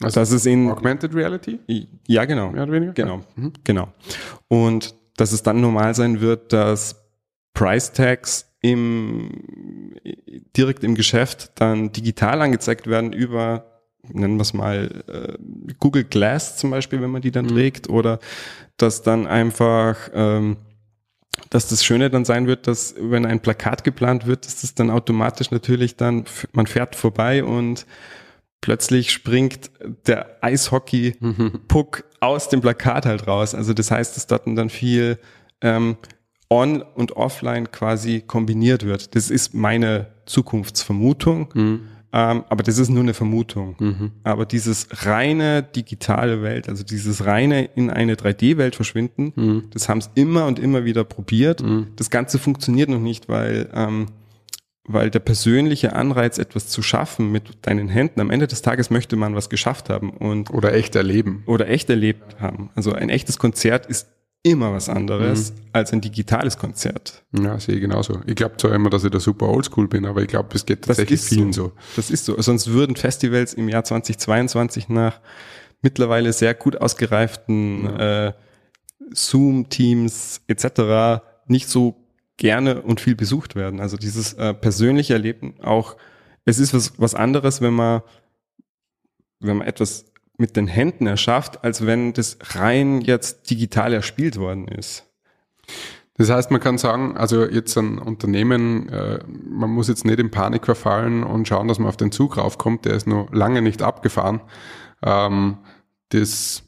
Also 0.00 0.20
dass 0.20 0.30
es 0.30 0.46
in 0.46 0.70
Augmented 0.70 1.14
Reality? 1.14 1.58
ja 2.06 2.24
genau 2.24 2.50
Mehr 2.50 2.62
oder 2.62 2.72
weniger? 2.72 2.92
Genau, 2.92 3.20
genau. 3.64 3.92
Und 4.48 4.94
dass 5.16 5.32
es 5.32 5.42
dann 5.42 5.60
normal 5.60 5.94
sein 5.94 6.20
wird, 6.20 6.52
dass 6.52 6.96
Price 7.54 7.92
Tags 7.92 8.47
im, 8.60 9.30
direkt 10.56 10.84
im 10.84 10.94
Geschäft 10.94 11.52
dann 11.56 11.92
digital 11.92 12.42
angezeigt 12.42 12.86
werden 12.86 13.12
über, 13.12 13.82
nennen 14.02 14.36
wir 14.36 14.42
es 14.42 14.54
mal, 14.54 15.04
äh, 15.06 15.72
Google 15.78 16.04
Glass 16.04 16.56
zum 16.56 16.70
Beispiel, 16.70 17.00
wenn 17.00 17.10
man 17.10 17.22
die 17.22 17.30
dann 17.30 17.48
trägt, 17.48 17.88
oder 17.88 18.18
dass 18.76 19.02
dann 19.02 19.26
einfach, 19.26 20.10
ähm, 20.12 20.56
dass 21.50 21.68
das 21.68 21.84
Schöne 21.84 22.10
dann 22.10 22.24
sein 22.24 22.46
wird, 22.46 22.66
dass 22.66 22.94
wenn 22.98 23.24
ein 23.24 23.40
Plakat 23.40 23.84
geplant 23.84 24.26
wird, 24.26 24.44
dass 24.44 24.60
das 24.60 24.74
dann 24.74 24.90
automatisch 24.90 25.50
natürlich 25.50 25.96
dann, 25.96 26.24
man 26.52 26.66
fährt 26.66 26.96
vorbei 26.96 27.44
und 27.44 27.86
plötzlich 28.60 29.12
springt 29.12 29.70
der 30.06 30.42
Eishockey-Puck 30.42 32.04
aus 32.20 32.48
dem 32.48 32.60
Plakat 32.60 33.06
halt 33.06 33.28
raus. 33.28 33.54
Also 33.54 33.72
das 33.72 33.92
heißt, 33.92 34.16
dass 34.16 34.26
dort 34.26 34.46
dann 34.46 34.68
viel 34.68 35.18
ähm, 35.60 35.96
on 36.50 36.82
und 36.82 37.12
offline 37.12 37.70
quasi 37.70 38.22
kombiniert 38.26 38.84
wird. 38.86 39.14
Das 39.14 39.30
ist 39.30 39.54
meine 39.54 40.06
Zukunftsvermutung. 40.26 41.48
Ähm, 42.10 42.44
aber 42.48 42.62
das 42.62 42.78
ist 42.78 42.88
nur 42.88 43.02
eine 43.02 43.12
Vermutung. 43.12 44.12
Aber 44.24 44.46
dieses 44.46 44.88
reine 45.06 45.62
digitale 45.62 46.42
Welt, 46.42 46.68
also 46.68 46.82
dieses 46.82 47.26
reine 47.26 47.66
in 47.74 47.90
eine 47.90 48.14
3D-Welt 48.14 48.76
verschwinden, 48.76 49.68
das 49.74 49.90
haben 49.90 49.98
es 49.98 50.10
immer 50.14 50.46
und 50.46 50.58
immer 50.58 50.84
wieder 50.86 51.04
probiert. 51.04 51.62
Das 51.96 52.08
Ganze 52.08 52.38
funktioniert 52.38 52.88
noch 52.88 53.00
nicht, 53.00 53.28
weil 53.28 53.68
ähm, 53.74 54.06
weil 54.90 55.10
der 55.10 55.18
persönliche 55.18 55.92
Anreiz, 55.94 56.38
etwas 56.38 56.68
zu 56.68 56.80
schaffen 56.80 57.30
mit 57.30 57.58
deinen 57.66 57.88
Händen, 57.88 58.22
am 58.22 58.30
Ende 58.30 58.46
des 58.46 58.62
Tages 58.62 58.88
möchte 58.88 59.16
man 59.16 59.34
was 59.34 59.50
geschafft 59.50 59.90
haben 59.90 60.08
und 60.08 60.50
Oder 60.50 60.72
echt 60.72 60.96
erleben. 60.96 61.42
oder 61.44 61.68
echt 61.68 61.90
erlebt 61.90 62.40
haben. 62.40 62.70
Also 62.74 62.94
ein 62.94 63.10
echtes 63.10 63.38
Konzert 63.38 63.84
ist 63.84 64.08
immer 64.42 64.72
was 64.72 64.88
anderes 64.88 65.52
als 65.72 65.92
ein 65.92 66.00
digitales 66.00 66.58
Konzert. 66.58 67.24
Ja, 67.38 67.58
sehe 67.58 67.76
ich 67.76 67.80
genauso. 67.80 68.20
Ich 68.26 68.36
glaube 68.36 68.56
zwar 68.56 68.72
immer, 68.72 68.90
dass 68.90 69.04
ich 69.04 69.10
da 69.10 69.20
super 69.20 69.48
oldschool 69.48 69.88
bin, 69.88 70.06
aber 70.06 70.22
ich 70.22 70.28
glaube, 70.28 70.48
es 70.54 70.64
geht 70.64 70.82
tatsächlich 70.84 71.20
vielen 71.20 71.52
so. 71.52 71.72
Das 71.96 72.10
ist 72.10 72.24
so. 72.24 72.40
Sonst 72.40 72.68
würden 72.68 72.96
Festivals 72.96 73.54
im 73.54 73.68
Jahr 73.68 73.84
2022 73.84 74.88
nach 74.88 75.20
mittlerweile 75.82 76.32
sehr 76.32 76.54
gut 76.54 76.80
ausgereiften 76.80 77.86
äh, 77.98 78.32
Zoom-Teams 79.12 80.42
etc. 80.46 81.22
nicht 81.46 81.68
so 81.68 81.96
gerne 82.36 82.82
und 82.82 83.00
viel 83.00 83.16
besucht 83.16 83.56
werden. 83.56 83.80
Also 83.80 83.96
dieses 83.96 84.34
äh, 84.34 84.54
persönliche 84.54 85.14
Erleben 85.14 85.54
auch, 85.60 85.96
es 86.44 86.58
ist 86.58 86.72
was, 86.72 86.98
was 86.98 87.14
anderes, 87.14 87.60
wenn 87.60 87.74
man, 87.74 88.02
wenn 89.40 89.58
man 89.58 89.66
etwas 89.66 90.06
mit 90.38 90.56
den 90.56 90.68
Händen 90.68 91.06
erschafft, 91.06 91.64
als 91.64 91.84
wenn 91.84 92.12
das 92.12 92.38
rein 92.54 93.00
jetzt 93.00 93.50
digital 93.50 93.92
erspielt 93.92 94.38
worden 94.38 94.68
ist. 94.68 95.04
Das 96.16 96.30
heißt, 96.30 96.50
man 96.50 96.60
kann 96.60 96.78
sagen, 96.78 97.16
also 97.16 97.44
jetzt 97.44 97.76
ein 97.76 97.98
Unternehmen, 97.98 98.88
äh, 98.88 99.20
man 99.26 99.70
muss 99.70 99.88
jetzt 99.88 100.04
nicht 100.04 100.18
in 100.18 100.30
Panik 100.30 100.64
verfallen 100.64 101.22
und 101.22 101.46
schauen, 101.46 101.68
dass 101.68 101.78
man 101.78 101.88
auf 101.88 101.96
den 101.96 102.10
Zug 102.10 102.36
raufkommt, 102.36 102.84
der 102.86 102.94
ist 102.94 103.06
noch 103.06 103.32
lange 103.32 103.62
nicht 103.62 103.82
abgefahren. 103.82 104.40
Ähm, 105.02 105.58
das 106.08 106.64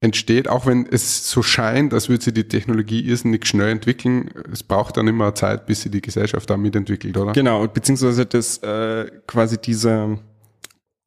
entsteht, 0.00 0.48
auch 0.48 0.66
wenn 0.66 0.86
es 0.86 1.30
so 1.30 1.42
scheint, 1.42 1.94
als 1.94 2.08
würde 2.08 2.24
sich 2.24 2.34
die 2.34 2.46
Technologie 2.46 3.00
irrsinnig 3.00 3.46
schnell 3.46 3.70
entwickeln, 3.70 4.30
es 4.52 4.62
braucht 4.62 4.96
dann 4.96 5.08
immer 5.08 5.34
Zeit, 5.34 5.66
bis 5.66 5.82
sich 5.82 5.92
die 5.92 6.00
Gesellschaft 6.00 6.50
da 6.50 6.56
mitentwickelt, 6.56 7.16
oder? 7.16 7.32
Genau, 7.32 7.66
beziehungsweise 7.68 8.26
das 8.26 8.58
äh, 8.58 9.10
quasi 9.26 9.58
diese, 9.58 10.18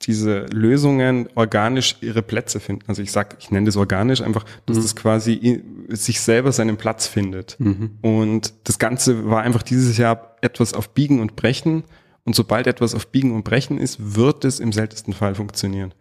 diese 0.01 0.45
Lösungen 0.51 1.27
organisch 1.35 1.95
ihre 2.01 2.21
Plätze 2.21 2.59
finden. 2.59 2.83
Also 2.87 3.01
ich 3.01 3.11
sag, 3.11 3.37
ich 3.39 3.49
nenne 3.49 3.65
das 3.65 3.77
organisch 3.77 4.21
einfach, 4.21 4.45
dass 4.65 4.77
das 4.77 4.95
quasi 4.95 5.63
sich 5.89 6.19
selber 6.19 6.51
seinen 6.51 6.77
Platz 6.77 7.07
findet. 7.07 7.57
Und 8.01 8.53
das 8.65 8.77
Ganze 8.77 9.29
war 9.29 9.41
einfach 9.41 9.63
dieses 9.63 9.97
Jahr 9.97 10.35
etwas 10.41 10.73
auf 10.73 10.89
Biegen 10.93 11.21
und 11.21 11.35
Brechen. 11.35 11.83
Und 12.23 12.35
sobald 12.35 12.67
etwas 12.67 12.93
auf 12.93 13.07
Biegen 13.07 13.31
und 13.33 13.43
Brechen 13.43 13.77
ist, 13.77 14.15
wird 14.15 14.45
es 14.45 14.59
im 14.59 14.71
seltensten 14.73 15.13
Fall 15.13 15.35
funktionieren. 15.35 15.93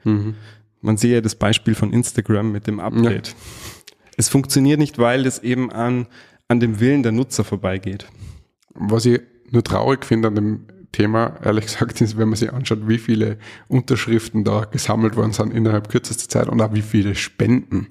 Man 0.80 0.96
sehe 0.96 1.14
ja 1.14 1.20
das 1.20 1.34
Beispiel 1.36 1.74
von 1.74 1.92
Instagram 1.92 2.50
mit 2.52 2.66
dem 2.66 2.80
Update. 2.80 3.34
Es 4.16 4.28
funktioniert 4.28 4.78
nicht, 4.78 4.98
weil 4.98 5.24
es 5.26 5.38
eben 5.38 5.70
an, 5.72 6.06
an 6.48 6.60
dem 6.60 6.80
Willen 6.80 7.02
der 7.02 7.12
Nutzer 7.12 7.44
vorbeigeht. 7.44 8.06
Was 8.74 9.06
ich 9.06 9.20
nur 9.50 9.62
traurig 9.64 10.04
finde 10.04 10.28
an 10.28 10.34
dem 10.34 10.66
Thema, 10.94 11.36
ehrlich 11.44 11.66
gesagt, 11.66 12.00
ist, 12.00 12.16
wenn 12.16 12.28
man 12.28 12.36
sich 12.36 12.52
anschaut, 12.52 12.86
wie 12.86 12.98
viele 12.98 13.38
Unterschriften 13.66 14.44
da 14.44 14.64
gesammelt 14.64 15.16
worden 15.16 15.32
sind 15.32 15.52
innerhalb 15.52 15.88
kürzester 15.88 16.28
Zeit 16.28 16.48
und 16.48 16.60
auch 16.60 16.72
wie 16.72 16.82
viele 16.82 17.16
Spenden. 17.16 17.88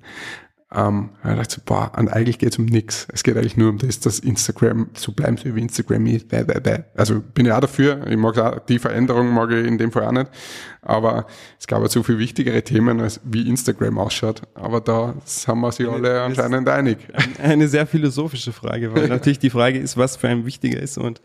Ähm, 0.73 1.09
ich 1.23 1.35
dachte 1.35 1.61
boah, 1.65 1.91
und 1.97 2.07
eigentlich 2.07 2.39
geht 2.39 2.53
es 2.53 2.57
um 2.57 2.65
nichts. 2.65 3.07
Es 3.13 3.23
geht 3.23 3.35
eigentlich 3.37 3.57
nur 3.57 3.69
um 3.69 3.77
das, 3.77 3.99
dass 3.99 4.19
Instagram 4.19 4.89
so 4.93 5.11
bleiben 5.11 5.37
soll, 5.37 5.55
wie 5.55 5.61
Instagram 5.61 6.07
ist. 6.07 6.29
Bäh, 6.29 6.43
bäh, 6.43 6.59
bäh. 6.59 6.79
Also 6.95 7.19
bin 7.19 7.45
ich 7.45 7.51
auch 7.51 7.59
dafür. 7.59 8.07
Ich 8.07 8.17
mag 8.17 8.37
auch, 8.37 8.59
die 8.59 8.79
Veränderung 8.79 9.33
mag 9.33 9.51
ich 9.51 9.67
in 9.67 9.77
dem 9.77 9.91
Fall 9.91 10.05
auch 10.05 10.11
nicht. 10.11 10.31
Aber 10.81 11.27
es 11.59 11.67
gab 11.67 11.81
halt 11.81 11.91
so 11.91 12.03
viel 12.03 12.17
wichtigere 12.17 12.63
Themen, 12.63 13.01
als 13.01 13.19
wie 13.23 13.47
Instagram 13.47 13.99
ausschaut. 13.99 14.41
Aber 14.55 14.81
da 14.81 15.13
sind 15.25 15.59
wir 15.59 15.71
sich 15.71 15.87
alle 15.87 16.21
anscheinend 16.21 16.67
einig. 16.67 16.97
eine 17.41 17.67
sehr 17.67 17.85
philosophische 17.85 18.51
Frage, 18.51 18.95
weil 18.95 19.07
natürlich 19.09 19.39
die 19.39 19.51
Frage 19.51 19.77
ist, 19.77 19.97
was 19.97 20.15
für 20.15 20.29
einen 20.29 20.45
wichtiger 20.45 20.79
ist. 20.79 20.97
Und 20.97 21.21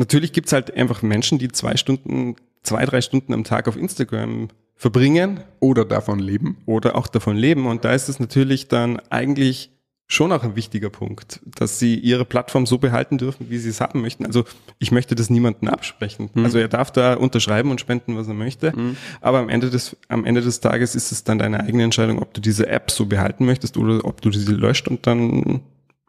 natürlich 0.00 0.32
gibt's 0.32 0.52
halt 0.52 0.74
einfach 0.76 1.02
Menschen, 1.02 1.38
die 1.38 1.48
zwei 1.48 1.76
Stunden, 1.76 2.34
zwei, 2.64 2.84
drei 2.84 3.00
Stunden 3.00 3.32
am 3.32 3.44
Tag 3.44 3.68
auf 3.68 3.76
Instagram 3.76 4.48
verbringen 4.74 5.40
Oder 5.60 5.84
davon 5.84 6.18
leben. 6.18 6.56
oder 6.66 6.96
auch 6.96 7.06
davon 7.06 7.36
leben. 7.36 7.66
Und 7.66 7.84
da 7.84 7.92
ist 7.92 8.08
es 8.08 8.18
natürlich 8.18 8.66
dann 8.66 8.98
eigentlich 9.10 9.70
schon 10.06 10.32
auch 10.32 10.42
ein 10.42 10.56
wichtiger 10.56 10.90
Punkt, 10.90 11.40
dass 11.44 11.78
sie 11.78 11.94
ihre 11.94 12.24
Plattform 12.24 12.66
so 12.66 12.78
behalten 12.78 13.16
dürfen, 13.16 13.48
wie 13.48 13.58
sie 13.58 13.68
es 13.68 13.80
haben 13.80 14.00
möchten. 14.00 14.26
Also 14.26 14.44
ich 14.78 14.90
möchte 14.90 15.14
das 15.14 15.30
niemandem 15.30 15.68
absprechen. 15.68 16.30
Also 16.34 16.58
er 16.58 16.66
darf 16.66 16.90
da 16.90 17.14
unterschreiben 17.14 17.70
und 17.70 17.80
spenden, 17.80 18.16
was 18.16 18.26
er 18.26 18.34
möchte. 18.34 18.72
Aber 19.20 19.38
am 19.38 19.48
Ende 19.48 19.70
des, 19.70 19.96
am 20.08 20.24
Ende 20.24 20.40
des 20.40 20.58
Tages 20.60 20.96
ist 20.96 21.12
es 21.12 21.22
dann 21.22 21.38
deine 21.38 21.60
eigene 21.60 21.84
Entscheidung, 21.84 22.18
ob 22.18 22.34
du 22.34 22.40
diese 22.40 22.66
App 22.66 22.90
so 22.90 23.06
behalten 23.06 23.44
möchtest 23.46 23.76
oder 23.76 24.04
ob 24.04 24.20
du 24.20 24.32
sie 24.32 24.50
löscht 24.50 24.88
und 24.88 25.06
dann, 25.06 25.60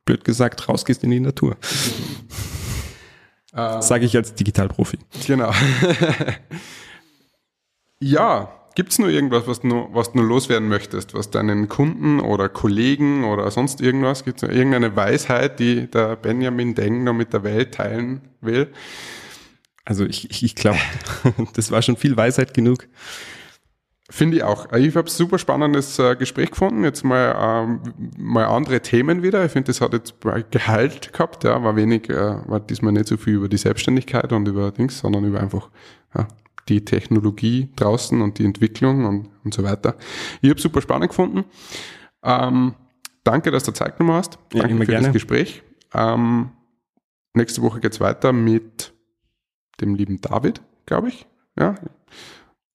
blöd 0.05 0.23
gesagt, 0.23 0.67
rausgehst 0.67 1.03
in 1.03 1.11
die 1.11 1.19
Natur. 1.19 1.57
Sage 3.53 4.05
ich 4.05 4.15
als 4.15 4.33
Digitalprofi. 4.33 4.97
Genau. 5.27 5.51
ja, 7.99 8.49
gibt's 8.75 8.97
nur 8.97 9.09
irgendwas, 9.09 9.45
was 9.47 9.59
du, 9.59 9.89
was 9.91 10.13
du 10.13 10.19
nur 10.19 10.27
loswerden 10.27 10.69
möchtest, 10.69 11.13
was 11.13 11.31
deinen 11.31 11.67
Kunden 11.67 12.21
oder 12.21 12.47
Kollegen 12.47 13.25
oder 13.25 13.51
sonst 13.51 13.81
irgendwas, 13.81 14.23
gibt's 14.23 14.41
noch 14.41 14.49
irgendeine 14.49 14.95
Weisheit, 14.95 15.59
die 15.59 15.87
der 15.87 16.15
Benjamin 16.15 16.75
Deng 16.75 17.03
noch 17.03 17.13
mit 17.13 17.33
der 17.33 17.43
Welt 17.43 17.73
teilen 17.73 18.21
will? 18.39 18.71
Also 19.83 20.05
ich, 20.05 20.29
ich, 20.29 20.43
ich 20.43 20.55
glaube, 20.55 20.79
das 21.53 21.71
war 21.71 21.81
schon 21.81 21.97
viel 21.97 22.15
Weisheit 22.15 22.53
genug. 22.53 22.87
Finde 24.11 24.37
ich 24.37 24.43
auch. 24.43 24.73
Ich 24.73 24.97
habe 24.97 25.09
super 25.09 25.39
spannendes 25.39 25.97
äh, 25.97 26.17
Gespräch 26.17 26.51
gefunden. 26.51 26.83
Jetzt 26.83 27.05
mal, 27.05 27.33
ähm, 27.39 27.81
mal 28.17 28.43
andere 28.43 28.81
Themen 28.81 29.23
wieder. 29.23 29.45
Ich 29.45 29.53
finde, 29.53 29.67
das 29.67 29.79
hat 29.79 29.93
jetzt 29.93 30.25
mal 30.25 30.43
Gehalt 30.51 31.13
gehabt. 31.13 31.45
Ja, 31.45 31.63
war 31.63 31.77
wenig, 31.77 32.09
äh, 32.09 32.35
war 32.45 32.59
diesmal 32.59 32.91
nicht 32.91 33.07
so 33.07 33.15
viel 33.15 33.35
über 33.35 33.47
die 33.47 33.55
Selbstständigkeit 33.55 34.33
und 34.33 34.49
über 34.49 34.71
Dings, 34.71 34.99
sondern 34.99 35.23
über 35.23 35.39
einfach 35.39 35.69
ja, 36.13 36.27
die 36.67 36.83
Technologie 36.83 37.69
draußen 37.77 38.21
und 38.21 38.37
die 38.37 38.43
Entwicklung 38.43 39.05
und, 39.05 39.29
und 39.45 39.53
so 39.53 39.63
weiter. 39.63 39.95
Ich 40.41 40.49
habe 40.49 40.59
super 40.59 40.81
spannend 40.81 41.07
gefunden. 41.07 41.45
Ähm, 42.21 42.75
danke, 43.23 43.49
dass 43.49 43.63
du 43.63 43.71
Zeit 43.71 43.97
genommen 43.97 44.17
hast. 44.17 44.39
Ja, 44.51 44.59
Danke 44.59 44.75
immer 44.75 44.85
für 44.85 44.91
gerne. 44.91 45.07
das 45.07 45.13
Gespräch. 45.13 45.63
Ähm, 45.93 46.51
nächste 47.33 47.61
Woche 47.61 47.79
geht's 47.79 48.01
weiter 48.01 48.33
mit 48.33 48.93
dem 49.79 49.95
lieben 49.95 50.19
David, 50.19 50.61
glaube 50.85 51.07
ich. 51.07 51.25
Ja. 51.57 51.75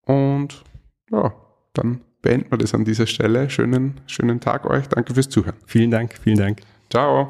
Und 0.06 0.64
ja, 1.10 1.32
dann 1.74 2.00
beenden 2.22 2.50
wir 2.50 2.58
das 2.58 2.74
an 2.74 2.84
dieser 2.84 3.06
Stelle. 3.06 3.50
Schönen, 3.50 4.00
schönen 4.06 4.40
Tag 4.40 4.66
euch. 4.66 4.88
Danke 4.88 5.14
fürs 5.14 5.28
Zuhören. 5.28 5.56
Vielen 5.66 5.90
Dank, 5.90 6.14
vielen 6.22 6.38
Dank. 6.38 6.60
Ciao. 6.90 7.28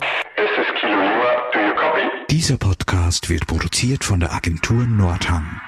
Dieser 2.31 2.57
Podcast 2.59 3.31
wird 3.31 3.47
produziert 3.47 4.05
von 4.05 4.21
der 4.21 4.33
Agentur 4.33 4.85
Nordhang. 4.87 5.61